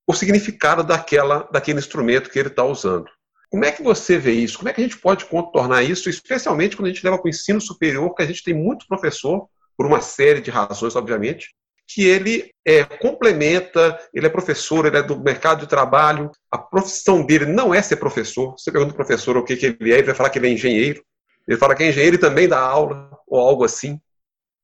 o 0.07 0.13
significado 0.13 0.83
daquela, 0.83 1.49
daquele 1.51 1.79
instrumento 1.79 2.29
que 2.29 2.37
ele 2.37 2.49
está 2.49 2.63
usando. 2.63 3.07
Como 3.49 3.65
é 3.65 3.71
que 3.71 3.81
você 3.81 4.19
vê 4.19 4.33
isso? 4.33 4.59
Como 4.59 4.69
é 4.69 4.73
que 4.73 4.79
a 4.79 4.83
gente 4.83 4.99
pode 4.99 5.25
contornar 5.25 5.81
isso, 5.81 6.07
especialmente 6.07 6.77
quando 6.77 6.85
a 6.85 6.93
gente 6.93 7.03
leva 7.03 7.17
para 7.17 7.25
o 7.25 7.29
ensino 7.29 7.59
superior, 7.59 8.13
que 8.13 8.21
a 8.21 8.27
gente 8.27 8.43
tem 8.43 8.53
muito 8.53 8.85
professor, 8.87 9.47
por 9.75 9.87
uma 9.87 9.99
série 9.99 10.39
de 10.39 10.51
razões, 10.51 10.95
obviamente, 10.95 11.55
que 11.87 12.05
ele 12.05 12.51
é, 12.63 12.83
complementa, 12.83 13.99
ele 14.13 14.27
é 14.27 14.29
professor, 14.29 14.85
ele 14.85 14.97
é 14.97 15.03
do 15.03 15.19
mercado 15.19 15.61
de 15.61 15.67
trabalho, 15.67 16.29
a 16.51 16.59
profissão 16.59 17.25
dele 17.25 17.47
não 17.47 17.73
é 17.73 17.81
ser 17.81 17.95
professor. 17.95 18.51
Você 18.51 18.71
pergunta 18.71 18.93
para 18.93 19.01
o 19.01 19.05
professor 19.07 19.35
o 19.35 19.43
que, 19.43 19.57
que 19.57 19.65
ele 19.65 19.91
é, 19.91 19.97
ele 19.97 20.03
vai 20.03 20.15
falar 20.15 20.29
que 20.29 20.37
ele 20.37 20.47
é 20.47 20.51
engenheiro. 20.51 21.03
Ele 21.51 21.59
fala 21.59 21.75
que 21.75 21.83
é 21.83 21.89
engenheiro 21.89 22.15
e 22.15 22.19
também 22.19 22.47
dá 22.47 22.61
aula, 22.61 23.11
ou 23.27 23.37
algo 23.37 23.65
assim. 23.65 23.99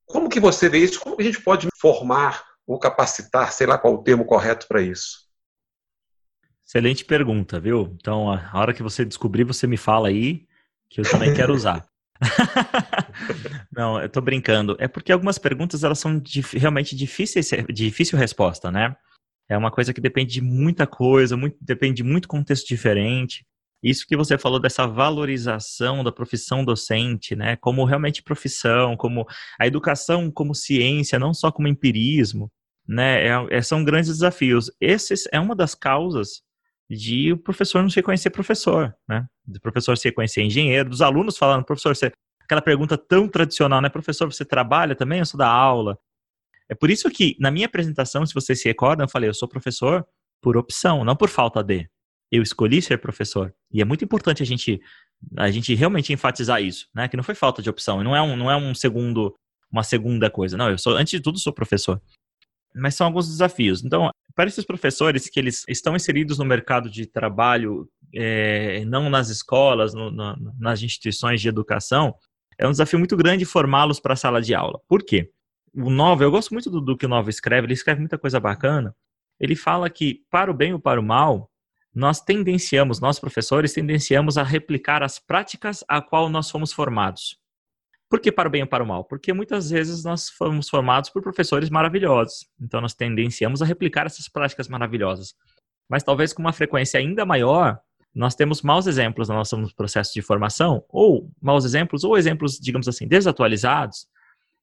Como 0.06 0.30
que 0.30 0.39
você 0.39 0.69
vê 0.69 0.78
isso? 0.78 1.02
Como 1.02 1.17
que 1.17 1.21
a 1.21 1.26
gente 1.26 1.41
pode 1.41 1.67
formar 1.78 2.45
ou 2.65 2.80
capacitar, 2.80 3.52
sei 3.52 3.67
lá 3.67 3.78
qual 3.78 3.95
o 3.95 4.04
termo 4.04 4.23
correto 4.23 4.65
para 4.69 4.82
isso? 4.82 5.28
Excelente 6.65 7.04
pergunta, 7.04 7.60
viu? 7.60 7.93
Então, 8.00 8.32
a 8.32 8.58
hora 8.58 8.73
que 8.73 8.82
você 8.82 9.04
descobrir, 9.04 9.43
você 9.43 9.67
me 9.67 9.76
fala 9.76 10.08
aí, 10.08 10.47
que 10.89 11.02
eu 11.02 11.04
também 11.04 11.34
quero 11.34 11.52
usar. 11.54 11.86
Não, 13.69 14.02
eu 14.02 14.08
tô 14.08 14.21
brincando. 14.21 14.78
É 14.80 14.88
porque 14.88 15.12
algumas 15.12 15.38
perguntas 15.38 15.84
elas 15.84 16.00
são 16.00 16.17
dif 16.17 16.58
realmente 16.58 16.95
difíceis, 16.95 17.50
difícil 17.67 18.17
resposta, 18.17 18.71
né? 18.71 18.95
É 19.50 19.58
uma 19.58 19.71
coisa 19.71 19.93
que 19.93 20.00
depende 20.00 20.36
de 20.36 20.41
muita 20.41 20.88
coisa, 20.88 21.36
muito, 21.36 21.58
depende 21.60 21.95
de 21.95 22.04
muito 22.04 22.30
contexto 22.30 22.65
diferente. 22.65 23.45
Isso 23.82 24.06
que 24.08 24.18
você 24.18 24.38
falou 24.38 24.60
dessa 24.60 24.88
valorização 24.88 26.04
da 26.04 26.12
profissão 26.12 26.66
docente, 26.66 27.36
né? 27.36 27.56
Como 27.58 27.86
realmente 27.86 28.24
profissão, 28.24 28.98
como 28.98 29.26
a 29.60 29.68
educação 29.68 30.32
como 30.32 30.56
ciência, 30.56 31.20
não 31.20 31.34
só 31.34 31.52
como 31.52 31.68
empirismo, 31.68 32.52
né? 32.88 33.28
É, 33.28 33.58
é, 33.58 33.62
são 33.62 33.84
grandes 33.84 34.10
desafios. 34.10 34.72
Esse 34.82 35.13
é 35.32 35.40
uma 35.40 35.56
das 35.56 35.76
causas 35.76 36.42
de 36.90 37.34
o 37.34 37.38
professor 37.38 37.82
não 37.82 37.90
se 37.90 37.98
reconhecer 37.98 38.30
professor, 38.30 38.96
né? 39.08 39.26
Do 39.46 39.60
professor 39.62 39.98
se 39.98 40.08
reconhecer 40.08 40.42
engenheiro, 40.42 40.90
dos 40.90 41.02
alunos 41.02 41.38
falando, 41.38 41.66
professor, 41.66 41.96
você... 41.96 42.12
aquela 42.42 42.62
pergunta 42.62 42.98
tão 42.98 43.28
tradicional, 43.28 43.82
né? 43.82 43.90
Professor, 43.90 44.32
você 44.32 44.46
trabalha 44.46 44.96
também? 44.96 45.20
Eu 45.20 45.26
sou 45.26 45.38
da 45.38 45.48
aula. 45.48 46.00
É 46.70 46.76
por 46.76 46.90
isso 46.90 47.10
que, 47.10 47.36
na 47.40 47.52
minha 47.52 47.66
apresentação, 47.68 48.26
se 48.26 48.34
vocês 48.34 48.62
se 48.62 48.68
recordam, 48.68 49.06
eu 49.06 49.10
falei, 49.10 49.30
eu 49.30 49.34
sou 49.34 49.48
professor 49.48 50.06
por 50.42 50.58
opção, 50.58 51.04
não 51.04 51.16
por 51.16 51.30
falta 51.30 51.63
de. 51.63 51.90
Eu 52.32 52.44
escolhi 52.44 52.82
ser 52.82 52.98
professor. 52.98 53.54
E 53.72 53.82
é 53.82 53.86
muito 53.86 54.04
importante 54.04 54.44
a 54.44 54.46
gente, 54.46 54.82
a 55.38 55.50
gente 55.50 55.74
realmente 55.76 56.12
enfatizar 56.12 56.62
isso, 56.62 56.88
né? 56.94 57.08
Que 57.08 57.18
não 57.18 57.24
foi 57.24 57.36
falta 57.36 57.62
de 57.62 57.70
opção, 57.70 58.04
não 58.04 58.16
é 58.16 58.22
um, 58.22 58.36
não 58.36 58.52
é 58.52 58.56
um 58.56 58.74
segundo, 58.76 59.36
uma 59.72 59.84
segunda 59.84 60.30
coisa. 60.30 60.58
Não, 60.58 60.70
eu 60.70 60.78
sou, 60.78 60.96
antes 60.96 61.12
de 61.12 61.22
tudo, 61.22 61.40
sou 61.40 61.54
professor. 61.54 62.02
Mas 62.76 62.96
são 62.96 63.08
alguns 63.08 63.28
desafios. 63.28 63.84
Então, 63.84 64.10
para 64.36 64.48
esses 64.48 64.66
professores 64.66 65.30
que 65.30 65.40
eles 65.40 65.63
estão 65.68 65.96
inseridos 65.96 66.38
no 66.38 66.46
mercado 66.46 66.90
de 66.90 67.06
trabalho, 67.06 67.90
é, 68.13 68.86
não 68.86 69.10
nas 69.10 69.30
escolas, 69.30 69.94
no, 69.94 70.12
nas 70.60 70.82
instituições 70.82 71.42
de 71.42 71.48
educação, 71.48 72.13
é 72.58 72.68
um 72.68 72.72
desafio 72.72 73.00
muito 73.00 73.16
grande 73.16 73.46
formá-los 73.46 74.00
para 74.00 74.13
a 74.13 74.18
sala 74.18 74.42
de 74.42 74.54
aula. 74.54 74.80
Por 74.88 75.04
quê? 75.04 75.32
O 75.74 75.90
Nova, 75.90 76.24
eu 76.24 76.32
gosto 76.32 76.54
muito 76.54 76.70
do, 76.70 76.82
do 76.82 76.98
que 76.98 77.06
o 77.06 77.10
Nova 77.10 77.30
escreve, 77.30 77.68
ele 77.68 77.74
escreve 77.74 78.00
muita 78.00 78.18
coisa 78.18 78.40
bacana. 78.40 78.96
Ele 79.40 79.56
fala 79.56 79.90
que, 79.90 80.24
para 80.30 80.50
o 80.50 80.54
bem 80.54 80.74
ou 80.74 80.80
para 80.80 81.00
o 81.00 81.04
mal, 81.04 81.52
nós 81.98 82.22
tendenciamos, 82.22 83.00
nós 83.00 83.20
professores 83.20 83.74
tendenciamos 83.74 84.38
a 84.38 84.44
replicar 84.44 85.02
as 85.02 85.18
práticas 85.18 85.84
a 85.88 86.00
qual 86.00 86.30
nós 86.30 86.48
fomos 86.48 86.72
formados. 86.72 87.40
Por 88.08 88.20
que 88.20 88.32
para 88.32 88.48
o 88.48 88.52
bem 88.52 88.62
ou 88.62 88.68
para 88.68 88.84
o 88.84 88.88
mal? 88.88 89.04
Porque 89.04 89.34
muitas 89.34 89.72
vezes 89.72 90.04
nós 90.04 90.30
fomos 90.30 90.70
formados 90.70 91.10
por 91.10 91.24
professores 91.24 91.72
maravilhosos. 91.72 92.48
Então 92.62 92.82
nós 92.82 92.94
tendenciamos 92.94 93.64
a 93.64 93.66
replicar 93.66 94.06
essas 94.06 94.30
práticas 94.30 94.68
maravilhosas. 94.68 95.34
Mas 95.90 96.04
talvez 96.04 96.34
com 96.34 96.42
uma 96.44 96.54
frequência 96.54 97.00
ainda 97.00 97.26
maior, 97.26 97.80
nós 98.14 98.36
temos 98.36 98.62
maus 98.62 98.86
exemplos 98.86 99.28
no 99.28 99.34
nosso 99.34 99.58
processo 99.76 100.14
de 100.14 100.22
formação, 100.22 100.86
ou 100.90 101.32
maus 101.42 101.66
exemplos, 101.66 102.04
ou 102.04 102.16
exemplos, 102.16 102.60
digamos 102.60 102.88
assim, 102.88 103.08
desatualizados, 103.08 104.06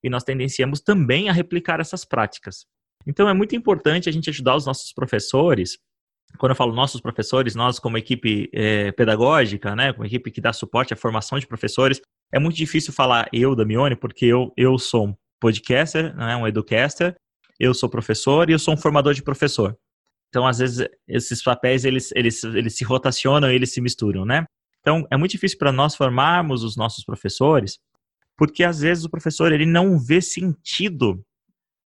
e 0.04 0.08
nós 0.08 0.22
tendenciamos 0.22 0.80
também 0.80 1.28
a 1.28 1.32
replicar 1.32 1.80
essas 1.80 2.04
práticas. 2.04 2.64
Então 3.04 3.28
é 3.28 3.34
muito 3.34 3.56
importante 3.56 4.08
a 4.08 4.12
gente 4.12 4.30
ajudar 4.30 4.54
os 4.54 4.66
nossos 4.66 4.92
professores. 4.92 5.78
Quando 6.38 6.50
eu 6.50 6.56
falo 6.56 6.74
nossos 6.74 7.00
professores, 7.00 7.54
nós 7.54 7.78
como 7.78 7.96
equipe 7.96 8.50
é, 8.52 8.90
pedagógica, 8.92 9.74
né, 9.76 9.92
como 9.92 10.04
equipe 10.04 10.30
que 10.30 10.40
dá 10.40 10.52
suporte 10.52 10.92
à 10.92 10.96
formação 10.96 11.38
de 11.38 11.46
professores, 11.46 12.00
é 12.32 12.38
muito 12.38 12.56
difícil 12.56 12.92
falar 12.92 13.28
eu, 13.32 13.54
Damione, 13.54 13.94
porque 13.94 14.26
eu, 14.26 14.52
eu 14.56 14.78
sou 14.78 15.08
um 15.08 15.14
podcaster, 15.40 16.14
né, 16.16 16.36
um 16.36 16.46
educaster, 16.46 17.14
eu 17.58 17.72
sou 17.72 17.88
professor 17.88 18.50
e 18.50 18.52
eu 18.52 18.58
sou 18.58 18.74
um 18.74 18.76
formador 18.76 19.14
de 19.14 19.22
professor. 19.22 19.76
Então, 20.28 20.46
às 20.46 20.58
vezes, 20.58 20.88
esses 21.06 21.42
papéis, 21.42 21.84
eles, 21.84 22.10
eles, 22.12 22.42
eles 22.42 22.76
se 22.76 22.82
rotacionam 22.82 23.48
eles 23.50 23.72
se 23.72 23.80
misturam, 23.80 24.24
né? 24.24 24.44
Então, 24.80 25.06
é 25.10 25.16
muito 25.16 25.30
difícil 25.30 25.56
para 25.58 25.70
nós 25.70 25.94
formarmos 25.94 26.64
os 26.64 26.76
nossos 26.76 27.04
professores, 27.04 27.78
porque 28.36 28.64
às 28.64 28.80
vezes 28.80 29.04
o 29.04 29.10
professor 29.10 29.52
ele 29.52 29.64
não 29.64 29.98
vê 29.98 30.20
sentido 30.20 31.24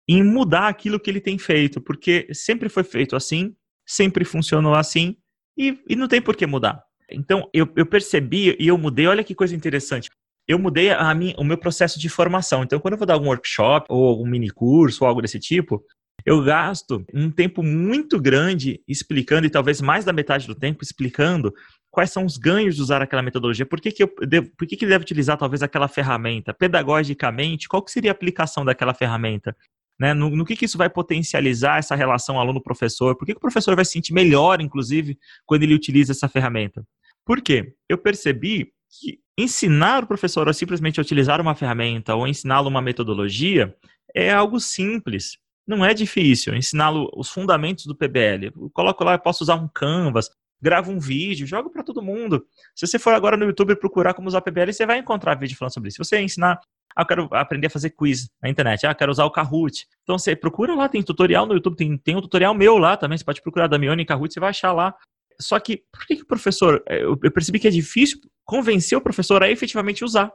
em 0.09 0.23
mudar 0.23 0.69
aquilo 0.69 0.99
que 0.99 1.11
ele 1.11 1.21
tem 1.21 1.39
feito, 1.39 1.81
porque 1.81 2.27
sempre 2.33 2.71
foi 2.71 2.83
feito 2.83 3.15
assim, 3.15 3.55
sempre 3.89 4.25
funcionou 4.25 4.75
assim, 4.75 5.17
e, 5.57 5.79
e 5.89 5.97
não 5.97 6.07
tem 6.07 6.21
por 6.21 6.37
que 6.37 6.47
mudar. 6.47 6.83
Então, 7.11 7.49
eu, 7.53 7.69
eu 7.75 7.87
percebi 7.87 8.57
e 8.61 8.69
eu 8.69 8.77
mudei, 8.77 9.07
olha 9.07 9.25
que 9.25 9.35
coisa 9.35 9.57
interessante 9.57 10.11
eu 10.49 10.59
mudei 10.59 10.91
a 10.91 11.15
minha, 11.15 11.35
o 11.37 11.45
meu 11.45 11.59
processo 11.59 12.01
de 12.01 12.09
formação. 12.09 12.63
Então, 12.63 12.81
quando 12.81 12.95
eu 12.95 12.99
vou 12.99 13.07
dar 13.07 13.15
algum 13.15 13.29
workshop 13.29 13.87
ou 13.91 14.09
algum 14.09 14.27
mini 14.27 14.49
curso 14.49 15.05
ou 15.05 15.09
algo 15.09 15.21
desse 15.21 15.39
tipo, 15.39 15.85
eu 16.25 16.43
gasto 16.43 17.05
um 17.13 17.31
tempo 17.31 17.63
muito 17.63 18.19
grande 18.19 18.83
explicando, 18.89 19.47
e 19.47 19.51
talvez 19.51 19.83
mais 19.83 20.07
da 20.07 20.13
metade 20.13 20.47
do 20.47 20.55
tempo 20.55 20.83
explicando 20.83 21.53
quais 21.91 22.11
são 22.11 22.25
os 22.25 22.39
ganhos 22.39 22.75
de 22.75 22.83
usar 22.83 23.03
aquela 23.03 23.23
metodologia, 23.23 23.67
por 23.67 23.81
que, 23.81 23.93
que, 23.93 24.03
eu 24.03 24.13
devo, 24.27 24.51
por 24.57 24.67
que, 24.67 24.77
que 24.77 24.85
ele 24.85 24.93
deve 24.93 25.03
utilizar 25.03 25.37
talvez 25.37 25.63
aquela 25.63 25.87
ferramenta, 25.87 26.55
pedagogicamente, 26.55 27.69
qual 27.69 27.83
que 27.83 27.91
seria 27.91 28.11
a 28.11 28.13
aplicação 28.13 28.65
daquela 28.65 28.95
ferramenta? 28.95 29.55
Né? 29.99 30.15
No, 30.15 30.31
no 30.31 30.45
que, 30.45 30.57
que 30.57 30.65
isso 30.65 30.79
vai 30.79 30.89
potencializar 30.89 31.79
essa 31.79 31.97
relação 31.97 32.39
aluno-professor? 32.39 33.17
Por 33.17 33.27
que, 33.27 33.33
que 33.33 33.39
o 33.39 33.41
professor 33.41 33.75
vai 33.75 33.85
se 33.85 33.93
sentir 33.93 34.13
melhor, 34.13 34.61
inclusive, 34.61 35.19
quando 35.45 35.65
ele 35.65 35.75
utiliza 35.75 36.13
essa 36.13 36.29
ferramenta? 36.29 36.85
Por 37.25 37.41
quê? 37.41 37.75
Eu 37.89 37.99
percebi 37.99 38.73
que 38.91 39.19
ensinar 39.37 40.05
o 40.05 40.07
professor 40.07 40.49
a 40.49 40.53
simplesmente 40.53 41.01
utilizar 41.01 41.41
uma 41.41 41.55
ferramenta 41.55 42.15
ou 42.15 42.27
ensiná-lo 42.27 42.69
uma 42.69 42.81
metodologia 42.81 43.75
é 44.15 44.33
algo 44.33 44.59
simples. 44.59 45.37
Não 45.67 45.85
é 45.85 45.93
difícil 45.93 46.55
ensiná-lo 46.55 47.11
os 47.15 47.29
fundamentos 47.29 47.85
do 47.85 47.95
PBL. 47.95 48.47
Eu 48.47 48.71
coloco 48.73 49.05
lá, 49.05 49.15
eu 49.15 49.19
posso 49.19 49.45
usar 49.45 49.57
um 49.57 49.69
Canvas, 49.69 50.31
gravo 50.61 50.91
um 50.91 50.99
vídeo, 50.99 51.47
jogo 51.47 51.71
para 51.71 51.83
todo 51.83 52.03
mundo. 52.03 52.47
Se 52.75 52.87
você 52.87 52.99
for 52.99 53.13
agora 53.13 53.37
no 53.37 53.45
YouTube 53.45 53.77
procurar 53.77 54.15
como 54.15 54.29
usar 54.29 54.41
PBL, 54.41 54.73
você 54.73 54.87
vai 54.87 54.99
encontrar 54.99 55.35
vídeo 55.35 55.57
falando 55.57 55.75
sobre 55.75 55.89
isso. 55.89 56.03
Se 56.03 56.09
você 56.09 56.21
ensinar, 56.21 56.59
ah, 56.99 57.03
eu 57.03 57.07
quero 57.07 57.29
aprender 57.33 57.69
a 57.69 57.71
fazer 57.71 57.91
quiz 57.91 58.29
na 58.43 58.49
internet, 58.49 58.87
ah, 58.87 58.91
eu 58.91 58.95
quero 58.95 59.13
usar 59.13 59.25
o 59.25 59.31
Kahoot. 59.31 59.87
Então 60.03 60.19
você 60.19 60.35
procura 60.35 60.75
lá, 60.75 60.89
tem 60.89 61.03
tutorial 61.03 61.47
no 61.47 61.55
YouTube, 61.55 61.77
tem, 61.77 61.97
tem 61.97 62.17
um 62.17 62.21
tutorial 62.21 62.53
meu 62.55 62.77
lá 62.77 62.97
também, 62.97 63.17
você 63.17 63.25
pode 63.25 63.41
procurar 63.41 63.69
Damione 63.69 64.05
Kahoot, 64.05 64.33
você 64.33 64.41
vai 64.41 64.51
achar 64.51 64.73
lá 64.73 64.95
só 65.41 65.59
que, 65.61 65.83
por 65.93 66.07
que, 66.07 66.17
que 66.17 66.23
o 66.23 66.27
professor. 66.27 66.83
É, 66.89 67.03
eu 67.03 67.17
percebi 67.17 67.59
que 67.59 67.69
é 67.69 67.71
difícil 67.71 68.19
convencer 68.45 68.99
o 68.99 69.01
professor 69.01 69.43
a 69.43 69.51
efetivamente 69.51 70.05
usar. 70.05 70.33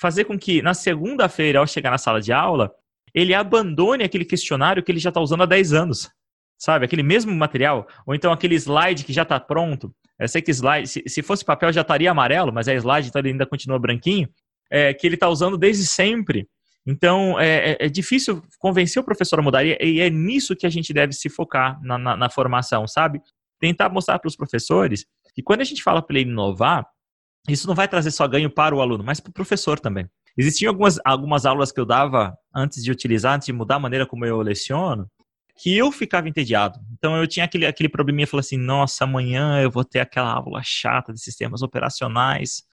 Fazer 0.00 0.24
com 0.24 0.38
que, 0.38 0.62
na 0.62 0.74
segunda-feira, 0.74 1.58
ao 1.58 1.66
chegar 1.66 1.90
na 1.90 1.98
sala 1.98 2.20
de 2.20 2.32
aula, 2.32 2.72
ele 3.14 3.34
abandone 3.34 4.02
aquele 4.02 4.24
questionário 4.24 4.82
que 4.82 4.90
ele 4.90 4.98
já 4.98 5.10
está 5.10 5.20
usando 5.20 5.42
há 5.42 5.46
10 5.46 5.72
anos. 5.72 6.10
Sabe? 6.58 6.86
Aquele 6.86 7.02
mesmo 7.02 7.32
material. 7.34 7.86
Ou 8.06 8.14
então 8.14 8.32
aquele 8.32 8.54
slide 8.54 9.04
que 9.04 9.12
já 9.12 9.22
está 9.22 9.38
pronto. 9.38 9.94
Eu 10.18 10.28
sei 10.28 10.40
que 10.40 10.50
slide, 10.50 10.88
se, 10.88 11.02
se, 11.06 11.22
fosse 11.22 11.44
papel 11.44 11.72
já 11.72 11.82
estaria 11.82 12.10
amarelo, 12.10 12.52
mas 12.52 12.68
é 12.68 12.74
slide, 12.76 13.08
então 13.08 13.20
ele 13.20 13.30
ainda 13.30 13.46
continua 13.46 13.78
branquinho. 13.78 14.28
É, 14.74 14.92
que 14.92 15.06
ele 15.06 15.14
está 15.14 15.28
usando 15.28 15.56
desde 15.56 15.86
sempre. 15.86 16.48
Então, 16.86 17.38
é, 17.38 17.72
é, 17.72 17.76
é, 17.86 17.88
difícil 17.88 18.42
convencer 18.58 19.00
o 19.00 19.04
professor 19.04 19.38
a 19.38 19.42
mudar, 19.42 19.64
e 19.64 20.00
é, 20.00 20.10
nisso 20.10 20.56
que 20.56 20.66
a 20.66 20.70
gente 20.70 20.92
deve 20.92 21.12
se 21.12 21.30
focar 21.30 21.80
na, 21.82 21.96
na, 21.96 22.16
na 22.16 22.28
formação, 22.28 22.86
sabe? 22.86 23.20
tentar 23.64 23.88
mostrar 23.88 24.18
para 24.18 24.28
os 24.28 24.36
professores 24.36 25.06
que 25.34 25.42
quando 25.42 25.62
a 25.62 25.64
gente 25.64 25.82
fala 25.82 26.02
para 26.02 26.18
ele 26.18 26.30
inovar, 26.30 26.86
isso 27.48 27.66
não 27.66 27.74
vai 27.74 27.88
trazer 27.88 28.10
só 28.10 28.26
ganho 28.26 28.50
para 28.50 28.74
o 28.74 28.80
aluno, 28.80 29.02
mas 29.02 29.20
para 29.20 29.30
o 29.30 29.32
professor 29.32 29.78
também. 29.80 30.08
Existiam 30.36 30.70
algumas, 30.70 30.98
algumas 31.04 31.46
aulas 31.46 31.72
que 31.72 31.80
eu 31.80 31.84
dava 31.84 32.36
antes 32.54 32.82
de 32.82 32.90
utilizar, 32.90 33.34
antes 33.34 33.46
de 33.46 33.52
mudar 33.52 33.76
a 33.76 33.80
maneira 33.80 34.06
como 34.06 34.24
eu 34.24 34.40
leciono, 34.40 35.08
que 35.56 35.76
eu 35.76 35.92
ficava 35.92 36.28
entediado. 36.28 36.78
Então 36.92 37.16
eu 37.16 37.26
tinha 37.26 37.44
aquele, 37.44 37.66
aquele 37.66 37.88
probleminha, 37.88 38.26
falei 38.26 38.40
assim, 38.40 38.56
nossa, 38.56 39.04
amanhã 39.04 39.60
eu 39.60 39.70
vou 39.70 39.84
ter 39.84 40.00
aquela 40.00 40.32
aula 40.32 40.60
chata 40.62 41.12
de 41.12 41.20
sistemas 41.20 41.62
operacionais. 41.62 42.64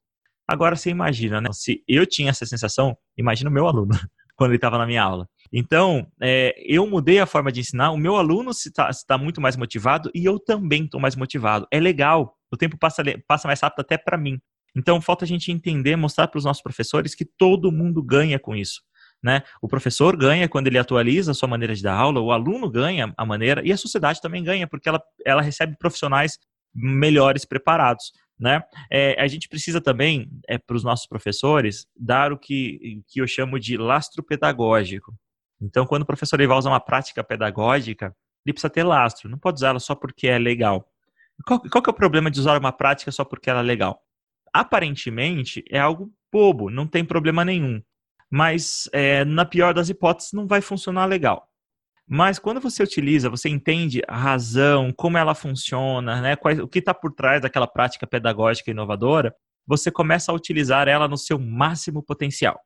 Agora 0.51 0.75
você 0.75 0.89
imagina, 0.89 1.39
né? 1.39 1.47
Se 1.53 1.81
eu 1.87 2.05
tinha 2.05 2.29
essa 2.29 2.45
sensação, 2.45 2.93
imagina 3.17 3.49
o 3.49 3.53
meu 3.53 3.67
aluno, 3.67 3.91
quando 4.35 4.51
ele 4.51 4.57
estava 4.57 4.77
na 4.77 4.85
minha 4.85 5.01
aula. 5.01 5.25
Então, 5.49 6.05
é, 6.21 6.53
eu 6.57 6.85
mudei 6.85 7.19
a 7.19 7.25
forma 7.25 7.53
de 7.53 7.61
ensinar, 7.61 7.91
o 7.91 7.97
meu 7.97 8.17
aluno 8.17 8.51
está 8.51 8.89
tá 9.07 9.17
muito 9.17 9.39
mais 9.39 9.55
motivado 9.55 10.11
e 10.13 10.25
eu 10.25 10.37
também 10.37 10.83
estou 10.83 10.99
mais 10.99 11.15
motivado. 11.15 11.65
É 11.71 11.79
legal, 11.79 12.35
o 12.51 12.57
tempo 12.57 12.77
passa, 12.77 13.01
passa 13.25 13.47
mais 13.47 13.61
rápido 13.61 13.79
até 13.79 13.97
para 13.97 14.17
mim. 14.17 14.41
Então, 14.76 14.99
falta 14.99 15.23
a 15.23 15.28
gente 15.28 15.53
entender, 15.53 15.95
mostrar 15.95 16.28
para 16.28 16.38
os 16.38 16.43
nossos 16.43 16.61
professores 16.61 17.15
que 17.15 17.23
todo 17.23 17.71
mundo 17.71 18.03
ganha 18.03 18.38
com 18.38 18.53
isso. 18.53 18.82
Né? 19.23 19.43
O 19.61 19.69
professor 19.69 20.17
ganha 20.17 20.49
quando 20.49 20.67
ele 20.67 20.80
atualiza 20.80 21.32
a 21.32 21.34
sua 21.34 21.47
maneira 21.47 21.73
de 21.73 21.82
dar 21.82 21.95
aula, 21.95 22.19
o 22.19 22.32
aluno 22.34 22.69
ganha 22.69 23.13
a 23.15 23.26
maneira 23.26 23.65
e 23.65 23.71
a 23.71 23.78
sociedade 23.78 24.19
também 24.19 24.43
ganha, 24.43 24.67
porque 24.67 24.89
ela, 24.89 25.01
ela 25.26 25.41
recebe 25.41 25.78
profissionais 25.78 26.38
melhores 26.73 27.45
preparados. 27.45 28.11
Né? 28.41 28.59
É, 28.89 29.21
a 29.21 29.27
gente 29.27 29.47
precisa 29.47 29.79
também, 29.79 30.27
é, 30.47 30.57
para 30.57 30.75
os 30.75 30.83
nossos 30.83 31.05
professores, 31.05 31.85
dar 31.95 32.33
o 32.33 32.37
que, 32.37 33.03
que 33.07 33.21
eu 33.21 33.27
chamo 33.27 33.59
de 33.59 33.77
lastro 33.77 34.23
pedagógico. 34.23 35.13
Então, 35.61 35.85
quando 35.85 36.01
o 36.01 36.07
professor 36.07 36.39
ele 36.39 36.47
vai 36.47 36.57
usar 36.57 36.71
uma 36.71 36.79
prática 36.79 37.23
pedagógica, 37.23 38.15
ele 38.43 38.53
precisa 38.53 38.71
ter 38.71 38.83
lastro, 38.83 39.29
não 39.29 39.37
pode 39.37 39.57
usá-la 39.57 39.79
só 39.79 39.93
porque 39.93 40.27
é 40.27 40.39
legal. 40.39 40.89
Qual, 41.45 41.59
qual 41.59 41.83
que 41.83 41.89
é 41.89 41.93
o 41.93 41.95
problema 41.95 42.31
de 42.31 42.39
usar 42.39 42.57
uma 42.57 42.71
prática 42.71 43.11
só 43.11 43.23
porque 43.23 43.47
ela 43.47 43.59
é 43.59 43.63
legal? 43.63 44.01
Aparentemente, 44.51 45.63
é 45.69 45.79
algo 45.79 46.11
bobo, 46.33 46.71
não 46.71 46.87
tem 46.87 47.05
problema 47.05 47.45
nenhum. 47.45 47.79
mas 48.31 48.89
é, 48.93 49.25
na 49.25 49.45
pior 49.45 49.73
das 49.73 49.89
hipóteses 49.89 50.31
não 50.33 50.47
vai 50.47 50.61
funcionar 50.61 51.05
legal. 51.05 51.51
Mas 52.14 52.38
quando 52.38 52.59
você 52.59 52.84
utiliza, 52.84 53.30
você 53.30 53.47
entende 53.47 54.01
a 54.05 54.18
razão, 54.18 54.91
como 54.91 55.18
ela 55.18 55.34
funciona, 55.34 56.20
né, 56.20 56.36
qual, 56.36 56.53
o 56.55 56.68
que 56.68 56.80
está 56.80 56.93
por 56.93 57.14
trás 57.14 57.41
daquela 57.41 57.66
prática 57.66 58.05
pedagógica 58.05 58.70
inovadora, 58.70 59.34
você 59.66 59.89
começa 59.89 60.30
a 60.30 60.36
utilizar 60.36 60.89
ela 60.89 61.07
no 61.07 61.18
seu 61.18 61.39
máximo 61.39 62.03
potencial. 62.03 62.59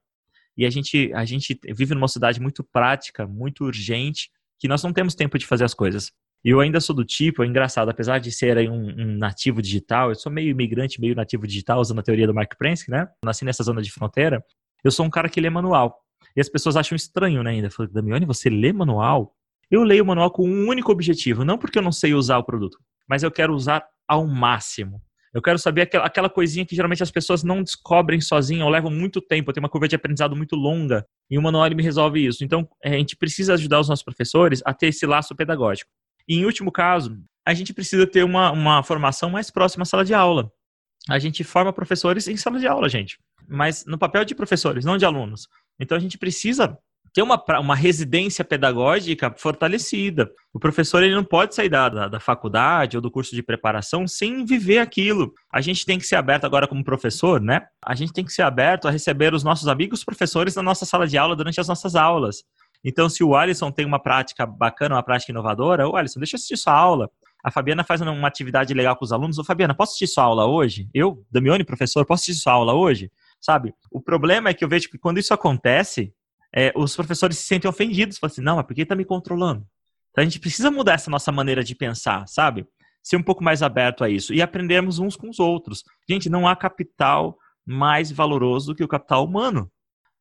E 0.57 0.65
a 0.65 0.69
gente, 0.71 1.13
a 1.13 1.23
gente 1.25 1.59
vive 1.77 1.93
numa 1.93 2.07
sociedade 2.07 2.41
muito 2.41 2.63
prática, 2.63 3.27
muito 3.27 3.65
urgente, 3.65 4.31
que 4.57 4.67
nós 4.67 4.81
não 4.81 4.91
temos 4.91 5.13
tempo 5.13 5.37
de 5.37 5.45
fazer 5.45 5.65
as 5.65 5.75
coisas. 5.75 6.11
E 6.43 6.49
eu 6.49 6.59
ainda 6.59 6.81
sou 6.81 6.95
do 6.95 7.05
tipo, 7.05 7.43
é 7.43 7.45
engraçado, 7.45 7.89
apesar 7.89 8.17
de 8.17 8.31
ser 8.31 8.57
um, 8.67 8.99
um, 8.99 9.15
nativo 9.15 9.61
digital, 9.61 10.09
eu 10.09 10.15
sou 10.15 10.31
meio 10.31 10.49
imigrante, 10.49 10.99
meio 10.99 11.13
nativo 11.13 11.45
digital, 11.45 11.79
usando 11.79 11.99
a 11.99 12.03
teoria 12.03 12.25
do 12.25 12.33
Mark 12.33 12.57
Prensky, 12.57 12.89
né? 12.89 13.07
Nasci 13.23 13.45
nessa 13.45 13.61
zona 13.61 13.83
de 13.83 13.91
fronteira. 13.91 14.43
Eu 14.83 14.89
sou 14.89 15.05
um 15.05 15.09
cara 15.11 15.29
que 15.29 15.39
lê 15.39 15.51
manual. 15.51 16.03
E 16.35 16.41
as 16.41 16.49
pessoas 16.49 16.75
acham 16.75 16.95
estranho, 16.95 17.43
né? 17.43 17.51
Ainda. 17.51 17.69
Falei, 17.69 17.91
Damione, 17.91 18.25
você 18.25 18.49
lê 18.49 18.71
manual? 18.71 19.33
Eu 19.69 19.83
leio 19.83 20.03
o 20.03 20.07
manual 20.07 20.31
com 20.31 20.47
um 20.47 20.67
único 20.67 20.91
objetivo, 20.91 21.43
não 21.43 21.57
porque 21.57 21.77
eu 21.77 21.83
não 21.83 21.91
sei 21.91 22.13
usar 22.13 22.37
o 22.37 22.43
produto, 22.43 22.77
mas 23.07 23.23
eu 23.23 23.31
quero 23.31 23.53
usar 23.53 23.83
ao 24.07 24.27
máximo. 24.27 25.01
Eu 25.33 25.41
quero 25.41 25.57
saber 25.59 25.81
aquela, 25.81 26.05
aquela 26.05 26.29
coisinha 26.29 26.65
que 26.65 26.75
geralmente 26.75 27.03
as 27.03 27.11
pessoas 27.11 27.43
não 27.43 27.61
descobrem 27.61 28.21
sozinhas 28.21 28.63
ou 28.63 28.69
levam 28.69 28.89
muito 28.89 29.19
tempo. 29.19 29.51
Tenho 29.51 29.63
uma 29.63 29.69
curva 29.69 29.87
de 29.87 29.95
aprendizado 29.95 30.35
muito 30.35 30.55
longa 30.55 31.05
e 31.29 31.37
o 31.37 31.41
manual 31.41 31.69
me 31.71 31.83
resolve 31.83 32.25
isso. 32.25 32.43
Então, 32.43 32.69
a 32.83 32.89
gente 32.89 33.17
precisa 33.17 33.53
ajudar 33.55 33.81
os 33.81 33.89
nossos 33.89 34.03
professores 34.03 34.61
a 34.65 34.73
ter 34.73 34.87
esse 34.87 35.05
laço 35.05 35.35
pedagógico. 35.35 35.91
E, 36.25 36.37
em 36.37 36.45
último 36.45 36.71
caso, 36.71 37.17
a 37.45 37.53
gente 37.53 37.73
precisa 37.73 38.07
ter 38.07 38.23
uma, 38.23 38.51
uma 38.51 38.81
formação 38.81 39.29
mais 39.29 39.51
próxima 39.51 39.83
à 39.83 39.85
sala 39.85 40.05
de 40.05 40.13
aula. 40.13 40.49
A 41.09 41.19
gente 41.19 41.43
forma 41.43 41.73
professores 41.73 42.27
em 42.29 42.37
sala 42.37 42.57
de 42.57 42.67
aula, 42.67 42.87
gente 42.87 43.17
mas 43.47 43.85
no 43.85 43.97
papel 43.97 44.25
de 44.25 44.35
professores, 44.35 44.85
não 44.85 44.97
de 44.97 45.05
alunos. 45.05 45.47
Então 45.79 45.97
a 45.97 46.01
gente 46.01 46.17
precisa 46.17 46.77
ter 47.15 47.21
uma, 47.21 47.41
uma 47.61 47.75
residência 47.75 48.43
pedagógica 48.43 49.33
fortalecida. 49.37 50.29
O 50.53 50.59
professor 50.59 51.01
ele 51.01 51.15
não 51.15 51.23
pode 51.23 51.55
sair 51.55 51.69
da, 51.69 51.87
da, 51.87 52.07
da, 52.09 52.19
faculdade 52.19 52.97
ou 52.97 53.01
do 53.01 53.09
curso 53.09 53.33
de 53.33 53.41
preparação 53.41 54.05
sem 54.05 54.43
viver 54.43 54.79
aquilo. 54.79 55.33
A 55.49 55.61
gente 55.61 55.85
tem 55.85 55.97
que 55.97 56.05
ser 56.05 56.17
aberto 56.17 56.43
agora 56.43 56.67
como 56.67 56.83
professor, 56.83 57.39
né? 57.39 57.61
A 57.81 57.95
gente 57.95 58.11
tem 58.11 58.25
que 58.25 58.33
ser 58.33 58.41
aberto 58.41 58.85
a 58.85 58.91
receber 58.91 59.33
os 59.33 59.45
nossos 59.45 59.69
amigos 59.69 60.03
professores 60.03 60.55
na 60.55 60.61
nossa 60.61 60.85
sala 60.85 61.07
de 61.07 61.17
aula 61.17 61.37
durante 61.37 61.57
as 61.57 61.69
nossas 61.69 61.95
aulas. 61.95 62.43
Então, 62.83 63.07
se 63.07 63.23
o 63.23 63.33
Alisson 63.33 63.71
tem 63.71 63.85
uma 63.85 63.97
prática 63.97 64.45
bacana, 64.45 64.95
uma 64.95 65.03
prática 65.03 65.31
inovadora, 65.31 65.87
ô 65.87 65.95
Alisson, 65.95 66.19
deixa 66.19 66.35
eu 66.35 66.37
assistir 66.37 66.57
sua 66.57 66.73
aula. 66.73 67.09
A 67.41 67.49
Fabiana 67.49 67.83
faz 67.85 68.01
uma 68.01 68.27
atividade 68.27 68.73
legal 68.73 68.95
com 68.95 69.05
os 69.05 69.13
alunos. 69.13 69.39
Ô 69.39 69.43
Fabiana, 69.43 69.73
posso 69.73 69.91
assistir 69.91 70.07
sua 70.07 70.25
aula 70.25 70.45
hoje? 70.45 70.89
Eu, 70.93 71.23
Damione, 71.31 71.63
professor, 71.63 72.05
posso 72.05 72.23
assistir 72.23 72.41
sua 72.41 72.53
aula 72.53 72.73
hoje? 72.73 73.09
Sabe? 73.45 73.73
O 73.91 74.01
problema 74.01 74.49
é 74.49 74.53
que 74.53 74.63
eu 74.63 74.69
vejo 74.69 74.89
que 74.89 74.97
quando 74.97 75.19
isso 75.19 75.33
acontece, 75.33 76.11
é, 76.53 76.73
os 76.75 76.95
professores 76.95 77.37
se 77.37 77.43
sentem 77.43 77.69
ofendidos, 77.69 78.17
falam 78.17 78.31
assim, 78.31 78.41
não, 78.41 78.55
mas 78.55 78.65
por 78.65 78.73
que 78.73 78.81
está 78.81 78.95
me 78.95 79.05
controlando? 79.05 79.65
Então 80.09 80.21
a 80.21 80.25
gente 80.25 80.39
precisa 80.39 80.71
mudar 80.71 80.93
essa 80.93 81.11
nossa 81.11 81.31
maneira 81.31 81.63
de 81.63 81.75
pensar, 81.75 82.27
sabe? 82.27 82.65
Ser 83.03 83.17
um 83.17 83.23
pouco 83.23 83.43
mais 83.43 83.61
aberto 83.61 84.03
a 84.03 84.09
isso 84.09 84.33
e 84.33 84.41
aprendermos 84.41 84.97
uns 84.97 85.15
com 85.15 85.29
os 85.29 85.39
outros. 85.39 85.83
Gente, 86.09 86.29
não 86.29 86.47
há 86.47 86.55
capital 86.55 87.37
mais 87.65 88.11
valoroso 88.11 88.67
do 88.67 88.75
que 88.75 88.83
o 88.83 88.87
capital 88.87 89.23
humano. 89.23 89.69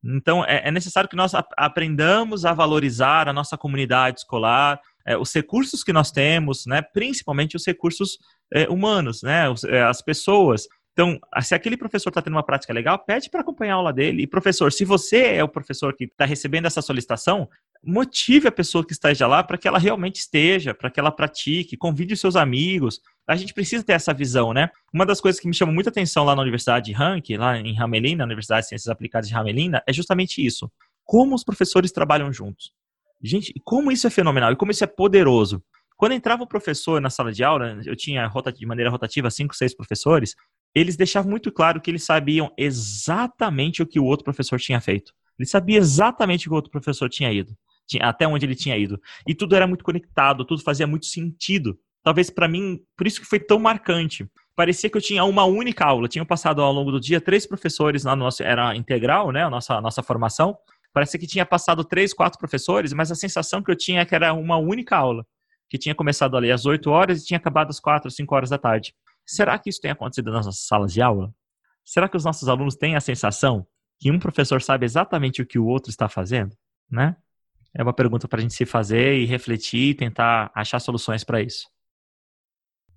Então, 0.03 0.45
é, 0.45 0.67
é 0.67 0.71
necessário 0.71 1.09
que 1.09 1.15
nós 1.15 1.31
aprendamos 1.57 2.45
a 2.45 2.53
valorizar 2.53 3.27
a 3.27 3.33
nossa 3.33 3.57
comunidade 3.57 4.19
escolar, 4.19 4.79
é, 5.07 5.17
os 5.17 5.33
recursos 5.33 5.83
que 5.83 5.93
nós 5.93 6.11
temos, 6.11 6.65
né, 6.67 6.81
principalmente 6.81 7.55
os 7.55 7.65
recursos 7.65 8.17
é, 8.53 8.69
humanos, 8.69 9.23
né, 9.23 9.45
é, 9.67 9.81
as 9.81 10.01
pessoas. 10.01 10.67
Então, 10.95 11.19
se 11.41 11.53
aquele 11.53 11.75
professor 11.75 12.07
está 12.07 12.21
tendo 12.21 12.35
uma 12.35 12.43
prática 12.43 12.71
legal, 12.71 12.97
pede 12.97 13.29
para 13.29 13.41
acompanhar 13.41 13.73
a 13.73 13.75
aula 13.75 13.91
dele. 13.91 14.23
E, 14.23 14.27
professor, 14.27 14.71
se 14.71 14.85
você 14.85 15.35
é 15.35 15.43
o 15.43 15.49
professor 15.49 15.93
que 15.93 16.05
está 16.05 16.23
recebendo 16.23 16.67
essa 16.67 16.81
solicitação, 16.81 17.49
motive 17.83 18.47
a 18.47 18.51
pessoa 18.51 18.85
que 18.85 18.93
esteja 18.93 19.27
lá 19.27 19.43
para 19.43 19.57
que 19.57 19.67
ela 19.67 19.77
realmente 19.77 20.21
esteja, 20.21 20.73
para 20.73 20.89
que 20.89 20.97
ela 20.97 21.11
pratique, 21.11 21.75
convide 21.75 22.13
os 22.13 22.21
seus 22.21 22.37
amigos. 22.37 23.01
A 23.27 23.35
gente 23.35 23.53
precisa 23.53 23.83
ter 23.83 23.91
essa 23.91 24.13
visão, 24.13 24.53
né? 24.53 24.69
Uma 24.93 25.05
das 25.05 25.19
coisas 25.19 25.39
que 25.39 25.49
me 25.49 25.53
chamou 25.53 25.75
muita 25.75 25.89
atenção 25.89 26.23
lá 26.23 26.33
na 26.33 26.41
Universidade 26.41 26.85
de 26.85 26.93
Rank, 26.93 27.29
lá 27.31 27.59
em 27.59 27.73
Ramelina, 27.75 28.19
na 28.19 28.25
Universidade 28.25 28.61
de 28.61 28.69
Ciências 28.69 28.87
Aplicadas 28.87 29.27
de 29.27 29.33
Ramelina, 29.33 29.83
é 29.85 29.91
justamente 29.91 30.45
isso. 30.45 30.71
Como 31.03 31.35
os 31.35 31.43
professores 31.43 31.91
trabalham 31.91 32.31
juntos. 32.31 32.71
Gente, 33.21 33.53
como 33.65 33.91
isso 33.91 34.07
é 34.07 34.09
fenomenal 34.09 34.53
e 34.53 34.55
como 34.55 34.71
isso 34.71 34.83
é 34.85 34.87
poderoso. 34.87 35.61
Quando 35.97 36.13
entrava 36.13 36.43
o 36.43 36.47
professor 36.47 37.01
na 37.01 37.09
sala 37.09 37.31
de 37.31 37.43
aula, 37.43 37.81
eu 37.85 37.95
tinha 37.95 38.31
de 38.57 38.65
maneira 38.65 38.89
rotativa 38.89 39.29
cinco, 39.29 39.55
seis 39.55 39.75
professores, 39.75 40.35
eles 40.75 40.97
deixavam 40.97 41.31
muito 41.31 41.49
claro 41.51 41.79
que 41.79 41.89
eles 41.89 42.03
sabiam 42.03 42.51
exatamente 42.57 43.81
o 43.81 43.87
que 43.87 43.97
o 43.97 44.03
outro 44.03 44.25
professor 44.25 44.59
tinha 44.59 44.81
feito. 44.81 45.13
Ele 45.39 45.47
sabia 45.47 45.77
exatamente 45.77 46.47
o 46.47 46.49
que 46.49 46.53
o 46.53 46.55
outro 46.55 46.69
professor 46.69 47.09
tinha 47.09 47.31
ido, 47.31 47.55
até 48.01 48.27
onde 48.27 48.45
ele 48.45 48.55
tinha 48.55 48.77
ido. 48.77 49.01
E 49.25 49.33
tudo 49.33 49.55
era 49.55 49.65
muito 49.65 49.85
conectado, 49.85 50.43
tudo 50.43 50.61
fazia 50.61 50.85
muito 50.85 51.05
sentido. 51.05 51.79
Talvez 52.03 52.29
para 52.29 52.47
mim, 52.47 52.81
por 52.97 53.07
isso 53.07 53.21
que 53.21 53.27
foi 53.27 53.39
tão 53.39 53.57
marcante. 53.57 54.29
Parecia 54.53 54.89
que 54.89 54.97
eu 54.97 55.01
tinha 55.01 55.23
uma 55.23 55.45
única 55.45 55.85
aula. 55.85 56.07
Tinha 56.07 56.25
passado 56.25 56.61
ao 56.61 56.71
longo 56.71 56.91
do 56.91 56.99
dia 56.99 57.19
três 57.19 57.47
professores 57.47 58.03
na 58.03 58.15
nossa 58.15 58.43
era 58.43 58.75
integral, 58.75 59.31
né, 59.31 59.43
a 59.43 59.49
nossa 59.49 59.79
nossa 59.81 60.03
formação. 60.03 60.57
Parecia 60.93 61.19
que 61.19 61.27
tinha 61.27 61.45
passado 61.45 61.83
três, 61.83 62.13
quatro 62.13 62.39
professores, 62.39 62.93
mas 62.93 63.11
a 63.11 63.15
sensação 63.15 63.61
que 63.61 63.69
eu 63.69 63.75
tinha 63.75 64.01
é 64.01 64.05
que 64.05 64.15
era 64.15 64.33
uma 64.33 64.57
única 64.57 64.95
aula, 64.95 65.25
que 65.69 65.77
tinha 65.77 65.93
começado 65.93 66.37
ali 66.37 66.51
às 66.51 66.65
8 66.65 66.89
horas 66.89 67.21
e 67.21 67.25
tinha 67.25 67.37
acabado 67.37 67.69
às 67.69 67.81
quatro, 67.81 68.09
cinco 68.09 68.33
horas 68.33 68.49
da 68.49 68.57
tarde. 68.57 68.93
Será 69.25 69.57
que 69.57 69.69
isso 69.69 69.81
tem 69.81 69.91
acontecido 69.91 70.31
nas 70.31 70.45
nossas 70.45 70.67
salas 70.67 70.93
de 70.93 71.01
aula? 71.01 71.33
Será 71.83 72.07
que 72.07 72.17
os 72.17 72.23
nossos 72.23 72.47
alunos 72.47 72.75
têm 72.75 72.95
a 72.95 73.01
sensação 73.01 73.65
que 73.99 74.11
um 74.11 74.19
professor 74.19 74.61
sabe 74.61 74.85
exatamente 74.85 75.41
o 75.41 75.45
que 75.45 75.57
o 75.57 75.65
outro 75.65 75.89
está 75.89 76.07
fazendo? 76.07 76.55
Né? 76.89 77.15
É 77.73 77.83
uma 77.83 77.93
pergunta 77.93 78.27
para 78.27 78.39
a 78.39 78.41
gente 78.41 78.53
se 78.53 78.65
fazer 78.65 79.15
e 79.15 79.25
refletir 79.25 79.89
e 79.89 79.95
tentar 79.95 80.51
achar 80.53 80.79
soluções 80.79 81.23
para 81.23 81.41
isso. 81.41 81.67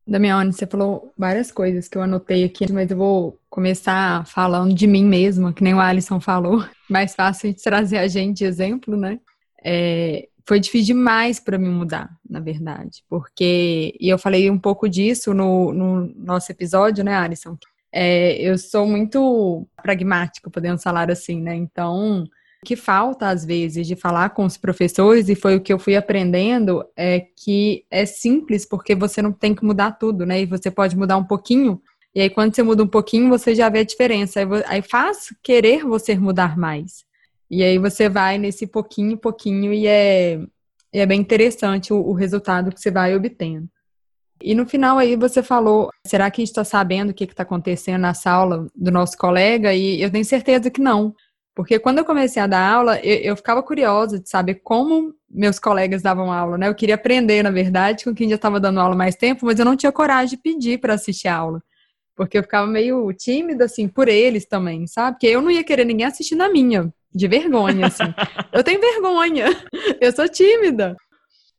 Damiane, 0.06 0.52
você 0.52 0.66
falou 0.66 1.12
várias 1.18 1.52
coisas 1.52 1.86
que 1.86 1.98
eu 1.98 2.02
anotei 2.02 2.42
aqui, 2.42 2.72
mas 2.72 2.90
eu 2.90 2.96
vou 2.96 3.38
começar 3.50 4.24
falando 4.26 4.74
de 4.74 4.86
mim 4.86 5.04
mesma, 5.04 5.52
que 5.52 5.62
nem 5.62 5.74
o 5.74 5.80
Alisson 5.80 6.18
falou. 6.18 6.64
Mais 6.88 7.14
fácil 7.14 7.52
de 7.52 7.62
trazer 7.62 7.98
a 7.98 8.08
gente 8.08 8.42
exemplo, 8.42 8.96
né? 8.96 9.20
É, 9.62 10.26
foi 10.48 10.58
difícil 10.58 10.94
demais 10.96 11.38
para 11.38 11.58
mim 11.58 11.68
mudar, 11.68 12.08
na 12.26 12.40
verdade, 12.40 13.04
porque 13.06 13.94
e 14.00 14.08
eu 14.08 14.18
falei 14.18 14.50
um 14.50 14.58
pouco 14.58 14.88
disso 14.88 15.34
no, 15.34 15.74
no 15.74 16.06
nosso 16.16 16.50
episódio, 16.50 17.04
né, 17.04 17.14
Alisson? 17.14 17.54
É, 17.92 18.32
eu 18.40 18.56
sou 18.56 18.86
muito 18.86 19.68
pragmática, 19.82 20.48
podemos 20.48 20.82
falar 20.82 21.10
assim, 21.10 21.42
né? 21.42 21.54
Então, 21.54 22.24
o 22.62 22.66
que 22.66 22.76
falta 22.76 23.28
às 23.28 23.44
vezes 23.44 23.86
de 23.86 23.94
falar 23.94 24.30
com 24.30 24.46
os 24.46 24.56
professores 24.56 25.28
e 25.28 25.34
foi 25.34 25.56
o 25.56 25.60
que 25.60 25.70
eu 25.70 25.78
fui 25.78 25.96
aprendendo 25.96 26.82
é 26.96 27.20
que 27.20 27.84
é 27.90 28.06
simples 28.06 28.64
porque 28.64 28.94
você 28.94 29.20
não 29.20 29.32
tem 29.32 29.54
que 29.54 29.62
mudar 29.62 29.92
tudo, 29.92 30.24
né? 30.24 30.40
E 30.40 30.46
você 30.46 30.70
pode 30.70 30.96
mudar 30.96 31.18
um 31.18 31.24
pouquinho. 31.24 31.78
E 32.14 32.22
aí, 32.22 32.30
quando 32.30 32.54
você 32.54 32.62
muda 32.62 32.82
um 32.82 32.88
pouquinho, 32.88 33.28
você 33.28 33.54
já 33.54 33.68
vê 33.68 33.80
a 33.80 33.84
diferença. 33.84 34.40
Aí 34.66 34.80
faz 34.80 35.28
querer 35.42 35.84
você 35.84 36.16
mudar 36.16 36.56
mais. 36.56 37.06
E 37.50 37.62
aí 37.62 37.78
você 37.78 38.08
vai 38.08 38.38
nesse 38.38 38.66
pouquinho, 38.66 39.16
pouquinho, 39.16 39.72
e 39.72 39.86
é, 39.86 40.40
é 40.92 41.06
bem 41.06 41.20
interessante 41.20 41.92
o, 41.92 41.98
o 41.98 42.12
resultado 42.12 42.72
que 42.72 42.80
você 42.80 42.90
vai 42.90 43.14
obtendo. 43.14 43.68
E 44.40 44.54
no 44.54 44.66
final 44.66 44.98
aí 44.98 45.16
você 45.16 45.42
falou, 45.42 45.90
será 46.06 46.30
que 46.30 46.40
a 46.40 46.42
gente 46.42 46.50
está 46.50 46.64
sabendo 46.64 47.10
o 47.10 47.14
que 47.14 47.24
está 47.24 47.42
acontecendo 47.42 48.00
na 48.02 48.14
sala 48.14 48.66
do 48.74 48.90
nosso 48.90 49.16
colega? 49.16 49.74
E 49.74 50.00
eu 50.00 50.10
tenho 50.10 50.24
certeza 50.24 50.70
que 50.70 50.80
não. 50.80 51.14
Porque 51.54 51.76
quando 51.78 51.98
eu 51.98 52.04
comecei 52.04 52.40
a 52.40 52.46
dar 52.46 52.72
aula, 52.72 53.00
eu, 53.00 53.16
eu, 53.16 53.36
ficava 53.36 53.60
curiosa 53.64 54.20
de 54.20 54.28
saber 54.28 54.60
como 54.62 55.12
meus 55.28 55.58
colegas 55.58 56.02
davam 56.02 56.32
aula, 56.32 56.56
né? 56.56 56.68
Eu 56.68 56.74
queria 56.74 56.94
aprender, 56.94 57.42
na 57.42 57.50
verdade, 57.50 58.04
com 58.04 58.14
quem 58.14 58.28
já 58.28 58.36
estava 58.36 58.60
dando 58.60 58.78
aula 58.78 58.94
mais 58.94 59.16
tempo, 59.16 59.44
mas 59.44 59.58
eu 59.58 59.64
não 59.64 59.76
tinha 59.76 59.90
coragem 59.90 60.36
de 60.36 60.42
pedir 60.42 60.78
para 60.78 60.94
assistir 60.94 61.26
a 61.26 61.36
aula. 61.36 61.60
Porque 62.14 62.38
eu 62.38 62.42
ficava 62.44 62.66
meio 62.66 63.12
tímida, 63.12 63.64
assim, 63.64 63.88
por 63.88 64.06
eles 64.06 64.46
também, 64.46 64.86
sabe? 64.86 65.16
Porque 65.16 65.26
eu 65.26 65.42
não 65.42 65.50
ia 65.50 65.64
querer 65.64 65.84
ninguém 65.84 66.06
assistir 66.06 66.36
na 66.36 66.48
minha 66.48 66.92
de 67.14 67.28
vergonha, 67.28 67.86
assim. 67.86 68.04
eu 68.52 68.62
tenho 68.62 68.80
vergonha, 68.80 69.46
eu 70.00 70.12
sou 70.12 70.28
tímida. 70.28 70.96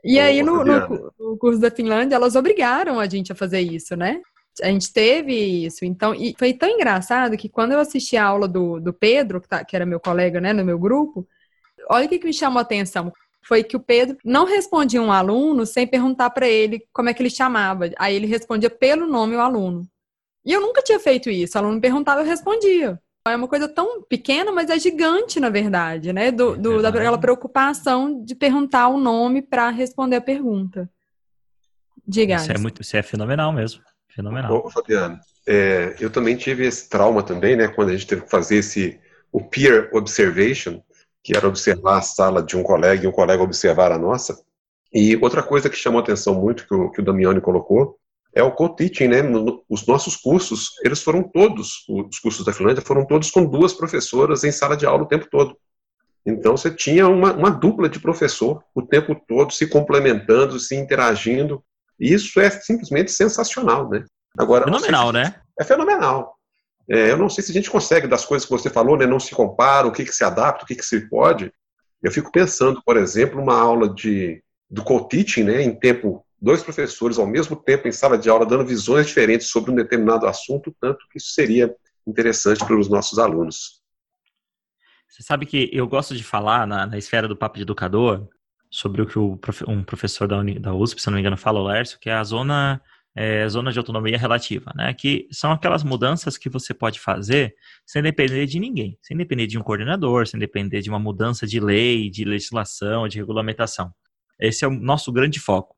E 0.03 0.17
aí, 0.17 0.41
no, 0.41 0.63
no, 0.63 1.11
no, 1.19 1.37
curso 1.37 1.59
da 1.59 1.69
Finlândia, 1.69 2.15
elas 2.15 2.35
obrigaram 2.35 2.99
a 2.99 3.07
gente 3.07 3.31
a 3.31 3.35
fazer 3.35 3.59
isso, 3.59 3.97
né? 3.97 4.21
A 4.61 4.67
gente 4.67 4.91
teve 4.93 5.33
isso. 5.33 5.83
Então, 5.83 6.15
e 6.15 6.33
foi 6.37 6.53
tão 6.53 6.69
engraçado 6.69 7.37
que 7.37 7.49
quando 7.49 7.73
eu 7.73 7.79
assisti 7.79 8.15
a 8.15 8.25
aula 8.25 8.47
do, 8.47 8.79
do 8.79 8.93
Pedro, 8.93 9.41
que, 9.41 9.47
tá, 9.47 9.63
que 9.63 9.75
era 9.75 9.85
meu 9.85 9.99
colega, 9.99 10.39
né, 10.39 10.53
no 10.53 10.63
meu 10.63 10.79
grupo, 10.79 11.27
olha 11.89 12.05
o 12.05 12.09
que, 12.09 12.19
que 12.19 12.25
me 12.25 12.33
chamou 12.33 12.59
a 12.59 12.61
atenção. 12.61 13.11
Foi 13.41 13.63
que 13.63 13.75
o 13.75 13.79
Pedro 13.79 14.17
não 14.23 14.45
respondia 14.45 15.01
um 15.01 15.11
aluno 15.11 15.65
sem 15.65 15.87
perguntar 15.87 16.29
para 16.29 16.47
ele 16.47 16.85
como 16.93 17.09
é 17.09 17.13
que 17.13 17.21
ele 17.21 17.29
chamava. 17.29 17.89
Aí 17.97 18.15
ele 18.15 18.27
respondia 18.27 18.69
pelo 18.69 19.05
nome 19.05 19.35
o 19.35 19.41
aluno. 19.41 19.87
E 20.45 20.53
eu 20.53 20.61
nunca 20.61 20.81
tinha 20.81 20.99
feito 20.99 21.29
isso. 21.29 21.57
O 21.57 21.61
aluno 21.61 21.81
perguntava, 21.81 22.21
eu 22.21 22.25
respondia. 22.25 22.99
É 23.27 23.35
uma 23.35 23.47
coisa 23.47 23.67
tão 23.67 24.01
pequena, 24.03 24.51
mas 24.51 24.69
é 24.69 24.79
gigante, 24.79 25.39
na 25.39 25.49
verdade, 25.49 26.11
né? 26.11 26.31
Do, 26.31 26.57
do 26.57 26.81
daquela 26.81 27.17
preocupação 27.17 28.23
de 28.23 28.33
perguntar 28.33 28.87
o 28.87 28.99
nome 28.99 29.41
para 29.41 29.69
responder 29.69 30.15
a 30.15 30.21
pergunta. 30.21 30.89
Diga. 32.07 32.37
Isso 32.37 32.51
é, 32.51 32.57
muito, 32.57 32.81
isso 32.81 32.97
é 32.97 33.03
fenomenal 33.03 33.51
mesmo. 33.51 33.81
Fenomenal. 34.07 34.65
Ô, 34.65 34.69
Fabiano, 34.69 35.19
é, 35.47 35.95
eu 35.99 36.09
também 36.09 36.35
tive 36.35 36.65
esse 36.65 36.89
trauma 36.89 37.21
também, 37.21 37.55
né? 37.55 37.67
Quando 37.67 37.89
a 37.89 37.91
gente 37.91 38.07
teve 38.07 38.23
que 38.23 38.29
fazer 38.31 38.57
esse 38.57 38.99
o 39.31 39.43
peer 39.43 39.89
observation, 39.93 40.81
que 41.23 41.37
era 41.37 41.47
observar 41.47 41.99
a 41.99 42.01
sala 42.01 42.41
de 42.41 42.57
um 42.57 42.63
colega 42.63 43.03
e 43.03 43.07
um 43.07 43.11
colega 43.11 43.43
observar 43.43 43.91
a 43.91 43.97
nossa. 43.99 44.41
E 44.91 45.15
outra 45.17 45.43
coisa 45.43 45.69
que 45.69 45.75
chamou 45.75 45.99
atenção 45.99 46.33
muito, 46.33 46.67
que 46.67 46.73
o, 46.73 46.89
que 46.89 47.01
o 47.01 47.05
Damiani 47.05 47.39
colocou, 47.39 47.98
é 48.33 48.43
o 48.43 48.51
co-teaching, 48.51 49.07
né? 49.07 49.21
Os 49.67 49.85
nossos 49.87 50.15
cursos, 50.15 50.71
eles 50.83 51.01
foram 51.01 51.23
todos, 51.23 51.85
os 51.87 52.19
cursos 52.19 52.45
da 52.45 52.53
Finlândia 52.53 52.83
foram 52.83 53.05
todos 53.05 53.31
com 53.31 53.45
duas 53.45 53.73
professoras 53.73 54.43
em 54.43 54.51
sala 54.51 54.77
de 54.77 54.85
aula 54.85 55.03
o 55.03 55.07
tempo 55.07 55.27
todo. 55.29 55.57
Então 56.25 56.55
você 56.55 56.69
tinha 56.69 57.07
uma, 57.07 57.33
uma 57.33 57.49
dupla 57.49 57.89
de 57.89 57.99
professor 57.99 58.63
o 58.75 58.81
tempo 58.81 59.15
todo 59.27 59.51
se 59.51 59.67
complementando, 59.67 60.59
se 60.59 60.75
interagindo. 60.75 61.63
E 61.99 62.13
isso 62.13 62.39
é 62.39 62.49
simplesmente 62.49 63.11
sensacional, 63.11 63.89
né? 63.89 64.05
Agora, 64.37 64.65
fenomenal, 64.65 65.07
se, 65.07 65.13
né? 65.13 65.35
É 65.59 65.63
fenomenal. 65.63 66.35
É, 66.89 67.11
eu 67.11 67.17
não 67.17 67.29
sei 67.29 67.43
se 67.43 67.51
a 67.51 67.53
gente 67.53 67.69
consegue, 67.69 68.07
das 68.07 68.25
coisas 68.25 68.47
que 68.47 68.51
você 68.51 68.69
falou, 68.69 68.97
né, 68.97 69.05
não 69.05 69.19
se 69.19 69.35
compara, 69.35 69.87
o 69.87 69.91
que, 69.91 70.03
que 70.03 70.15
se 70.15 70.23
adapta, 70.23 70.63
o 70.63 70.67
que, 70.67 70.75
que 70.75 70.85
se 70.85 71.07
pode. 71.07 71.51
Eu 72.01 72.11
fico 72.11 72.31
pensando, 72.31 72.81
por 72.83 72.97
exemplo, 72.97 73.39
uma 73.39 73.59
aula 73.59 73.93
de, 73.93 74.41
do 74.69 74.83
co-teaching, 74.83 75.43
né, 75.43 75.61
em 75.61 75.75
tempo, 75.75 76.25
dois 76.41 76.63
professores 76.63 77.17
ao 77.17 77.27
mesmo 77.27 77.55
tempo 77.55 77.87
em 77.87 77.91
sala 77.91 78.17
de 78.17 78.29
aula, 78.29 78.45
dando 78.45 78.65
visões 78.65 79.07
diferentes 79.07 79.47
sobre 79.47 79.71
um 79.71 79.75
determinado 79.75 80.25
assunto, 80.25 80.75
tanto 80.79 81.05
que 81.11 81.17
isso 81.17 81.33
seria 81.33 81.75
interessante 82.07 82.65
para 82.65 82.77
os 82.77 82.89
nossos 82.89 83.19
alunos. 83.19 83.79
Você 85.07 85.23
sabe 85.23 85.45
que 85.45 85.69
eu 85.73 85.87
gosto 85.87 86.15
de 86.15 86.23
falar 86.23 86.65
na, 86.65 86.85
na 86.85 86.97
esfera 86.97 87.27
do 87.27 87.35
papo 87.35 87.57
de 87.57 87.63
educador 87.63 88.27
sobre 88.69 89.01
o 89.01 89.05
que 89.05 89.17
o, 89.17 89.39
um 89.67 89.83
professor 89.83 90.27
da, 90.27 90.37
Uni, 90.37 90.59
da 90.59 90.73
USP, 90.73 91.01
se 91.01 91.07
não 91.07 91.15
me 91.15 91.19
engano, 91.19 91.35
fala, 91.35 91.59
o 91.59 91.63
Lércio, 91.67 91.99
que 91.99 92.09
é 92.09 92.13
a 92.13 92.23
zona 92.23 92.81
é, 93.15 93.47
zona 93.49 93.71
de 93.71 93.79
autonomia 93.79 94.17
relativa, 94.17 94.71
né? 94.75 94.93
Que 94.93 95.27
são 95.31 95.51
aquelas 95.51 95.83
mudanças 95.83 96.37
que 96.37 96.47
você 96.47 96.73
pode 96.73 96.99
fazer 96.99 97.55
sem 97.85 98.01
depender 98.01 98.45
de 98.45 98.59
ninguém, 98.59 98.97
sem 99.01 99.17
depender 99.17 99.47
de 99.47 99.57
um 99.57 99.63
coordenador, 99.63 100.27
sem 100.27 100.39
depender 100.39 100.81
de 100.81 100.89
uma 100.89 100.99
mudança 100.99 101.45
de 101.45 101.59
lei, 101.59 102.09
de 102.09 102.23
legislação, 102.23 103.07
de 103.07 103.17
regulamentação. 103.17 103.91
Esse 104.39 104.63
é 104.63 104.67
o 104.67 104.71
nosso 104.71 105.11
grande 105.11 105.39
foco. 105.39 105.75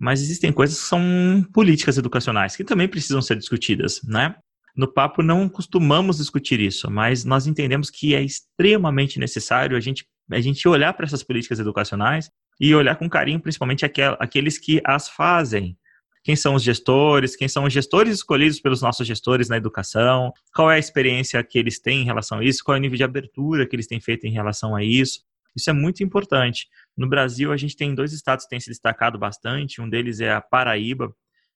Mas 0.00 0.22
existem 0.22 0.50
coisas 0.50 0.80
que 0.80 0.86
são 0.86 1.46
políticas 1.52 1.98
educacionais 1.98 2.56
que 2.56 2.64
também 2.64 2.88
precisam 2.88 3.20
ser 3.20 3.36
discutidas, 3.36 4.00
né? 4.02 4.34
No 4.74 4.90
papo 4.90 5.22
não 5.22 5.48
costumamos 5.48 6.16
discutir 6.16 6.58
isso, 6.58 6.90
mas 6.90 7.24
nós 7.24 7.46
entendemos 7.46 7.90
que 7.90 8.14
é 8.14 8.22
extremamente 8.22 9.18
necessário 9.18 9.76
a 9.76 9.80
gente, 9.80 10.06
a 10.30 10.40
gente 10.40 10.66
olhar 10.66 10.94
para 10.94 11.04
essas 11.04 11.22
políticas 11.22 11.58
educacionais 11.58 12.30
e 12.58 12.74
olhar 12.74 12.96
com 12.96 13.08
carinho, 13.08 13.40
principalmente 13.40 13.84
aqueles 13.84 14.58
que 14.58 14.80
as 14.84 15.08
fazem, 15.08 15.76
quem 16.22 16.36
são 16.36 16.54
os 16.54 16.62
gestores, 16.62 17.34
quem 17.34 17.48
são 17.48 17.64
os 17.64 17.72
gestores 17.72 18.14
escolhidos 18.14 18.60
pelos 18.60 18.82
nossos 18.82 19.06
gestores 19.06 19.48
na 19.48 19.56
educação, 19.56 20.32
qual 20.54 20.70
é 20.70 20.76
a 20.76 20.78
experiência 20.78 21.42
que 21.42 21.58
eles 21.58 21.80
têm 21.80 22.02
em 22.02 22.04
relação 22.04 22.38
a 22.38 22.44
isso, 22.44 22.62
qual 22.62 22.76
é 22.76 22.78
o 22.78 22.80
nível 22.80 22.96
de 22.96 23.04
abertura 23.04 23.66
que 23.66 23.74
eles 23.74 23.86
têm 23.86 24.00
feito 24.00 24.26
em 24.26 24.30
relação 24.32 24.76
a 24.76 24.84
isso. 24.84 25.20
Isso 25.56 25.70
é 25.70 25.72
muito 25.72 26.02
importante. 26.02 26.68
No 26.96 27.08
Brasil, 27.08 27.52
a 27.52 27.56
gente 27.56 27.76
tem 27.76 27.94
dois 27.94 28.12
estados 28.12 28.44
que 28.44 28.50
têm 28.50 28.60
se 28.60 28.70
destacado 28.70 29.18
bastante, 29.18 29.80
um 29.80 29.88
deles 29.88 30.20
é 30.20 30.32
a 30.32 30.40
Paraíba, 30.40 31.14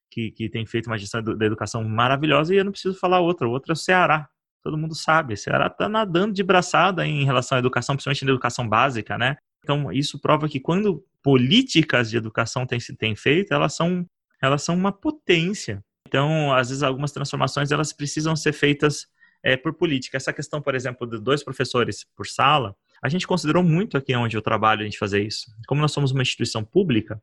que, 0.09 0.31
que 0.31 0.49
tem 0.49 0.65
feito 0.65 0.87
uma 0.87 0.97
gestão 0.97 1.21
da 1.21 1.45
educação 1.45 1.83
maravilhosa, 1.83 2.53
e 2.53 2.57
eu 2.57 2.65
não 2.65 2.71
preciso 2.71 2.97
falar 2.97 3.19
outra, 3.19 3.47
outra 3.47 3.71
é 3.71 3.75
o 3.75 3.77
Ceará. 3.77 4.27
Todo 4.63 4.77
mundo 4.77 4.95
sabe, 4.95 5.33
o 5.33 5.37
Ceará 5.37 5.67
está 5.67 5.87
nadando 5.87 6.33
de 6.33 6.43
braçada 6.43 7.05
em 7.05 7.23
relação 7.23 7.57
à 7.57 7.59
educação, 7.59 7.95
principalmente 7.95 8.25
na 8.25 8.31
educação 8.31 8.67
básica, 8.67 9.17
né? 9.17 9.37
Então, 9.63 9.91
isso 9.91 10.19
prova 10.19 10.47
que 10.47 10.59
quando 10.59 11.03
políticas 11.23 12.09
de 12.09 12.17
educação 12.17 12.65
têm 12.65 12.79
se 12.79 12.95
têm 12.95 13.15
feito, 13.15 13.53
elas 13.53 13.75
são 13.75 14.05
elas 14.41 14.63
são 14.63 14.75
uma 14.75 14.91
potência. 14.91 15.83
Então, 16.07 16.53
às 16.53 16.69
vezes, 16.69 16.83
algumas 16.83 17.11
transformações 17.11 17.71
elas 17.71 17.91
precisam 17.91 18.35
ser 18.35 18.53
feitas 18.53 19.07
é, 19.43 19.57
por 19.57 19.73
política. 19.73 20.17
Essa 20.17 20.31
questão, 20.31 20.61
por 20.61 20.75
exemplo, 20.75 21.07
de 21.07 21.19
dois 21.19 21.43
professores 21.43 22.05
por 22.15 22.27
sala, 22.27 22.75
a 23.05 23.09
gente 23.09 23.27
considerou 23.27 23.63
muito 23.63 23.97
aqui 23.97 24.15
onde 24.15 24.35
eu 24.35 24.41
trabalho 24.41 24.81
a 24.81 24.83
gente 24.83 24.97
fazer 24.97 25.21
isso. 25.21 25.45
Como 25.67 25.79
nós 25.79 25.91
somos 25.91 26.11
uma 26.11 26.23
instituição 26.23 26.63
pública, 26.63 27.21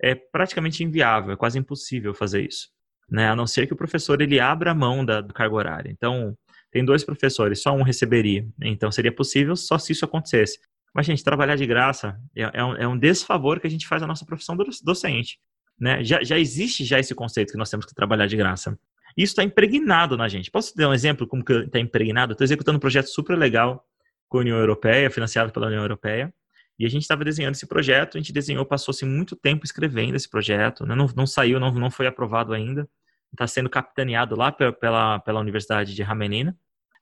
é 0.00 0.14
praticamente 0.14 0.84
inviável, 0.84 1.32
é 1.32 1.36
quase 1.36 1.58
impossível 1.58 2.14
fazer 2.14 2.46
isso. 2.46 2.68
Né? 3.10 3.28
A 3.28 3.34
não 3.34 3.44
ser 3.44 3.66
que 3.66 3.72
o 3.72 3.76
professor 3.76 4.20
ele 4.22 4.38
abra 4.38 4.70
a 4.70 4.74
mão 4.74 5.04
da, 5.04 5.20
do 5.20 5.34
cargo 5.34 5.56
horário. 5.56 5.90
Então, 5.90 6.38
tem 6.70 6.84
dois 6.84 7.02
professores, 7.02 7.60
só 7.60 7.72
um 7.72 7.82
receberia. 7.82 8.46
Então, 8.62 8.92
seria 8.92 9.10
possível 9.10 9.56
só 9.56 9.76
se 9.76 9.90
isso 9.90 10.04
acontecesse. 10.04 10.60
Mas, 10.94 11.06
gente, 11.06 11.24
trabalhar 11.24 11.56
de 11.56 11.66
graça 11.66 12.16
é, 12.36 12.42
é, 12.54 12.64
um, 12.64 12.76
é 12.76 12.86
um 12.86 12.96
desfavor 12.96 13.58
que 13.58 13.66
a 13.66 13.70
gente 13.70 13.88
faz 13.88 14.04
à 14.04 14.06
nossa 14.06 14.24
profissão 14.24 14.56
docente. 14.84 15.40
Né? 15.76 16.04
Já, 16.04 16.22
já 16.22 16.38
existe 16.38 16.84
já 16.84 17.00
esse 17.00 17.12
conceito 17.12 17.50
que 17.50 17.58
nós 17.58 17.68
temos 17.68 17.86
que 17.86 17.94
trabalhar 17.94 18.28
de 18.28 18.36
graça. 18.36 18.78
Isso 19.16 19.32
está 19.32 19.42
impregnado 19.42 20.16
na 20.16 20.28
gente. 20.28 20.48
Posso 20.48 20.76
dar 20.76 20.88
um 20.88 20.94
exemplo 20.94 21.26
como 21.26 21.44
que 21.44 21.52
está 21.52 21.80
impregnado? 21.80 22.32
Estou 22.32 22.44
executando 22.44 22.76
um 22.76 22.80
projeto 22.80 23.06
super 23.06 23.36
legal 23.36 23.84
com 24.28 24.38
a 24.38 24.40
União 24.40 24.58
Europeia, 24.58 25.10
financiado 25.10 25.52
pela 25.52 25.66
União 25.66 25.82
Europeia, 25.82 26.32
e 26.78 26.84
a 26.84 26.88
gente 26.88 27.02
estava 27.02 27.24
desenhando 27.24 27.54
esse 27.54 27.66
projeto, 27.66 28.16
a 28.16 28.20
gente 28.20 28.32
desenhou, 28.32 28.66
passou-se 28.66 29.04
muito 29.04 29.36
tempo 29.36 29.64
escrevendo 29.64 30.16
esse 30.16 30.28
projeto, 30.28 30.84
né? 30.84 30.94
não, 30.94 31.06
não 31.14 31.26
saiu, 31.26 31.60
não, 31.60 31.72
não 31.72 31.90
foi 31.90 32.06
aprovado 32.06 32.52
ainda, 32.52 32.88
está 33.32 33.46
sendo 33.46 33.70
capitaneado 33.70 34.36
lá 34.36 34.50
pela, 34.50 35.20
pela 35.20 35.40
Universidade 35.40 35.94
de 35.94 36.02
Ramenina, 36.02 36.56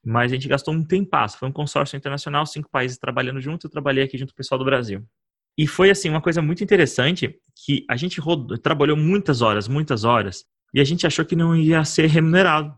mas 0.05 0.31
a 0.31 0.35
gente 0.35 0.47
gastou 0.47 0.73
um 0.73 0.83
tempasso, 0.83 1.37
foi 1.37 1.47
um 1.47 1.51
consórcio 1.51 1.95
internacional, 1.95 2.45
cinco 2.45 2.69
países 2.69 2.97
trabalhando 2.97 3.39
junto, 3.39 3.65
eu 3.67 3.71
trabalhei 3.71 4.03
aqui 4.03 4.17
junto 4.17 4.29
com 4.29 4.35
o 4.35 4.37
pessoal 4.37 4.59
do 4.59 4.65
Brasil. 4.65 5.03
E 5.57 5.67
foi 5.67 5.89
assim 5.89 6.09
uma 6.09 6.21
coisa 6.21 6.41
muito 6.41 6.63
interessante 6.63 7.39
que 7.55 7.85
a 7.89 7.95
gente 7.95 8.19
rodou, 8.19 8.57
trabalhou 8.57 8.97
muitas 8.97 9.41
horas, 9.41 9.67
muitas 9.67 10.03
horas, 10.03 10.45
e 10.73 10.81
a 10.81 10.83
gente 10.83 11.05
achou 11.05 11.23
que 11.23 11.35
não 11.35 11.55
ia 11.55 11.85
ser 11.85 12.07
remunerado. 12.07 12.75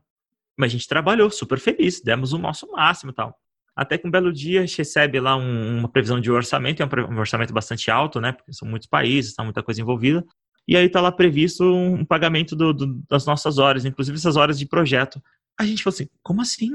Mas 0.57 0.71
a 0.71 0.73
gente 0.73 0.87
trabalhou 0.87 1.29
super 1.31 1.59
feliz, 1.59 2.01
demos 2.01 2.33
o 2.33 2.37
nosso 2.37 2.69
máximo 2.71 3.11
e 3.11 3.15
tal. 3.15 3.37
Até 3.75 3.97
que 3.97 4.07
um 4.07 4.11
belo 4.11 4.31
dia 4.31 4.61
a 4.61 4.65
gente 4.65 4.77
recebe 4.77 5.19
lá 5.19 5.35
um, 5.35 5.79
uma 5.79 5.89
previsão 5.89 6.19
de 6.19 6.31
orçamento, 6.31 6.81
é 6.81 6.85
um, 6.85 7.19
orçamento 7.19 7.53
bastante 7.53 7.91
alto, 7.91 8.21
né? 8.21 8.31
Porque 8.31 8.53
são 8.53 8.67
muitos 8.67 8.87
países, 8.87 9.31
está 9.31 9.43
muita 9.43 9.61
coisa 9.61 9.81
envolvida. 9.81 10.23
E 10.67 10.77
aí 10.77 10.85
está 10.85 11.01
lá 11.01 11.11
previsto 11.11 11.63
um, 11.63 12.05
pagamento 12.05 12.55
do, 12.55 12.73
do, 12.73 13.03
das 13.09 13.25
nossas 13.25 13.57
horas, 13.57 13.83
inclusive 13.83 14.17
essas 14.17 14.37
horas 14.37 14.57
de 14.57 14.65
projeto. 14.65 15.21
A 15.59 15.65
gente 15.65 15.83
falou 15.83 15.93
assim: 15.93 16.07
como 16.23 16.41
assim? 16.41 16.71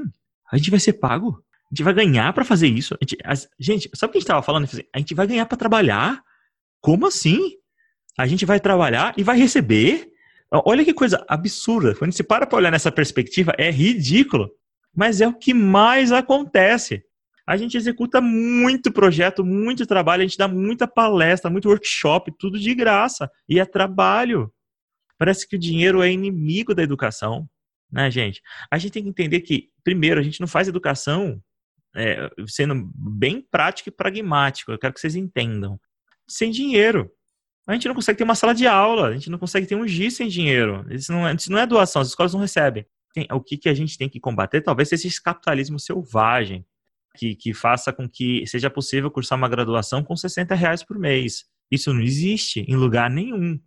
A 0.51 0.57
gente 0.57 0.69
vai 0.69 0.79
ser 0.79 0.93
pago? 0.93 1.43
A 1.65 1.73
gente 1.73 1.83
vai 1.83 1.93
ganhar 1.93 2.31
para 2.33 2.45
fazer 2.45 2.67
isso? 2.67 2.93
A 2.95 2.97
gente, 3.01 3.17
a, 3.23 3.33
gente, 3.59 3.89
sabe 3.95 4.09
o 4.09 4.11
que 4.11 4.17
a 4.17 4.19
gente 4.19 4.27
estava 4.27 4.43
falando? 4.43 4.67
A 4.93 4.99
gente 4.99 5.15
vai 5.15 5.25
ganhar 5.25 5.45
para 5.45 5.57
trabalhar? 5.57 6.21
Como 6.81 7.07
assim? 7.07 7.53
A 8.17 8.27
gente 8.27 8.45
vai 8.45 8.59
trabalhar 8.59 9.13
e 9.17 9.23
vai 9.23 9.37
receber? 9.37 10.11
Olha 10.51 10.83
que 10.83 10.93
coisa 10.93 11.23
absurda. 11.27 11.95
Quando 11.95 12.11
se 12.11 12.23
para 12.23 12.45
para 12.45 12.57
olhar 12.57 12.71
nessa 12.71 12.91
perspectiva, 12.91 13.53
é 13.57 13.71
ridículo. 13.71 14.51
Mas 14.95 15.21
é 15.21 15.27
o 15.27 15.33
que 15.33 15.53
mais 15.53 16.11
acontece. 16.11 17.03
A 17.45 17.57
gente 17.57 17.75
executa 17.75 18.21
muito 18.21 18.91
projeto, 18.91 19.43
muito 19.43 19.85
trabalho, 19.85 20.21
a 20.21 20.25
gente 20.25 20.37
dá 20.37 20.47
muita 20.47 20.87
palestra, 20.87 21.49
muito 21.49 21.69
workshop, 21.69 22.31
tudo 22.37 22.59
de 22.59 22.73
graça. 22.73 23.29
E 23.47 23.59
é 23.59 23.65
trabalho. 23.65 24.53
Parece 25.17 25.47
que 25.47 25.55
o 25.55 25.59
dinheiro 25.59 26.01
é 26.01 26.11
inimigo 26.11 26.73
da 26.73 26.83
educação, 26.83 27.47
né, 27.91 28.09
gente? 28.09 28.41
A 28.71 28.77
gente 28.77 28.91
tem 28.91 29.03
que 29.03 29.09
entender 29.09 29.41
que, 29.41 29.69
primeiro, 29.83 30.19
a 30.19 30.23
gente 30.23 30.39
não 30.39 30.47
faz 30.47 30.67
educação 30.67 31.41
é, 31.95 32.29
sendo 32.47 32.89
bem 32.95 33.45
prático 33.51 33.89
e 33.89 33.91
pragmático, 33.91 34.71
eu 34.71 34.79
quero 34.79 34.93
que 34.93 34.99
vocês 34.99 35.15
entendam. 35.15 35.79
Sem 36.27 36.51
dinheiro. 36.51 37.11
A 37.67 37.73
gente 37.73 37.87
não 37.87 37.95
consegue 37.95 38.17
ter 38.17 38.23
uma 38.23 38.35
sala 38.35 38.53
de 38.53 38.65
aula, 38.65 39.07
a 39.07 39.13
gente 39.13 39.29
não 39.29 39.37
consegue 39.37 39.67
ter 39.67 39.75
um 39.75 39.87
GIS 39.87 40.15
sem 40.15 40.27
dinheiro. 40.27 40.85
Isso 40.89 41.11
não 41.11 41.27
é, 41.27 41.33
isso 41.33 41.51
não 41.51 41.59
é 41.59 41.67
doação, 41.67 42.01
as 42.01 42.09
escolas 42.09 42.33
não 42.33 42.41
recebem. 42.41 42.85
Tem, 43.13 43.27
o 43.31 43.41
que, 43.41 43.57
que 43.57 43.69
a 43.69 43.73
gente 43.73 43.97
tem 43.97 44.09
que 44.09 44.19
combater? 44.19 44.61
Talvez 44.61 44.89
seja 44.89 45.07
esse 45.07 45.21
capitalismo 45.21 45.79
selvagem, 45.79 46.65
que, 47.17 47.35
que 47.35 47.53
faça 47.53 47.91
com 47.91 48.07
que 48.07 48.45
seja 48.47 48.69
possível 48.69 49.11
cursar 49.11 49.37
uma 49.37 49.49
graduação 49.49 50.03
com 50.03 50.15
60 50.15 50.55
reais 50.55 50.83
por 50.83 50.97
mês. 50.97 51.45
Isso 51.69 51.93
não 51.93 52.01
existe 52.01 52.61
em 52.61 52.75
lugar 52.75 53.09
nenhum. 53.09 53.59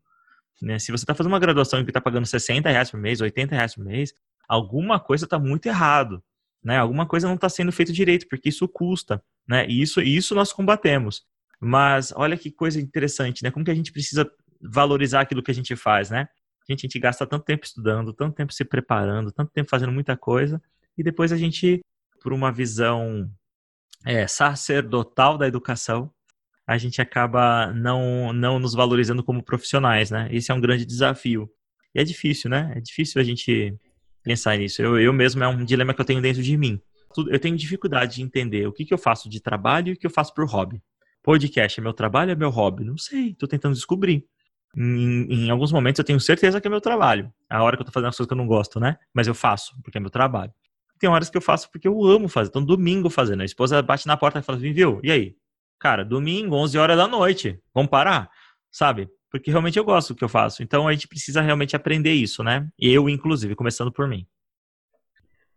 Né? 0.63 0.79
Se 0.79 0.91
você 0.91 1.05
está 1.05 1.15
fazendo 1.15 1.33
uma 1.33 1.39
graduação 1.39 1.81
e 1.81 1.83
está 1.83 2.01
pagando 2.01 2.27
60 2.27 2.69
reais 2.71 2.91
por 2.91 2.99
mês, 3.01 3.21
80 3.21 3.55
reais 3.55 3.75
por 3.75 3.85
mês, 3.85 4.15
alguma 4.49 4.99
coisa 4.99 5.25
está 5.25 5.39
muito 5.39 5.67
errado 5.67 6.23
né? 6.65 6.79
Alguma 6.79 7.07
coisa 7.07 7.29
não 7.29 7.35
está 7.35 7.49
sendo 7.49 7.71
feita 7.71 7.93
direito, 7.93 8.27
porque 8.27 8.49
isso 8.49 8.67
custa, 8.67 9.23
né? 9.47 9.67
E 9.69 9.83
isso, 9.83 10.01
isso 10.01 10.35
nós 10.35 10.53
combatemos. 10.53 11.23
Mas 11.61 12.13
olha 12.17 12.37
que 12.37 12.51
coisa 12.51 12.81
interessante, 12.81 13.43
né? 13.43 13.51
Como 13.51 13.65
que 13.65 13.71
a 13.71 13.75
gente 13.75 13.93
precisa 13.93 14.29
valorizar 14.61 15.21
aquilo 15.21 15.43
que 15.43 15.51
a 15.51 15.55
gente 15.55 15.77
faz, 15.77 16.09
né? 16.09 16.27
A 16.69 16.73
gente, 16.73 16.81
a 16.81 16.87
gente 16.89 16.99
gasta 16.99 17.27
tanto 17.27 17.45
tempo 17.45 17.65
estudando, 17.65 18.13
tanto 18.13 18.35
tempo 18.35 18.53
se 18.53 18.65
preparando, 18.65 19.31
tanto 19.31 19.53
tempo 19.53 19.69
fazendo 19.69 19.93
muita 19.93 20.17
coisa, 20.17 20.63
e 20.97 21.03
depois 21.03 21.33
a 21.33 21.37
gente, 21.37 21.81
por 22.23 22.33
uma 22.33 22.51
visão 22.51 23.31
é, 24.05 24.27
sacerdotal 24.27 25.37
da 25.37 25.47
educação, 25.47 26.11
a 26.67 26.79
gente 26.79 27.01
acaba 27.01 27.73
não, 27.73 28.33
não 28.33 28.59
nos 28.59 28.75
valorizando 28.75 29.23
como 29.23 29.43
profissionais, 29.43 30.11
né? 30.11 30.29
Esse 30.31 30.51
é 30.51 30.55
um 30.55 30.61
grande 30.61 30.87
desafio. 30.87 31.51
E 31.95 32.01
é 32.01 32.05
difícil, 32.05 32.49
né? 32.49 32.73
É 32.75 32.81
difícil 32.81 33.21
a 33.21 33.25
gente 33.25 33.77
pensar 34.23 34.57
nisso. 34.57 34.81
Eu, 34.81 34.99
eu 34.99 35.13
mesmo 35.13 35.45
é 35.45 35.49
um 35.49 35.65
dilema 35.65 35.93
que 35.93 36.01
eu 36.01 36.05
tenho 36.05 36.23
dentro 36.23 36.43
de 36.43 36.57
mim. 36.57 36.81
Eu 37.29 37.39
tenho 37.39 37.57
dificuldade 37.57 38.17
de 38.17 38.23
entender 38.23 38.67
o 38.67 38.73
que, 38.73 38.85
que 38.85 38.93
eu 38.93 38.99
faço 38.99 39.29
de 39.29 39.41
trabalho 39.41 39.91
e 39.91 39.93
o 39.93 39.97
que 39.97 40.07
eu 40.07 40.11
faço 40.11 40.35
por 40.35 40.47
hobby. 40.47 40.83
Podcast 41.23 41.79
é 41.79 41.83
meu 41.83 41.93
trabalho, 41.93 42.33
é 42.33 42.35
meu 42.35 42.51
hobby? 42.51 42.85
Não 42.85 42.99
sei, 42.99 43.31
estou 43.31 43.49
tentando 43.49 43.75
descobrir. 43.75 44.27
Em, 44.77 45.47
em, 45.47 45.51
alguns 45.51 45.73
momentos 45.73 45.99
eu 45.99 46.05
tenho 46.05 46.19
certeza 46.21 46.61
que 46.61 46.67
é 46.67 46.71
meu 46.71 46.81
trabalho. 46.81 47.33
A 47.49 47.63
hora 47.63 47.77
que 47.77 47.83
eu 47.83 47.87
tô 47.87 47.93
fazendo 47.93 48.09
as 48.09 48.17
coisas 48.17 48.29
que 48.29 48.33
eu 48.33 48.39
não 48.39 48.47
gosto, 48.47 48.81
né? 48.81 48.97
Mas 49.13 49.27
eu 49.27 49.35
faço, 49.35 49.75
porque 49.83 49.99
é 49.99 50.01
meu 50.01 50.11
trabalho. 50.11 50.53
tem 50.99 51.09
horas 51.09 51.31
que 51.31 51.37
eu 51.37 51.43
faço 51.43 51.71
porque 51.71 51.87
eu 51.87 52.05
amo 52.05 52.29
fazer. 52.29 52.49
Então, 52.49 52.65
domingo 52.65 53.09
fazendo. 53.11 53.43
A 53.43 53.45
esposa 53.45 53.83
bate 53.83 54.07
na 54.07 54.17
porta 54.17 54.39
e 54.39 54.43
fala 54.43 54.59
assim, 54.59 54.73
viu? 54.73 55.01
E 55.03 55.11
aí? 55.11 55.37
Cara, 55.79 56.05
domingo, 56.05 56.57
11 56.57 56.79
horas 56.79 56.97
da 56.97 57.07
noite. 57.07 57.61
Vamos 57.75 57.91
parar? 57.91 58.31
Sabe? 58.71 59.09
Porque 59.31 59.51
realmente 59.51 59.79
eu 59.79 59.85
gosto 59.85 60.15
do 60.15 60.17
que 60.17 60.25
eu 60.25 60.29
faço. 60.29 60.63
Então, 60.63 60.89
a 60.89 60.93
gente 60.93 61.09
precisa 61.09 61.41
realmente 61.41 61.77
aprender 61.77 62.13
isso, 62.13 62.43
né? 62.43 62.69
Eu, 62.79 63.09
inclusive, 63.09 63.55
começando 63.55 63.93
por 63.93 64.09
mim. 64.09 64.27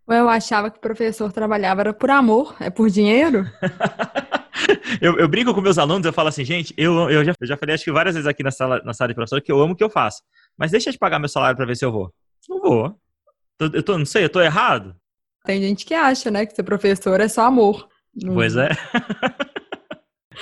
Eu 0.08 0.30
achava 0.30 0.72
que 0.72 0.78
o 0.78 0.82
professor 0.82 1.32
trabalhava 1.32 1.82
era 1.82 1.94
por 1.94 2.10
amor, 2.10 2.56
é 2.60 2.70
por 2.70 2.90
dinheiro? 2.90 3.46
eu, 5.02 5.18
eu 5.18 5.28
brinco 5.28 5.54
com 5.54 5.62
meus 5.62 5.78
alunos, 5.78 6.06
eu 6.06 6.14
falo 6.14 6.30
assim, 6.30 6.46
gente, 6.46 6.74
eu, 6.78 7.10
eu, 7.10 7.24
já, 7.24 7.34
eu 7.40 7.48
já 7.48 7.58
falei 7.58 7.76
acho 7.76 7.84
que 7.84 7.92
várias 7.92 8.16
vezes 8.16 8.28
aqui 8.28 8.44
na 8.44 8.52
sala, 8.52 8.82
na 8.84 8.94
sala 8.94 9.10
de 9.10 9.16
professor 9.16 9.42
que 9.42 9.52
eu 9.52 9.62
amo 9.62 9.74
o 9.74 9.76
que 9.76 9.84
eu 9.84 9.90
faço. 9.90 10.22
Mas 10.58 10.72
deixa 10.72 10.92
de 10.92 10.98
pagar 10.98 11.20
meu 11.20 11.30
salário 11.30 11.56
para 11.56 11.66
ver 11.66 11.76
se 11.76 11.86
eu 11.86 11.92
vou. 11.92 12.14
Não 12.50 12.62
vou. 12.62 13.00
Eu 13.60 13.84
tô, 13.84 13.98
não 13.98 14.06
sei, 14.06 14.24
eu 14.24 14.30
tô 14.30 14.42
errado? 14.42 14.96
Tem 15.46 15.62
gente 15.62 15.86
que 15.86 15.94
acha, 15.94 16.30
né, 16.30 16.46
que 16.46 16.56
ser 16.56 16.64
professor 16.64 17.20
é 17.20 17.28
só 17.28 17.46
amor. 17.46 17.88
Pois 18.34 18.56
é. 18.56 18.70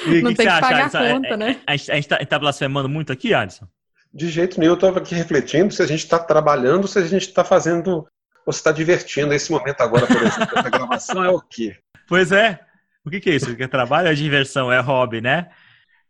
E, 0.07 0.21
não 0.21 0.31
que 0.31 0.37
tem 0.37 0.47
que, 0.47 0.53
que 0.53 0.61
pagar 0.61 0.87
a 0.87 1.13
conta, 1.13 1.27
é, 1.29 1.37
né? 1.37 1.61
A, 1.65 1.71
a, 1.71 1.75
gente 1.75 2.07
tá, 2.07 2.17
tá 2.17 2.37
blasfemando 2.37 2.89
muito 2.89 3.13
aqui, 3.13 3.33
Alisson? 3.33 3.65
De 4.13 4.29
jeito 4.29 4.59
nenhum, 4.59 4.73
eu 4.73 4.75
estava 4.75 4.99
aqui 4.99 5.15
refletindo 5.15 5.73
se 5.73 5.81
a 5.81 5.85
gente 5.85 5.99
está 5.99 6.19
trabalhando, 6.19 6.87
se 6.87 6.99
a 6.99 7.05
gente 7.05 7.27
está 7.27 7.43
fazendo, 7.43 8.05
ou 8.45 8.53
se 8.53 8.59
está 8.59 8.71
divertindo. 8.71 9.33
Esse 9.33 9.51
momento 9.51 9.81
agora, 9.81 10.05
por 10.05 10.17
exemplo, 10.17 10.57
essa 10.57 10.69
gravação 10.69 11.23
é 11.23 11.29
o 11.29 11.39
quê? 11.41 11.75
Pois 12.07 12.31
é. 12.31 12.59
O 13.05 13.09
que, 13.09 13.19
que 13.19 13.29
é 13.29 13.35
isso? 13.35 13.55
Que 13.55 13.63
é 13.63 13.67
trabalho, 13.67 14.07
é 14.07 14.13
diversão, 14.13 14.71
é 14.71 14.79
hobby, 14.79 15.21
né? 15.21 15.49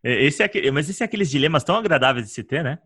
Esse 0.02 0.42
é 0.42 0.46
aquele, 0.46 0.70
mas 0.70 0.88
esse 0.88 1.02
é 1.02 1.06
aqueles 1.06 1.28
dilemas 1.28 1.64
tão 1.64 1.76
agradáveis 1.76 2.26
de 2.26 2.32
se 2.32 2.42
ter, 2.42 2.64
né? 2.64 2.78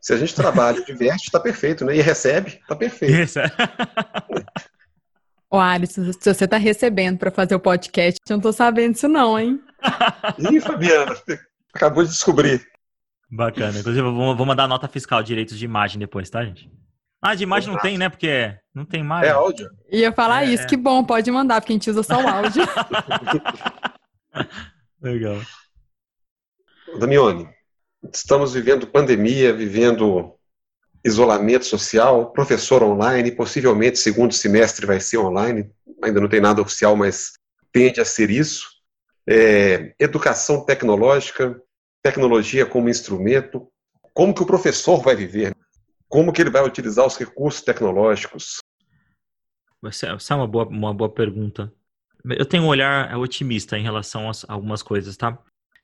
Se 0.00 0.12
a 0.14 0.16
gente 0.16 0.34
trabalha, 0.34 0.82
diverte, 0.82 1.24
está 1.24 1.38
perfeito, 1.38 1.84
né? 1.84 1.96
E 1.96 2.00
recebe, 2.00 2.58
está 2.60 2.74
perfeito. 2.74 3.14
Isso. 3.14 3.38
Ô, 5.50 5.58
Alisson, 5.58 6.12
se 6.12 6.34
você 6.34 6.44
está 6.44 6.56
recebendo 6.56 7.18
para 7.18 7.30
fazer 7.30 7.54
o 7.54 7.60
podcast, 7.60 8.18
eu 8.28 8.34
não 8.34 8.38
estou 8.38 8.52
sabendo 8.52 8.94
isso 8.94 9.08
não, 9.08 9.38
hein? 9.38 9.60
Ih, 10.50 10.60
Fabiana, 10.60 11.16
acabou 11.74 12.04
de 12.04 12.10
descobrir. 12.10 12.66
Bacana. 13.30 13.78
Inclusive, 13.78 14.06
eu 14.06 14.14
vou, 14.14 14.36
vou 14.36 14.46
mandar 14.46 14.64
a 14.64 14.68
nota 14.68 14.88
fiscal, 14.88 15.22
direitos 15.22 15.58
de 15.58 15.64
imagem 15.64 15.98
depois, 15.98 16.28
tá, 16.28 16.44
gente? 16.44 16.70
Ah, 17.20 17.34
de 17.34 17.42
imagem 17.42 17.72
não 17.72 17.80
tem, 17.80 17.98
né? 17.98 18.08
Porque 18.08 18.56
não 18.78 18.86
tem 18.86 19.00
imagem. 19.00 19.28
É 19.28 19.32
áudio. 19.32 19.70
Ia 19.90 20.12
falar 20.12 20.44
é, 20.44 20.50
isso, 20.50 20.62
é. 20.62 20.66
que 20.66 20.76
bom, 20.76 21.04
pode 21.04 21.30
mandar, 21.30 21.60
porque 21.60 21.72
a 21.72 21.76
gente 21.76 21.90
usa 21.90 22.02
só 22.02 22.22
o 22.22 22.28
áudio. 22.28 22.62
Legal. 25.02 25.40
Damione, 26.98 27.48
estamos 28.12 28.54
vivendo 28.54 28.86
pandemia, 28.86 29.52
vivendo 29.52 30.34
isolamento 31.04 31.64
social, 31.64 32.32
professor 32.32 32.82
online, 32.82 33.30
possivelmente 33.32 33.98
segundo 33.98 34.32
semestre 34.32 34.86
vai 34.86 35.00
ser 35.00 35.18
online, 35.18 35.70
ainda 36.02 36.20
não 36.20 36.28
tem 36.28 36.40
nada 36.40 36.62
oficial, 36.62 36.96
mas 36.96 37.32
tende 37.72 38.00
a 38.00 38.04
ser 38.04 38.30
isso 38.30 38.78
é, 39.28 39.94
educação 39.98 40.64
tecnológica, 40.64 41.60
tecnologia 42.02 42.64
como 42.64 42.88
instrumento, 42.88 43.68
como 44.14 44.32
que 44.32 44.42
o 44.42 44.46
professor 44.46 45.02
vai 45.02 45.14
viver, 45.14 45.54
como 46.08 46.32
que 46.32 46.40
ele 46.40 46.50
vai 46.50 46.64
utilizar 46.64 47.06
os 47.06 47.16
recursos 47.16 47.60
tecnológicos. 47.60 48.58
Essa 49.84 50.34
é 50.34 50.34
uma 50.34 50.46
boa, 50.46 50.66
uma 50.66 50.94
boa 50.94 51.12
pergunta. 51.12 51.72
Eu 52.24 52.44
tenho 52.44 52.64
um 52.64 52.68
olhar 52.68 53.16
otimista 53.16 53.78
em 53.78 53.82
relação 53.82 54.28
a 54.28 54.32
algumas 54.48 54.82
coisas, 54.82 55.16
tá? 55.16 55.38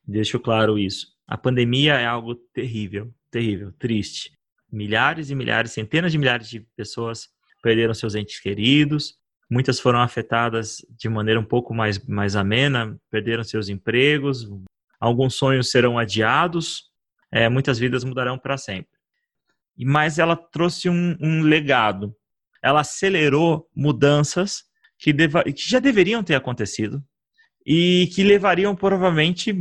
Deixo 0.07 0.39
claro 0.41 0.79
isso. 0.79 1.15
A 1.27 1.39
pandemia 1.39 1.95
é 1.95 2.07
algo 2.07 2.35
terrível, 2.35 3.15
terrível, 3.31 3.73
triste. 3.79 4.33
Milhares 4.71 5.31
e 5.31 5.35
milhares, 5.35 5.73
centenas 5.73 6.13
de 6.13 6.19
milhares 6.19 6.49
de 6.49 6.61
pessoas 6.77 7.29
perderam 7.63 7.95
seus 7.95 8.15
entes 8.15 8.41
queridos, 8.41 9.19
Muitas 9.51 9.79
foram 9.79 10.01
afetadas 10.01 10.85
de 10.91 11.09
maneira 11.09 11.39
um 11.39 11.45
pouco 11.45 11.75
mais, 11.75 11.99
mais 12.07 12.35
amena, 12.35 12.99
perderam 13.11 13.45
seus 13.45 13.69
empregos, 13.69 14.49
alguns 14.99 15.35
sonhos 15.35 15.71
serão 15.71 15.99
adiados, 15.99 16.91
é, 17.31 17.49
muitas 17.49 17.79
vidas 17.79 18.05
mudarão 18.05 18.39
para 18.39 18.57
sempre. 18.57 18.99
Mas 19.77 20.19
ela 20.19 20.37
trouxe 20.37 20.89
um, 20.89 21.17
um, 21.21 21.43
legado. 21.43 22.15
Ela 22.65 22.81
acelerou 22.81 23.69
mudanças 23.77 24.65
que, 24.99 25.13
deva, 25.13 25.45
que 25.45 25.69
já 25.69 25.79
deveriam 25.79 26.25
ter 26.25 26.35
acontecido 26.35 27.05
e 27.67 28.11
que 28.15 28.25
levariam 28.25 28.75
provavelmente 28.75 29.55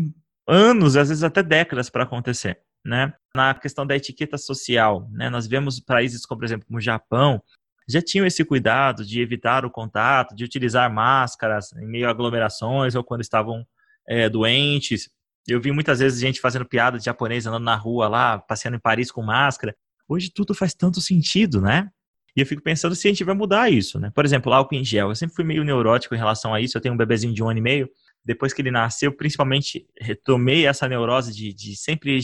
anos, 0.47 0.95
às 0.95 1.09
vezes 1.09 1.23
até 1.23 1.43
décadas 1.43 1.89
para 1.89 2.03
acontecer. 2.03 2.59
Né? 2.85 3.13
Na 3.35 3.53
questão 3.53 3.85
da 3.85 3.95
etiqueta 3.95 4.37
social, 4.37 5.09
né? 5.11 5.29
nós 5.29 5.47
vemos 5.47 5.81
países 5.81 6.25
como, 6.25 6.39
por 6.39 6.45
exemplo, 6.45 6.65
o 6.69 6.79
Japão, 6.79 7.43
já 7.87 8.01
tinham 8.01 8.25
esse 8.25 8.45
cuidado 8.45 9.05
de 9.05 9.21
evitar 9.21 9.65
o 9.65 9.71
contato, 9.71 10.33
de 10.33 10.45
utilizar 10.45 10.91
máscaras 10.93 11.73
em 11.73 11.85
meio 11.85 12.07
a 12.07 12.11
aglomerações 12.11 12.95
ou 12.95 13.03
quando 13.03 13.19
estavam 13.19 13.65
é, 14.07 14.29
doentes. 14.29 15.09
Eu 15.45 15.59
vi 15.59 15.73
muitas 15.73 15.99
vezes 15.99 16.21
gente 16.21 16.39
fazendo 16.39 16.65
piada 16.65 16.97
de 16.97 17.03
japonês 17.03 17.45
andando 17.45 17.65
na 17.65 17.75
rua 17.75 18.07
lá, 18.07 18.39
passeando 18.39 18.77
em 18.77 18.79
Paris 18.79 19.11
com 19.11 19.21
máscara. 19.21 19.75
Hoje 20.07 20.31
tudo 20.33 20.53
faz 20.53 20.73
tanto 20.73 21.01
sentido, 21.01 21.59
né? 21.59 21.89
E 22.35 22.41
eu 22.41 22.45
fico 22.45 22.61
pensando 22.61 22.95
se 22.95 23.07
a 23.07 23.11
gente 23.11 23.23
vai 23.23 23.35
mudar 23.35 23.71
isso, 23.71 23.99
né? 23.99 24.11
Por 24.13 24.25
exemplo, 24.25 24.51
álcool 24.51 24.75
em 24.75 24.83
gel. 24.83 25.09
Eu 25.09 25.15
sempre 25.15 25.35
fui 25.35 25.45
meio 25.45 25.63
neurótico 25.63 26.15
em 26.15 26.17
relação 26.17 26.53
a 26.53 26.59
isso. 26.59 26.77
Eu 26.77 26.81
tenho 26.81 26.93
um 26.93 26.97
bebezinho 26.97 27.33
de 27.33 27.43
um 27.43 27.49
ano 27.49 27.59
e 27.59 27.61
meio. 27.61 27.89
Depois 28.25 28.53
que 28.53 28.61
ele 28.61 28.71
nasceu, 28.71 29.11
principalmente 29.11 29.85
retomei 29.99 30.65
essa 30.65 30.87
neurose 30.87 31.33
de, 31.33 31.53
de 31.53 31.75
sempre 31.75 32.17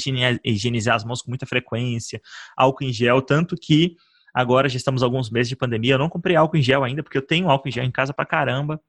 higienizar 0.44 0.96
as 0.96 1.04
mãos 1.04 1.22
com 1.22 1.30
muita 1.30 1.46
frequência, 1.46 2.22
álcool 2.58 2.86
em 2.86 2.94
gel, 2.94 3.22
tanto 3.22 3.56
que 3.56 3.96
Agora 4.34 4.70
já 4.70 4.78
estamos 4.78 5.04
alguns 5.04 5.30
meses 5.30 5.50
de 5.50 5.56
pandemia. 5.56 5.96
Eu 5.96 6.00
não 6.00 6.10
comprei 6.10 6.36
álcool 6.36 6.58
em 6.58 6.62
gel 6.62 6.84
ainda, 6.84 7.04
porque 7.04 7.18
eu 7.18 7.26
tenho 7.26 7.50
álcool 7.50 7.68
em 7.68 7.72
gel 7.72 7.84
em 7.84 7.92
casa 7.92 8.14
pra 8.14 8.26
caramba. 8.26 8.82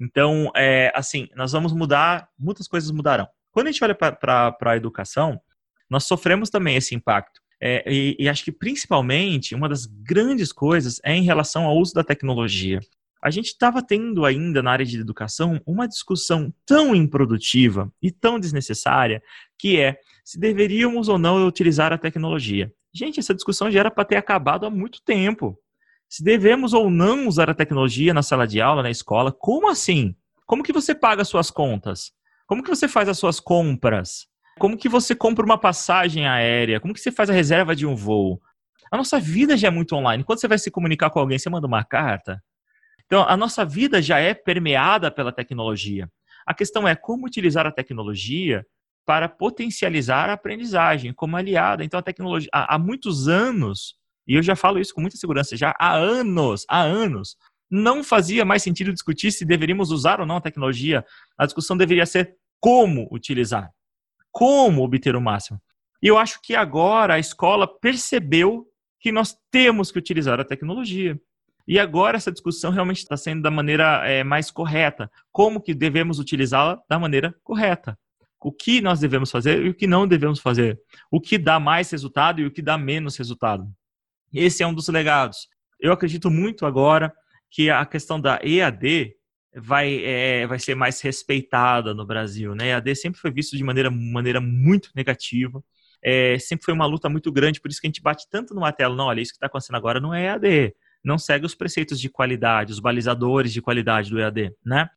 Então, 0.00 0.50
é, 0.54 0.92
assim, 0.94 1.28
nós 1.34 1.52
vamos 1.52 1.72
mudar, 1.72 2.28
muitas 2.38 2.68
coisas 2.68 2.90
mudarão. 2.90 3.26
Quando 3.50 3.66
a 3.66 3.72
gente 3.72 3.82
olha 3.82 3.94
para 3.94 4.56
a 4.60 4.76
educação, 4.76 5.40
nós 5.88 6.04
sofremos 6.04 6.50
também 6.50 6.76
esse 6.76 6.94
impacto. 6.94 7.41
É, 7.64 7.84
e, 7.86 8.16
e, 8.18 8.28
acho 8.28 8.42
que 8.42 8.50
principalmente 8.50 9.54
uma 9.54 9.68
das 9.68 9.86
grandes 9.86 10.52
coisas 10.52 11.00
é 11.04 11.14
em 11.14 11.22
relação 11.22 11.64
ao 11.64 11.78
uso 11.78 11.94
da 11.94 12.02
tecnologia. 12.02 12.80
A 13.22 13.30
gente 13.30 13.46
estava 13.46 13.80
tendo 13.80 14.24
ainda 14.24 14.60
na 14.60 14.72
área 14.72 14.84
de 14.84 14.98
educação 14.98 15.60
uma 15.64 15.86
discussão 15.86 16.52
tão 16.66 16.92
improdutiva 16.92 17.88
e 18.02 18.10
tão 18.10 18.40
desnecessária 18.40 19.22
que 19.56 19.78
é 19.78 19.96
se 20.24 20.40
deveríamos 20.40 21.08
ou 21.08 21.18
não 21.18 21.46
utilizar 21.46 21.92
a 21.92 21.98
tecnologia. 21.98 22.72
Gente, 22.92 23.20
essa 23.20 23.32
discussão 23.32 23.70
já 23.70 23.78
era 23.78 23.92
para 23.92 24.04
ter 24.04 24.16
acabado 24.16 24.66
há 24.66 24.70
muito 24.70 25.00
tempo. 25.04 25.56
Se 26.08 26.24
devemos 26.24 26.72
ou 26.72 26.90
não 26.90 27.28
usar 27.28 27.48
a 27.48 27.54
tecnologia 27.54 28.12
na 28.12 28.24
sala 28.24 28.44
de 28.44 28.60
aula, 28.60 28.82
na 28.82 28.90
escola, 28.90 29.30
como 29.30 29.70
assim? 29.70 30.16
Como 30.46 30.64
que 30.64 30.72
você 30.72 30.96
paga 30.96 31.24
suas 31.24 31.48
contas? 31.48 32.10
Como 32.44 32.62
que 32.62 32.68
você 32.68 32.88
faz 32.88 33.08
as 33.08 33.18
suas 33.18 33.38
compras? 33.38 34.26
Como 34.58 34.76
que 34.76 34.88
você 34.88 35.14
compra 35.14 35.44
uma 35.44 35.58
passagem 35.58 36.26
aérea? 36.26 36.80
Como 36.80 36.94
que 36.94 37.00
você 37.00 37.10
faz 37.10 37.30
a 37.30 37.32
reserva 37.32 37.74
de 37.74 37.86
um 37.86 37.94
voo? 37.94 38.40
A 38.90 38.96
nossa 38.96 39.18
vida 39.18 39.56
já 39.56 39.68
é 39.68 39.70
muito 39.70 39.94
online. 39.94 40.22
Quando 40.22 40.40
você 40.40 40.48
vai 40.48 40.58
se 40.58 40.70
comunicar 40.70 41.10
com 41.10 41.18
alguém, 41.18 41.38
você 41.38 41.48
manda 41.48 41.66
uma 41.66 41.82
carta. 41.82 42.42
Então, 43.06 43.24
a 43.28 43.36
nossa 43.36 43.64
vida 43.64 44.00
já 44.00 44.18
é 44.18 44.34
permeada 44.34 45.10
pela 45.10 45.32
tecnologia. 45.32 46.08
A 46.46 46.54
questão 46.54 46.86
é 46.86 46.94
como 46.94 47.26
utilizar 47.26 47.66
a 47.66 47.72
tecnologia 47.72 48.64
para 49.04 49.28
potencializar 49.28 50.30
a 50.30 50.34
aprendizagem 50.34 51.12
como 51.12 51.36
aliada. 51.36 51.84
Então, 51.84 51.98
a 51.98 52.02
tecnologia, 52.02 52.48
há, 52.52 52.78
muitos 52.78 53.28
anos, 53.28 53.96
e 54.26 54.34
eu 54.34 54.42
já 54.42 54.54
falo 54.54 54.78
isso 54.78 54.94
com 54.94 55.00
muita 55.00 55.16
segurança, 55.16 55.56
já 55.56 55.74
há 55.78 55.94
anos, 55.94 56.64
há 56.68 56.80
anos, 56.82 57.36
não 57.70 58.04
fazia 58.04 58.44
mais 58.44 58.62
sentido 58.62 58.92
discutir 58.92 59.32
se 59.32 59.44
deveríamos 59.44 59.90
usar 59.90 60.20
ou 60.20 60.26
não 60.26 60.36
a 60.36 60.40
tecnologia. 60.40 61.04
A 61.38 61.46
discussão 61.46 61.76
deveria 61.76 62.06
ser 62.06 62.36
como 62.60 63.08
utilizar, 63.10 63.70
como 64.32 64.82
obter 64.82 65.14
o 65.14 65.20
máximo. 65.20 65.60
E 66.02 66.08
eu 66.08 66.18
acho 66.18 66.40
que 66.42 66.56
agora 66.56 67.14
a 67.14 67.18
escola 67.18 67.68
percebeu 67.80 68.66
que 68.98 69.12
nós 69.12 69.36
temos 69.50 69.92
que 69.92 69.98
utilizar 69.98 70.40
a 70.40 70.44
tecnologia. 70.44 71.20
E 71.68 71.78
agora 71.78 72.16
essa 72.16 72.32
discussão 72.32 72.72
realmente 72.72 72.98
está 72.98 73.16
sendo 73.16 73.42
da 73.42 73.50
maneira 73.50 74.04
é, 74.08 74.24
mais 74.24 74.50
correta. 74.50 75.10
Como 75.30 75.60
que 75.60 75.74
devemos 75.74 76.18
utilizá-la 76.18 76.82
da 76.88 76.98
maneira 76.98 77.32
correta? 77.44 77.96
o 78.44 78.52
que 78.52 78.80
nós 78.80 79.00
devemos 79.00 79.30
fazer 79.30 79.64
e 79.64 79.68
o 79.68 79.74
que 79.74 79.86
não 79.86 80.06
devemos 80.06 80.40
fazer, 80.40 80.80
o 81.10 81.20
que 81.20 81.38
dá 81.38 81.60
mais 81.60 81.90
resultado 81.90 82.40
e 82.40 82.46
o 82.46 82.50
que 82.50 82.60
dá 82.60 82.76
menos 82.76 83.16
resultado. 83.16 83.68
Esse 84.32 84.62
é 84.62 84.66
um 84.66 84.74
dos 84.74 84.88
legados. 84.88 85.48
Eu 85.78 85.92
acredito 85.92 86.30
muito 86.30 86.66
agora 86.66 87.12
que 87.50 87.70
a 87.70 87.84
questão 87.86 88.20
da 88.20 88.40
EAD 88.42 89.14
vai, 89.54 90.04
é, 90.04 90.46
vai 90.46 90.58
ser 90.58 90.74
mais 90.74 91.00
respeitada 91.00 91.94
no 91.94 92.06
Brasil. 92.06 92.54
Né? 92.54 92.74
A 92.74 92.94
sempre 92.94 93.20
foi 93.20 93.30
visto 93.30 93.56
de 93.56 93.64
maneira, 93.64 93.90
maneira 93.90 94.40
muito 94.40 94.90
negativa. 94.94 95.62
É, 96.02 96.38
sempre 96.38 96.64
foi 96.64 96.74
uma 96.74 96.86
luta 96.86 97.08
muito 97.08 97.30
grande, 97.30 97.60
por 97.60 97.70
isso 97.70 97.80
que 97.80 97.86
a 97.86 97.90
gente 97.90 98.02
bate 98.02 98.26
tanto 98.30 98.54
no 98.54 98.60
martelo. 98.60 98.96
Não, 98.96 99.06
olha, 99.06 99.20
isso 99.20 99.32
que 99.32 99.36
está 99.36 99.46
acontecendo 99.46 99.76
agora 99.76 100.00
não 100.00 100.12
é 100.12 100.24
EAD. 100.24 100.74
Não 101.04 101.18
segue 101.18 101.46
os 101.46 101.54
preceitos 101.54 102.00
de 102.00 102.08
qualidade, 102.08 102.72
os 102.72 102.80
balizadores 102.80 103.52
de 103.52 103.60
qualidade 103.60 104.10
do 104.10 104.20
EAD, 104.20 104.52
né? 104.64 104.88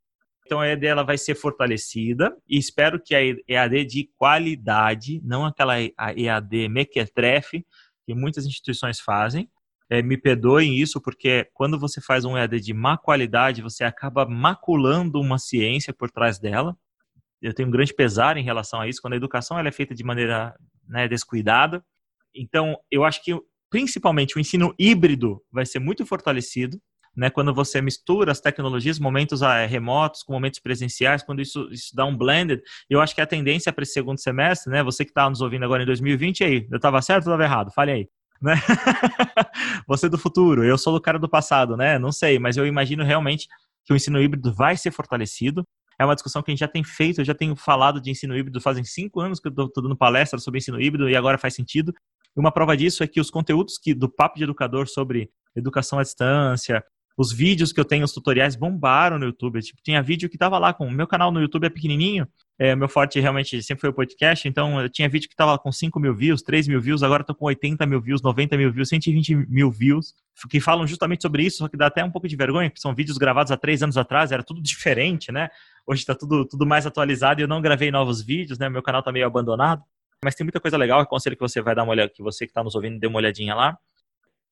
Então 0.45 0.61
a 0.61 0.67
EAD 0.67 0.85
ela 0.85 1.03
vai 1.03 1.17
ser 1.17 1.33
fortalecida 1.33 2.35
e 2.47 2.57
espero 2.59 2.99
que 2.99 3.15
a 3.15 3.19
EAD 3.47 3.85
de 3.85 4.09
qualidade, 4.15 5.19
não 5.23 5.43
aquela 5.43 5.75
EAD 5.81 6.69
mequetrefe 6.69 7.65
que 8.05 8.13
muitas 8.13 8.45
instituições 8.45 8.99
fazem, 8.99 9.49
é, 9.89 10.01
me 10.01 10.17
perdoem 10.17 10.75
isso, 10.75 10.99
porque 10.99 11.47
quando 11.53 11.79
você 11.79 12.01
faz 12.01 12.25
um 12.25 12.37
EAD 12.37 12.59
de 12.59 12.73
má 12.73 12.97
qualidade, 12.97 13.61
você 13.61 13.83
acaba 13.83 14.25
maculando 14.25 15.19
uma 15.19 15.37
ciência 15.37 15.93
por 15.93 16.09
trás 16.09 16.39
dela. 16.39 16.75
Eu 17.41 17.53
tenho 17.53 17.67
um 17.67 17.71
grande 17.71 17.93
pesar 17.93 18.37
em 18.37 18.43
relação 18.43 18.81
a 18.81 18.87
isso, 18.87 19.01
quando 19.01 19.13
a 19.13 19.17
educação 19.17 19.59
ela 19.59 19.67
é 19.67 19.71
feita 19.71 19.93
de 19.93 20.03
maneira 20.03 20.55
né, 20.87 21.07
descuidada. 21.07 21.83
Então, 22.33 22.77
eu 22.89 23.03
acho 23.03 23.23
que 23.23 23.37
principalmente 23.69 24.37
o 24.37 24.39
ensino 24.39 24.73
híbrido 24.79 25.41
vai 25.51 25.65
ser 25.65 25.79
muito 25.79 26.05
fortalecido, 26.05 26.79
né, 27.15 27.29
quando 27.29 27.53
você 27.53 27.81
mistura 27.81 28.31
as 28.31 28.41
tecnologias, 28.41 28.99
momentos 28.99 29.41
ah, 29.41 29.65
remotos 29.65 30.21
com 30.21 30.33
momentos 30.33 30.59
presenciais, 30.59 31.23
quando 31.23 31.41
isso, 31.41 31.69
isso 31.71 31.95
dá 31.95 32.05
um 32.05 32.15
blended, 32.17 32.61
eu 32.89 32.99
acho 32.99 33.15
que 33.15 33.21
a 33.21 33.25
tendência 33.25 33.71
para 33.71 33.83
esse 33.83 33.93
segundo 33.93 34.19
semestre, 34.19 34.71
né, 34.71 34.83
você 34.83 35.05
que 35.05 35.11
está 35.11 35.29
nos 35.29 35.41
ouvindo 35.41 35.63
agora 35.63 35.83
em 35.83 35.85
2020, 35.85 36.43
aí, 36.43 36.67
eu 36.69 36.75
estava 36.75 37.01
certo 37.01 37.27
ou 37.27 37.33
estava 37.33 37.43
errado? 37.43 37.71
Fale 37.71 37.91
aí. 37.91 38.09
Né? 38.41 38.55
você 39.87 40.09
do 40.09 40.17
futuro, 40.17 40.63
eu 40.63 40.77
sou 40.77 40.93
do 40.93 41.01
cara 41.01 41.17
do 41.17 41.29
passado, 41.29 41.77
né? 41.77 41.97
Não 41.97 42.11
sei, 42.11 42.37
mas 42.37 42.57
eu 42.57 42.65
imagino 42.67 43.03
realmente 43.03 43.47
que 43.85 43.93
o 43.93 43.95
ensino 43.95 44.21
híbrido 44.21 44.53
vai 44.53 44.75
ser 44.75 44.91
fortalecido. 44.91 45.63
É 45.97 46.03
uma 46.03 46.15
discussão 46.15 46.41
que 46.41 46.51
a 46.51 46.53
gente 46.53 46.59
já 46.59 46.67
tem 46.67 46.83
feito, 46.83 47.21
eu 47.21 47.25
já 47.25 47.33
tenho 47.33 47.55
falado 47.55 48.01
de 48.01 48.11
ensino 48.11 48.35
híbrido 48.35 48.59
fazem 48.59 48.83
cinco 48.83 49.21
anos 49.21 49.39
que 49.39 49.47
eu 49.47 49.51
estou 49.51 49.83
dando 49.83 49.95
palestra 49.95 50.39
sobre 50.39 50.57
ensino 50.57 50.81
híbrido 50.81 51.09
e 51.09 51.15
agora 51.15 51.37
faz 51.37 51.53
sentido. 51.55 51.93
Uma 52.35 52.51
prova 52.51 52.75
disso 52.75 53.01
é 53.01 53.07
que 53.07 53.21
os 53.21 53.31
conteúdos 53.31 53.77
que 53.77 53.93
do 53.93 54.09
Papo 54.09 54.37
de 54.37 54.43
Educador 54.43 54.89
sobre 54.89 55.29
educação 55.55 55.99
à 55.99 56.03
distância, 56.03 56.83
os 57.17 57.31
vídeos 57.31 57.71
que 57.71 57.79
eu 57.79 57.85
tenho, 57.85 58.03
os 58.03 58.11
tutoriais 58.11 58.55
bombaram 58.55 59.17
no 59.17 59.25
YouTube. 59.25 59.61
Tipo, 59.61 59.81
tinha 59.81 60.01
vídeo 60.01 60.29
que 60.29 60.37
tava 60.37 60.57
lá 60.59 60.73
com. 60.73 60.89
Meu 60.89 61.07
canal 61.07 61.31
no 61.31 61.39
YouTube 61.39 61.65
é 61.65 61.69
pequenininho. 61.69 62.27
É, 62.59 62.75
meu 62.75 62.89
forte 62.89 63.19
realmente 63.19 63.61
sempre 63.63 63.81
foi 63.81 63.89
o 63.89 63.93
podcast. 63.93 64.47
Então, 64.47 64.81
eu 64.81 64.89
tinha 64.89 65.07
vídeo 65.07 65.29
que 65.29 65.35
tava 65.35 65.57
com 65.57 65.71
5 65.71 65.97
mil 65.97 66.13
views, 66.13 66.41
3 66.41 66.67
mil 66.67 66.81
views. 66.81 67.03
Agora 67.03 67.23
tô 67.23 67.33
com 67.33 67.45
80 67.45 67.85
mil 67.85 68.01
views, 68.01 68.21
90 68.21 68.57
mil 68.57 68.71
views, 68.71 68.89
120 68.89 69.35
mil 69.47 69.71
views. 69.71 70.13
Que 70.49 70.59
falam 70.59 70.85
justamente 70.85 71.21
sobre 71.21 71.43
isso. 71.43 71.59
Só 71.59 71.69
que 71.69 71.77
dá 71.77 71.87
até 71.87 72.03
um 72.03 72.11
pouco 72.11 72.27
de 72.27 72.35
vergonha, 72.35 72.69
porque 72.69 72.81
são 72.81 72.93
vídeos 72.93 73.17
gravados 73.17 73.51
há 73.51 73.57
três 73.57 73.81
anos 73.81 73.97
atrás. 73.97 74.33
Era 74.33 74.43
tudo 74.43 74.59
diferente, 74.61 75.31
né? 75.31 75.49
Hoje 75.87 76.01
está 76.01 76.13
tudo, 76.13 76.45
tudo 76.45 76.65
mais 76.65 76.85
atualizado 76.85 77.39
e 77.39 77.43
eu 77.43 77.47
não 77.47 77.61
gravei 77.61 77.91
novos 77.91 78.21
vídeos, 78.21 78.59
né? 78.59 78.67
Meu 78.67 78.83
canal 78.83 79.01
tá 79.01 79.11
meio 79.11 79.25
abandonado. 79.25 79.81
Mas 80.21 80.35
tem 80.35 80.43
muita 80.43 80.59
coisa 80.59 80.75
legal. 80.75 80.99
Eu 80.99 81.03
aconselho 81.03 81.37
que 81.37 81.41
você 81.41 81.61
vai 81.61 81.75
dar 81.75 81.83
uma 81.83 81.91
olhada, 81.91 82.11
que 82.13 82.21
você 82.21 82.45
que 82.45 82.51
está 82.51 82.61
nos 82.63 82.75
ouvindo, 82.75 82.99
dê 82.99 83.07
uma 83.07 83.17
olhadinha 83.17 83.55
lá. 83.55 83.77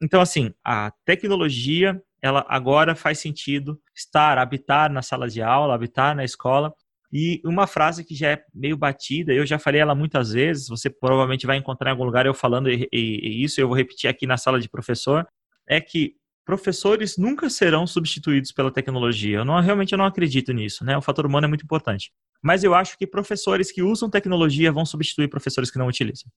Então, 0.02 0.22
assim, 0.22 0.54
a 0.64 0.92
tecnologia 1.06 2.02
ela 2.24 2.46
agora 2.48 2.96
faz 2.96 3.20
sentido 3.20 3.78
estar, 3.94 4.38
habitar 4.38 4.90
na 4.90 5.02
sala 5.02 5.28
de 5.28 5.42
aula, 5.42 5.76
habitar 5.76 6.16
na 6.16 6.24
escola. 6.24 6.74
E 7.12 7.42
uma 7.44 7.68
frase 7.68 8.06
que 8.06 8.16
já 8.16 8.30
é 8.30 8.44
meio 8.56 8.78
batida, 8.78 9.34
eu 9.34 9.46
já 9.46 9.60
falei 9.60 9.82
ela 9.82 9.94
muitas 9.94 10.32
vezes, 10.32 10.70
você 10.70 10.90
provavelmente 10.90 11.46
vai 11.46 11.58
encontrar 11.58 11.90
em 11.90 11.92
algum 11.92 12.06
lugar 12.06 12.26
eu 12.26 12.34
falando 12.34 12.72
e, 12.72 12.88
e, 12.94 13.20
e 13.28 13.44
isso, 13.44 13.60
eu 13.60 13.68
vou 13.68 13.76
repetir 13.76 14.10
aqui 14.10 14.26
na 14.26 14.38
sala 14.38 14.60
de 14.60 14.70
professor, 14.70 15.28
é 15.68 15.82
que 15.82 16.16
professores 16.46 17.18
nunca 17.18 17.50
serão 17.50 17.86
substituídos 17.86 18.54
pela 18.54 18.72
tecnologia. 18.72 19.40
Eu 19.40 19.46
não, 19.46 19.60
realmente 19.60 19.92
eu 19.92 19.98
não 19.98 20.06
acredito 20.06 20.54
nisso, 20.54 20.86
né? 20.86 20.98
O 20.98 21.02
fator 21.02 21.26
humano 21.26 21.46
é 21.46 21.50
muito 21.50 21.66
importante. 21.66 22.10
Mas 22.42 22.64
eu 22.64 22.74
acho 22.74 22.98
que 22.98 23.06
professores 23.06 23.70
que 23.70 23.84
usam 23.84 24.10
tecnologia 24.10 24.72
vão 24.72 24.86
substituir 24.86 25.28
professores 25.28 25.70
que 25.70 25.78
não 25.78 25.88
utilizam. 25.88 26.32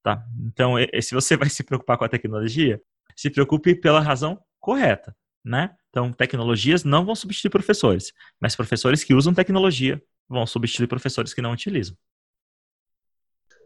Tá? 0.00 0.24
Então, 0.46 0.74
se 1.02 1.12
você 1.12 1.36
vai 1.36 1.50
se 1.50 1.64
preocupar 1.64 1.98
com 1.98 2.04
a 2.04 2.08
tecnologia, 2.08 2.80
se 3.16 3.28
preocupe 3.30 3.74
pela 3.74 4.00
razão 4.00 4.38
correta, 4.68 5.16
né? 5.42 5.70
Então, 5.88 6.12
tecnologias 6.12 6.84
não 6.84 7.02
vão 7.02 7.14
substituir 7.14 7.50
professores, 7.50 8.12
mas 8.38 8.54
professores 8.54 9.02
que 9.02 9.14
usam 9.14 9.32
tecnologia 9.32 9.98
vão 10.28 10.46
substituir 10.46 10.86
professores 10.86 11.32
que 11.32 11.40
não 11.40 11.52
utilizam. 11.52 11.96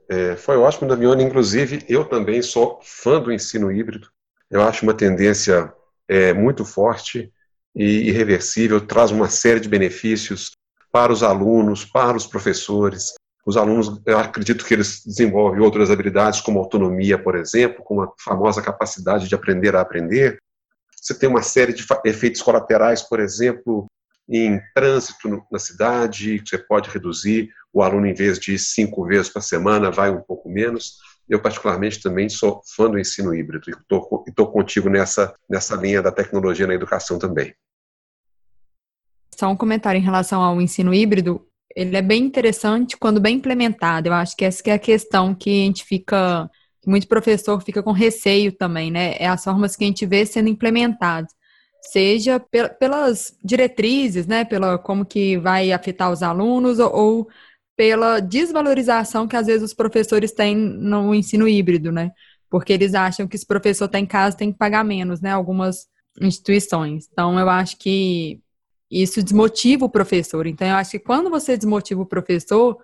É, 0.09 0.37
foi 0.37 0.57
ótimo, 0.57 0.89
Damione. 0.89 1.25
Inclusive, 1.25 1.85
eu 1.89 2.05
também 2.05 2.41
sou 2.41 2.79
fã 2.85 3.21
do 3.21 3.33
ensino 3.33 3.73
híbrido. 3.73 4.09
Eu 4.49 4.63
acho 4.63 4.85
uma 4.85 4.95
tendência 4.95 5.73
é, 6.07 6.33
muito 6.33 6.65
forte 6.65 7.33
e 7.75 8.09
irreversível, 8.09 8.81
traz 8.81 9.11
uma 9.11 9.29
série 9.29 9.59
de 9.59 9.69
benefícios 9.69 10.53
para 10.93 11.13
os 11.13 11.25
alunos, 11.25 11.85
para 11.85 12.17
os 12.17 12.29
professores. 12.29 13.15
Os 13.45 13.57
alunos, 13.57 14.01
eu 14.07 14.19
acredito 14.21 14.65
que 14.65 14.73
eles 14.73 15.03
desenvolvem 15.05 15.61
outras 15.61 15.91
habilidades, 15.91 16.41
como 16.41 16.61
autonomia, 16.61 17.19
por 17.19 17.35
exemplo, 17.35 17.83
com 17.83 18.03
a 18.03 18.13
famosa 18.25 18.63
capacidade 18.63 19.29
de 19.29 19.35
aprender 19.35 19.75
a 19.75 19.81
aprender, 19.81 20.39
você 21.03 21.19
tem 21.19 21.29
uma 21.29 21.43
série 21.43 21.73
de 21.73 21.85
efeitos 22.05 22.41
colaterais, 22.41 23.03
por 23.03 23.19
exemplo, 23.19 23.87
em 24.29 24.61
trânsito 24.73 25.45
na 25.51 25.59
cidade, 25.59 26.41
você 26.47 26.57
pode 26.57 26.89
reduzir. 26.91 27.51
O 27.73 27.83
aluno, 27.83 28.07
em 28.07 28.15
vez 28.15 28.39
de 28.39 28.57
cinco 28.57 29.05
vezes 29.05 29.29
por 29.29 29.43
semana, 29.43 29.91
vai 29.91 30.11
um 30.11 30.21
pouco 30.21 30.49
menos. 30.49 30.99
Eu, 31.29 31.41
particularmente, 31.43 32.01
também 32.01 32.29
sou 32.29 32.63
fã 32.77 32.89
do 32.89 33.01
ensino 33.01 33.35
híbrido 33.35 33.69
e 33.69 33.73
estou 33.73 34.53
contigo 34.53 34.89
nessa, 34.89 35.35
nessa 35.51 35.75
linha 35.75 36.01
da 36.01 36.13
tecnologia 36.13 36.69
na 36.69 36.75
educação 36.75 37.19
também. 37.19 37.53
Só 39.35 39.49
um 39.49 39.57
comentário 39.57 39.99
em 39.99 40.05
relação 40.05 40.41
ao 40.41 40.61
ensino 40.61 40.95
híbrido. 40.95 41.45
Ele 41.75 41.97
é 41.97 42.03
bem 42.03 42.23
interessante 42.23 42.97
quando 42.97 43.21
bem 43.21 43.37
implementado. 43.37 44.09
Eu 44.09 44.13
acho 44.13 44.37
que 44.37 44.45
essa 44.45 44.63
que 44.63 44.71
é 44.71 44.75
a 44.75 44.79
questão 44.79 45.35
que 45.35 45.51
a 45.51 45.65
gente 45.65 45.85
fica 45.85 46.49
que 46.49 46.62
muito 46.87 47.09
professor 47.09 47.61
fica 47.63 47.83
com 47.83 47.93
receio 47.93 48.53
também, 48.53 48.91
né? 48.91 49.15
É 49.19 49.27
as 49.29 49.45
formas 49.45 49.77
que 49.77 49.85
a 49.85 49.87
gente 49.87 50.05
vê 50.07 50.27
sendo 50.27 50.49
implementadas, 50.49 51.33
seja 51.81 52.41
pelas 52.79 53.37
diretrizes, 53.45 54.27
né? 54.27 54.45
Pela 54.45 54.79
como 54.79 55.05
que 55.05 55.39
vai 55.39 55.73
afetar 55.73 56.11
os 56.11 56.23
alunos 56.23 56.79
ou, 56.79 56.93
ou 56.95 57.29
pela 57.77 58.21
desvalorização 58.21 59.27
que 59.27 59.37
às 59.37 59.47
vezes 59.47 59.63
os 59.63 59.75
professores 59.75 60.33
têm 60.33 60.57
no 60.57 61.15
ensino 61.15 61.49
híbrido, 61.49 61.93
né? 61.93 62.13
Porque 62.51 62.73
eles 62.73 62.95
acham 62.95 63.27
que 63.27 63.39
se 63.39 63.45
o 63.45 63.49
professor 63.49 63.87
está 63.87 63.99
em 63.99 64.07
casa 64.07 64.37
tem 64.37 64.53
que 64.53 64.59
pagar 64.59 64.85
menos, 64.85 65.21
né? 65.21 65.31
Algumas 65.31 65.87
instituições. 66.21 67.09
Então, 67.11 67.39
eu 67.39 67.49
acho 67.49 67.79
que 67.79 68.41
isso 68.91 69.23
desmotiva 69.23 69.85
o 69.87 69.91
professor. 69.91 70.47
Então, 70.47 70.69
eu 70.69 70.77
acho 70.77 70.93
que 70.93 70.99
quando 70.99 71.31
você 71.31 71.57
desmotiva 71.57 72.03
o 72.03 72.07
professor, 72.07 72.79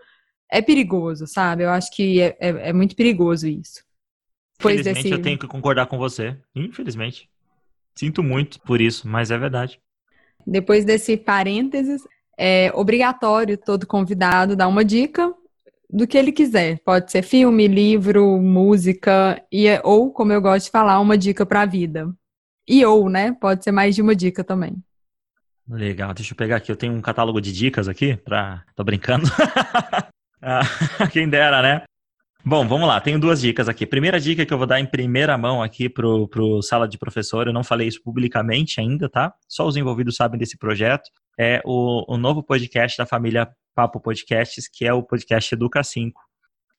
é 0.50 0.62
perigoso, 0.62 1.26
sabe? 1.26 1.64
Eu 1.64 1.70
acho 1.70 1.94
que 1.94 2.20
é, 2.20 2.36
é, 2.40 2.48
é 2.70 2.72
muito 2.72 2.96
perigoso 2.96 3.46
isso. 3.46 3.84
Infelizmente 4.60 5.02
desse... 5.02 5.10
eu 5.10 5.22
tenho 5.22 5.38
que 5.38 5.46
concordar 5.46 5.86
com 5.86 5.98
você. 5.98 6.36
Infelizmente. 6.54 7.28
Sinto 7.94 8.22
muito 8.22 8.60
por 8.60 8.80
isso, 8.80 9.08
mas 9.08 9.30
é 9.30 9.38
verdade. 9.38 9.80
Depois 10.46 10.84
desse 10.84 11.16
parênteses, 11.16 12.02
é 12.36 12.70
obrigatório 12.74 13.58
todo 13.58 13.86
convidado 13.86 14.54
dar 14.54 14.68
uma 14.68 14.84
dica 14.84 15.34
do 15.90 16.06
que 16.06 16.16
ele 16.16 16.32
quiser. 16.32 16.78
Pode 16.84 17.10
ser 17.10 17.22
filme, 17.22 17.66
livro, 17.66 18.40
música, 18.40 19.42
e, 19.50 19.66
é, 19.66 19.80
ou, 19.84 20.12
como 20.12 20.32
eu 20.32 20.40
gosto 20.40 20.66
de 20.66 20.70
falar, 20.70 21.00
uma 21.00 21.18
dica 21.18 21.44
para 21.44 21.62
a 21.62 21.66
vida. 21.66 22.12
E 22.68 22.84
ou, 22.84 23.08
né? 23.08 23.32
Pode 23.32 23.64
ser 23.64 23.72
mais 23.72 23.94
de 23.94 24.02
uma 24.02 24.14
dica 24.14 24.44
também. 24.44 24.76
Legal, 25.68 26.14
deixa 26.14 26.32
eu 26.32 26.36
pegar 26.36 26.56
aqui. 26.56 26.70
Eu 26.70 26.76
tenho 26.76 26.94
um 26.94 27.00
catálogo 27.00 27.40
de 27.40 27.52
dicas 27.52 27.88
aqui 27.88 28.16
para. 28.16 28.64
Tô 28.74 28.84
brincando. 28.84 29.26
ah, 30.40 30.62
quem 31.12 31.28
dera, 31.28 31.62
né? 31.62 31.82
Bom, 32.44 32.66
vamos 32.66 32.88
lá. 32.88 33.00
Tenho 33.00 33.18
duas 33.18 33.40
dicas 33.40 33.68
aqui. 33.68 33.84
Primeira 33.84 34.18
dica 34.20 34.46
que 34.46 34.52
eu 34.52 34.58
vou 34.58 34.66
dar 34.66 34.80
em 34.80 34.86
primeira 34.86 35.36
mão 35.36 35.62
aqui 35.62 35.88
pro, 35.88 36.28
pro 36.28 36.62
Sala 36.62 36.88
de 36.88 36.96
Professor, 36.96 37.46
eu 37.46 37.52
não 37.52 37.64
falei 37.64 37.88
isso 37.88 38.00
publicamente 38.02 38.80
ainda, 38.80 39.08
tá? 39.08 39.34
Só 39.48 39.66
os 39.66 39.76
envolvidos 39.76 40.16
sabem 40.16 40.38
desse 40.38 40.56
projeto. 40.56 41.10
É 41.38 41.60
o, 41.64 42.04
o 42.12 42.16
novo 42.16 42.42
podcast 42.42 42.96
da 42.96 43.04
família 43.04 43.48
Papo 43.74 44.00
Podcasts, 44.00 44.68
que 44.68 44.86
é 44.86 44.92
o 44.92 45.02
podcast 45.02 45.54
Educa 45.54 45.82
5, 45.82 46.20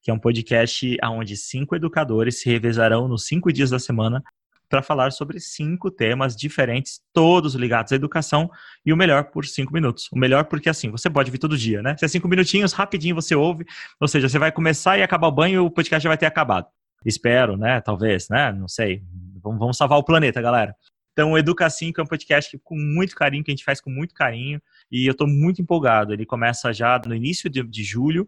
que 0.01 0.09
é 0.09 0.13
um 0.13 0.19
podcast 0.19 0.97
onde 1.03 1.37
cinco 1.37 1.75
educadores 1.75 2.41
se 2.41 2.49
revezarão 2.49 3.07
nos 3.07 3.25
cinco 3.25 3.51
dias 3.53 3.69
da 3.69 3.79
semana 3.79 4.23
para 4.69 4.83
falar 4.83 5.11
sobre 5.11 5.39
cinco 5.39 5.89
temas 5.89 6.35
diferentes, 6.35 7.01
todos 7.11 7.55
ligados 7.55 7.91
à 7.91 7.95
educação, 7.95 8.49
e 8.85 8.93
o 8.93 8.97
melhor 8.97 9.25
por 9.25 9.45
cinco 9.45 9.73
minutos. 9.73 10.07
O 10.11 10.17
melhor 10.17 10.45
porque 10.45 10.69
assim, 10.69 10.89
você 10.89 11.09
pode 11.09 11.31
vir 11.31 11.39
todo 11.39 11.57
dia, 11.57 11.81
né? 11.81 11.97
Se 11.97 12.05
é 12.05 12.07
cinco 12.07 12.27
minutinhos, 12.27 12.71
rapidinho 12.71 13.15
você 13.15 13.35
ouve, 13.35 13.65
ou 13.99 14.07
seja, 14.07 14.29
você 14.29 14.37
vai 14.37 14.51
começar 14.51 14.97
e 14.97 15.03
acabar 15.03 15.27
o 15.27 15.31
banho 15.31 15.55
e 15.55 15.59
o 15.59 15.71
podcast 15.71 16.03
já 16.03 16.09
vai 16.09 16.17
ter 16.17 16.27
acabado. 16.27 16.67
Espero, 17.05 17.57
né? 17.57 17.81
Talvez, 17.81 18.29
né? 18.29 18.51
Não 18.51 18.67
sei. 18.67 19.01
Vamos, 19.41 19.77
salvar 19.77 19.97
o 19.97 20.03
planeta, 20.03 20.41
galera. 20.41 20.75
Então, 21.13 21.31
o 21.31 21.37
Educa 21.37 21.69
5 21.69 21.99
é 21.99 22.03
um 22.03 22.07
podcast 22.07 22.57
com 22.63 22.77
muito 22.77 23.15
carinho, 23.15 23.43
que 23.43 23.51
a 23.51 23.55
gente 23.55 23.63
faz 23.63 23.81
com 23.81 23.89
muito 23.89 24.13
carinho, 24.13 24.61
e 24.91 25.05
eu 25.05 25.11
estou 25.11 25.27
muito 25.27 25.61
empolgado. 25.61 26.13
Ele 26.13 26.25
começa 26.25 26.71
já 26.71 27.01
no 27.05 27.15
início 27.15 27.49
de, 27.49 27.63
de 27.63 27.83
julho, 27.83 28.27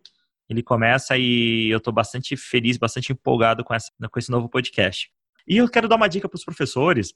ele 0.50 0.62
começa 0.62 1.18
e 1.18 1.70
eu 1.70 1.78
estou 1.78 1.94
bastante 1.94 2.36
feliz, 2.36 2.76
bastante 2.78 3.14
empolgado 3.14 3.64
com, 3.64 3.74
essa, 3.74 3.90
com 4.10 4.20
esse 4.20 4.30
novo 4.30 4.50
podcast. 4.50 5.10
E 5.48 5.58
eu 5.58 5.70
quero 5.70 5.88
dar 5.88 5.96
uma 5.96 6.08
dica 6.08 6.28
para 6.28 6.36
os 6.36 6.46
professores. 6.46 7.14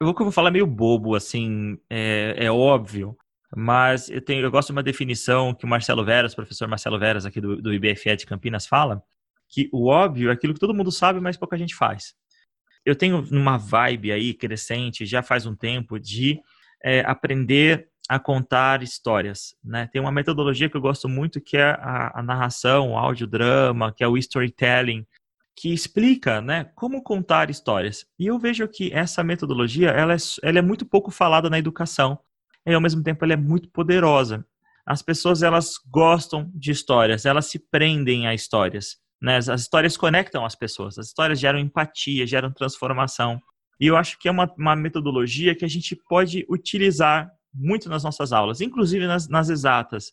Eu 0.00 0.14
vou 0.14 0.32
falar 0.32 0.50
meio 0.50 0.66
bobo, 0.66 1.14
assim, 1.14 1.78
é, 1.90 2.34
é 2.36 2.50
óbvio, 2.50 3.16
mas 3.54 4.08
eu, 4.08 4.20
tenho, 4.22 4.42
eu 4.42 4.50
gosto 4.50 4.68
de 4.68 4.72
uma 4.72 4.82
definição 4.82 5.52
que 5.54 5.64
o 5.64 5.68
Marcelo 5.68 6.04
Veras, 6.04 6.34
professor 6.34 6.66
Marcelo 6.68 6.98
Veras, 6.98 7.26
aqui 7.26 7.40
do, 7.40 7.60
do 7.60 7.72
IBFE 7.74 8.16
de 8.16 8.26
Campinas, 8.26 8.66
fala, 8.66 9.02
que 9.48 9.68
o 9.72 9.88
óbvio 9.88 10.30
é 10.30 10.32
aquilo 10.32 10.54
que 10.54 10.60
todo 10.60 10.74
mundo 10.74 10.90
sabe, 10.90 11.20
mas 11.20 11.36
pouca 11.36 11.58
gente 11.58 11.74
faz. 11.74 12.14
Eu 12.84 12.96
tenho 12.96 13.22
uma 13.30 13.58
vibe 13.58 14.12
aí 14.12 14.32
crescente, 14.32 15.04
já 15.04 15.22
faz 15.22 15.44
um 15.44 15.54
tempo, 15.54 15.98
de 15.98 16.40
é, 16.82 17.00
aprender 17.00 17.88
a 18.08 18.18
contar 18.18 18.82
histórias. 18.82 19.54
Né? 19.62 19.88
Tem 19.92 20.00
uma 20.00 20.10
metodologia 20.10 20.68
que 20.70 20.76
eu 20.76 20.80
gosto 20.80 21.08
muito, 21.08 21.40
que 21.40 21.56
é 21.56 21.70
a, 21.70 22.20
a 22.20 22.22
narração, 22.22 22.92
o 22.92 22.96
audiodrama, 22.96 23.92
que 23.92 24.02
é 24.02 24.08
o 24.08 24.16
storytelling, 24.16 25.06
que 25.60 25.74
explica 25.74 26.40
né, 26.40 26.64
como 26.74 27.02
contar 27.02 27.50
histórias. 27.50 28.06
E 28.18 28.26
eu 28.26 28.38
vejo 28.38 28.66
que 28.66 28.90
essa 28.94 29.22
metodologia 29.22 29.90
ela 29.90 30.14
é, 30.14 30.16
ela 30.42 30.58
é 30.58 30.62
muito 30.62 30.86
pouco 30.86 31.10
falada 31.10 31.50
na 31.50 31.58
educação 31.58 32.18
e 32.66 32.72
ao 32.72 32.80
mesmo 32.80 33.02
tempo 33.02 33.22
ela 33.26 33.34
é 33.34 33.36
muito 33.36 33.68
poderosa. 33.68 34.42
As 34.86 35.02
pessoas 35.02 35.42
elas 35.42 35.74
gostam 35.90 36.50
de 36.54 36.70
histórias, 36.70 37.26
elas 37.26 37.44
se 37.44 37.58
prendem 37.58 38.26
a 38.26 38.32
histórias. 38.32 38.96
Né? 39.20 39.36
As, 39.36 39.50
as 39.50 39.60
histórias 39.60 39.98
conectam 39.98 40.46
as 40.46 40.54
pessoas, 40.54 40.98
as 40.98 41.08
histórias 41.08 41.38
geram 41.38 41.58
empatia, 41.58 42.26
geram 42.26 42.50
transformação. 42.50 43.38
E 43.78 43.86
eu 43.86 43.98
acho 43.98 44.18
que 44.18 44.28
é 44.28 44.30
uma, 44.30 44.50
uma 44.56 44.74
metodologia 44.74 45.54
que 45.54 45.66
a 45.66 45.68
gente 45.68 45.94
pode 46.08 46.46
utilizar 46.48 47.30
muito 47.52 47.86
nas 47.90 48.02
nossas 48.02 48.32
aulas, 48.32 48.62
inclusive 48.62 49.06
nas, 49.06 49.28
nas 49.28 49.50
exatas. 49.50 50.10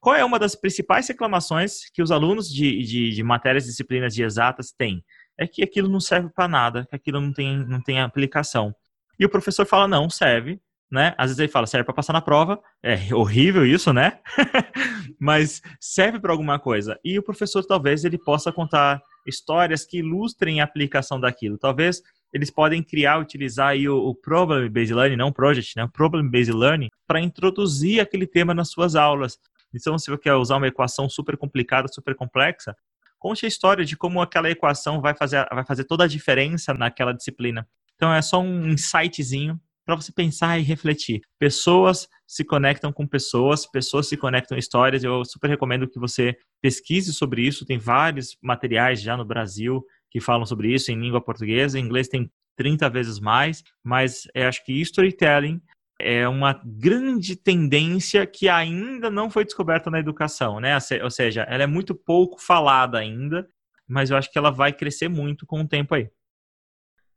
Qual 0.00 0.16
é 0.16 0.24
uma 0.24 0.38
das 0.38 0.54
principais 0.54 1.06
reclamações 1.06 1.90
que 1.92 2.02
os 2.02 2.10
alunos 2.10 2.48
de, 2.48 2.82
de, 2.82 3.10
de 3.10 3.22
matérias 3.22 3.64
disciplinas 3.64 4.14
de 4.14 4.22
exatas 4.22 4.72
têm? 4.72 5.04
É 5.38 5.46
que 5.46 5.62
aquilo 5.62 5.88
não 5.88 6.00
serve 6.00 6.30
para 6.34 6.48
nada, 6.48 6.86
que 6.88 6.96
aquilo 6.96 7.20
não 7.20 7.32
tem, 7.32 7.58
não 7.66 7.82
tem 7.82 8.00
aplicação. 8.00 8.74
E 9.18 9.26
o 9.26 9.28
professor 9.28 9.66
fala, 9.66 9.86
não, 9.86 10.08
serve, 10.08 10.58
né? 10.90 11.14
Às 11.18 11.26
vezes 11.26 11.38
ele 11.38 11.48
fala, 11.48 11.66
serve 11.66 11.84
para 11.84 11.94
passar 11.94 12.14
na 12.14 12.22
prova, 12.22 12.58
é 12.82 13.14
horrível 13.14 13.64
isso, 13.64 13.92
né? 13.92 14.18
Mas 15.20 15.60
serve 15.78 16.18
para 16.18 16.32
alguma 16.32 16.58
coisa. 16.58 16.98
E 17.04 17.18
o 17.18 17.22
professor 17.22 17.64
talvez 17.64 18.04
ele 18.04 18.18
possa 18.18 18.50
contar 18.50 19.02
histórias 19.26 19.84
que 19.84 19.98
ilustrem 19.98 20.60
a 20.60 20.64
aplicação 20.64 21.20
daquilo. 21.20 21.58
Talvez 21.58 22.02
eles 22.32 22.50
podem 22.50 22.82
criar, 22.82 23.18
utilizar 23.18 23.68
aí 23.68 23.88
o, 23.88 23.96
o 23.96 24.14
Problem 24.14 24.70
Based 24.70 24.94
Learning, 24.94 25.16
não 25.16 25.32
Project, 25.32 25.74
né? 25.76 25.88
Problem 25.92 26.28
Based 26.28 26.52
Learning, 26.52 26.88
para 27.06 27.20
introduzir 27.20 28.00
aquele 28.00 28.26
tema 28.26 28.54
nas 28.54 28.70
suas 28.70 28.96
aulas. 28.96 29.38
Então, 29.74 29.98
se 29.98 30.10
você 30.10 30.18
quer 30.18 30.34
usar 30.34 30.56
uma 30.56 30.68
equação 30.68 31.08
super 31.08 31.36
complicada, 31.36 31.88
super 31.88 32.14
complexa, 32.14 32.74
conte 33.18 33.44
a 33.44 33.48
história 33.48 33.84
de 33.84 33.96
como 33.96 34.20
aquela 34.20 34.50
equação 34.50 35.00
vai 35.00 35.14
fazer, 35.14 35.46
vai 35.52 35.64
fazer 35.64 35.84
toda 35.84 36.04
a 36.04 36.08
diferença 36.08 36.74
naquela 36.74 37.12
disciplina. 37.12 37.66
Então, 37.94 38.12
é 38.12 38.22
só 38.22 38.40
um 38.40 38.68
insightzinho 38.68 39.60
para 39.84 39.96
você 39.96 40.12
pensar 40.12 40.58
e 40.58 40.62
refletir. 40.62 41.20
Pessoas 41.38 42.08
se 42.26 42.44
conectam 42.44 42.92
com 42.92 43.06
pessoas, 43.06 43.66
pessoas 43.66 44.08
se 44.08 44.16
conectam 44.16 44.56
em 44.56 44.60
histórias. 44.60 45.02
Eu 45.02 45.24
super 45.24 45.50
recomendo 45.50 45.88
que 45.88 45.98
você 45.98 46.36
pesquise 46.62 47.12
sobre 47.12 47.42
isso. 47.42 47.66
Tem 47.66 47.78
vários 47.78 48.36
materiais 48.40 49.00
já 49.02 49.16
no 49.16 49.24
Brasil 49.24 49.84
que 50.10 50.20
falam 50.20 50.46
sobre 50.46 50.72
isso 50.72 50.90
em 50.90 51.00
língua 51.00 51.20
portuguesa. 51.20 51.78
Em 51.78 51.82
inglês 51.82 52.08
tem 52.08 52.30
30 52.56 52.88
vezes 52.88 53.18
mais, 53.18 53.62
mas 53.82 54.28
eu 54.34 54.46
acho 54.46 54.64
que 54.64 54.80
storytelling 54.80 55.60
é 56.02 56.28
uma 56.28 56.60
grande 56.64 57.36
tendência 57.36 58.26
que 58.26 58.48
ainda 58.48 59.10
não 59.10 59.30
foi 59.30 59.44
descoberta 59.44 59.90
na 59.90 59.98
educação, 59.98 60.60
né? 60.60 60.76
Ou 61.02 61.10
seja, 61.10 61.42
ela 61.42 61.62
é 61.62 61.66
muito 61.66 61.94
pouco 61.94 62.40
falada 62.40 62.98
ainda, 62.98 63.46
mas 63.88 64.10
eu 64.10 64.16
acho 64.16 64.30
que 64.30 64.38
ela 64.38 64.50
vai 64.50 64.72
crescer 64.72 65.08
muito 65.08 65.46
com 65.46 65.60
o 65.60 65.68
tempo 65.68 65.94
aí. 65.94 66.08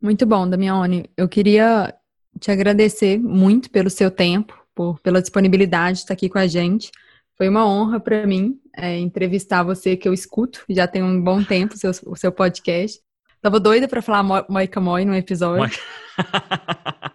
Muito 0.02 0.26
bom, 0.26 0.50
Damione. 0.50 1.10
Eu 1.16 1.30
queria 1.30 1.94
te 2.40 2.52
agradecer 2.52 3.18
muito 3.18 3.70
pelo 3.70 3.90
seu 3.90 4.12
tempo, 4.12 4.58
por, 4.76 5.00
pela 5.00 5.22
disponibilidade 5.22 5.98
de 5.98 6.04
estar 6.04 6.14
aqui 6.14 6.28
com 6.28 6.40
a 6.40 6.48
gente. 6.48 6.92
Foi 7.38 7.48
uma 7.50 7.66
honra 7.66 8.00
para 8.00 8.28
mim 8.28 8.60
é, 8.76 8.98
entrevistar 8.98 9.64
você, 9.64 9.96
que 9.96 10.08
eu 10.08 10.14
escuto 10.14 10.64
já 10.70 10.88
tem 10.88 11.02
um 11.02 11.22
bom 11.22 11.44
tempo, 11.44 11.78
seu, 11.78 11.92
o 12.06 12.16
seu 12.16 12.32
podcast. 12.32 13.00
Tava 13.42 13.60
doida 13.60 13.88
para 13.88 14.02
falar 14.02 14.24
Moica 14.50 14.80
Moi 14.80 15.04
no 15.06 15.16
episódio. 15.16 15.80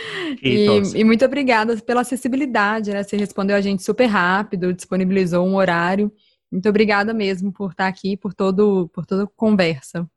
E, 0.42 0.66
e, 0.94 1.04
muito 1.04 1.24
obrigada 1.24 1.76
pela 1.78 2.02
acessibilidade, 2.02 2.92
né? 2.92 3.02
Você 3.02 3.16
respondeu 3.16 3.56
a 3.56 3.60
gente 3.60 3.82
super 3.82 4.06
rápido, 4.06 4.72
disponibilizou 4.72 5.46
um 5.46 5.56
horário. 5.56 6.10
Muito 6.50 6.68
obrigada 6.68 7.12
mesmo 7.12 7.52
por 7.52 7.72
estar 7.72 7.88
aqui, 7.88 8.16
por 8.16 8.32
todo, 8.32 8.88
por 8.94 9.04
toda 9.04 9.24
a 9.24 9.28
conversa. 9.36 10.08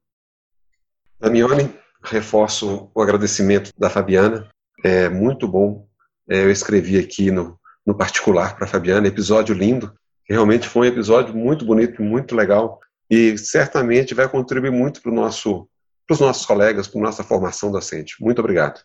Damione, 1.19 1.69
reforço 2.03 2.91
o 2.93 3.01
agradecimento 3.01 3.71
da 3.77 3.89
Fabiana. 3.89 4.47
É 4.83 5.09
muito 5.09 5.47
bom. 5.47 5.87
É, 6.29 6.43
eu 6.43 6.51
escrevi 6.51 6.97
aqui 6.97 7.31
no, 7.31 7.59
no 7.85 7.95
particular 7.95 8.55
para 8.55 8.65
a 8.65 8.69
Fabiana, 8.69 9.07
episódio 9.07 9.55
lindo. 9.55 9.93
Realmente 10.29 10.67
foi 10.67 10.87
um 10.87 10.91
episódio 10.91 11.35
muito 11.35 11.65
bonito, 11.65 12.01
muito 12.01 12.35
legal 12.35 12.79
e 13.09 13.37
certamente 13.37 14.13
vai 14.13 14.27
contribuir 14.27 14.71
muito 14.71 15.01
para 15.01 15.11
nosso, 15.11 15.69
os 16.09 16.19
nossos 16.19 16.45
colegas, 16.45 16.87
para 16.87 16.99
a 16.99 17.03
nossa 17.03 17.23
formação 17.23 17.71
docente. 17.71 18.15
Muito 18.19 18.39
obrigado. 18.39 18.83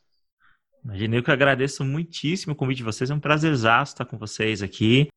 Imaginei 0.84 1.22
que 1.22 1.30
eu 1.30 1.34
agradeço 1.34 1.84
muitíssimo 1.84 2.52
o 2.52 2.56
convite 2.56 2.78
de 2.78 2.84
vocês. 2.84 3.10
É 3.10 3.14
um 3.14 3.20
prazer 3.20 3.52
estar 3.52 4.04
com 4.04 4.16
vocês 4.16 4.62
aqui. 4.62 5.08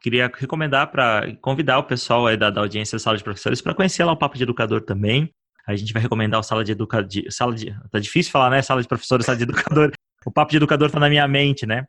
Queria 0.00 0.30
recomendar 0.34 0.90
para 0.90 1.36
convidar 1.36 1.78
o 1.78 1.84
pessoal 1.84 2.26
aí 2.26 2.36
da, 2.36 2.48
da 2.48 2.60
audiência 2.60 2.96
da 2.96 3.00
Sala 3.02 3.18
de 3.18 3.24
Professores 3.24 3.60
para 3.60 3.74
conhecer 3.74 4.02
lá 4.04 4.12
o 4.12 4.16
Papo 4.16 4.36
de 4.36 4.44
Educador 4.44 4.80
também. 4.82 5.30
A 5.66 5.76
gente 5.76 5.92
vai 5.92 6.00
recomendar 6.00 6.40
o 6.40 6.42
Sala 6.42 6.64
de 6.64 6.72
Educador. 6.72 7.10
Sala 7.30 7.54
de, 7.54 7.74
tá 7.90 7.98
difícil 7.98 8.32
falar, 8.32 8.50
né? 8.50 8.62
Sala 8.62 8.80
de 8.80 8.88
Professores, 8.88 9.26
Sala 9.26 9.36
de 9.36 9.44
Educador. 9.44 9.92
O 10.26 10.30
Papo 10.30 10.50
de 10.50 10.58
Educador 10.58 10.88
está 10.88 11.00
na 11.00 11.08
minha 11.08 11.26
mente, 11.26 11.64
né? 11.64 11.86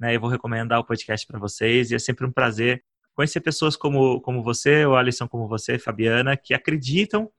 né? 0.00 0.16
Eu 0.16 0.20
vou 0.20 0.28
recomendar 0.28 0.80
o 0.80 0.84
podcast 0.84 1.24
para 1.24 1.38
vocês 1.38 1.92
e 1.92 1.94
é 1.94 1.98
sempre 2.00 2.26
um 2.26 2.32
prazer 2.32 2.82
conhecer 3.14 3.40
pessoas 3.40 3.76
como, 3.76 4.20
como 4.20 4.42
você, 4.42 4.84
o 4.84 4.96
Alisson 4.96 5.28
como 5.28 5.46
você, 5.46 5.78
Fabiana, 5.78 6.36
que 6.36 6.54
acreditam 6.54 7.30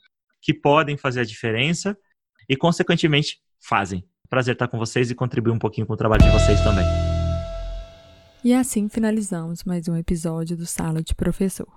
que 0.41 0.53
podem 0.53 0.97
fazer 0.97 1.21
a 1.21 1.25
diferença 1.25 1.97
e, 2.47 2.55
consequentemente, 2.55 3.41
fazem. 3.59 4.03
Prazer 4.30 4.53
estar 4.53 4.67
com 4.67 4.77
vocês 4.77 5.09
e 5.09 5.15
contribuir 5.15 5.51
um 5.51 5.59
pouquinho 5.59 5.88
com 5.88 5.93
o 5.93 5.97
trabalho 5.97 6.21
de 6.21 6.30
vocês 6.30 6.61
também. 6.61 6.86
E 8.43 8.53
assim 8.53 8.88
finalizamos 8.88 9.63
mais 9.63 9.88
um 9.88 9.95
episódio 9.95 10.55
do 10.55 10.65
Sala 10.65 11.01
de 11.01 11.15
Professor. 11.15 11.67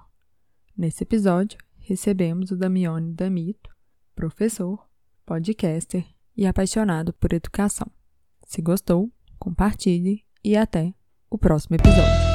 Nesse 0.76 1.02
episódio, 1.02 1.58
recebemos 1.78 2.50
o 2.50 2.56
Damione 2.56 3.14
Damito, 3.14 3.70
professor, 4.14 4.86
podcaster 5.24 6.04
e 6.36 6.46
apaixonado 6.46 7.12
por 7.14 7.32
educação. 7.32 7.90
Se 8.46 8.60
gostou, 8.60 9.10
compartilhe 9.38 10.22
e 10.44 10.56
até 10.56 10.94
o 11.30 11.38
próximo 11.38 11.76
episódio. 11.76 12.31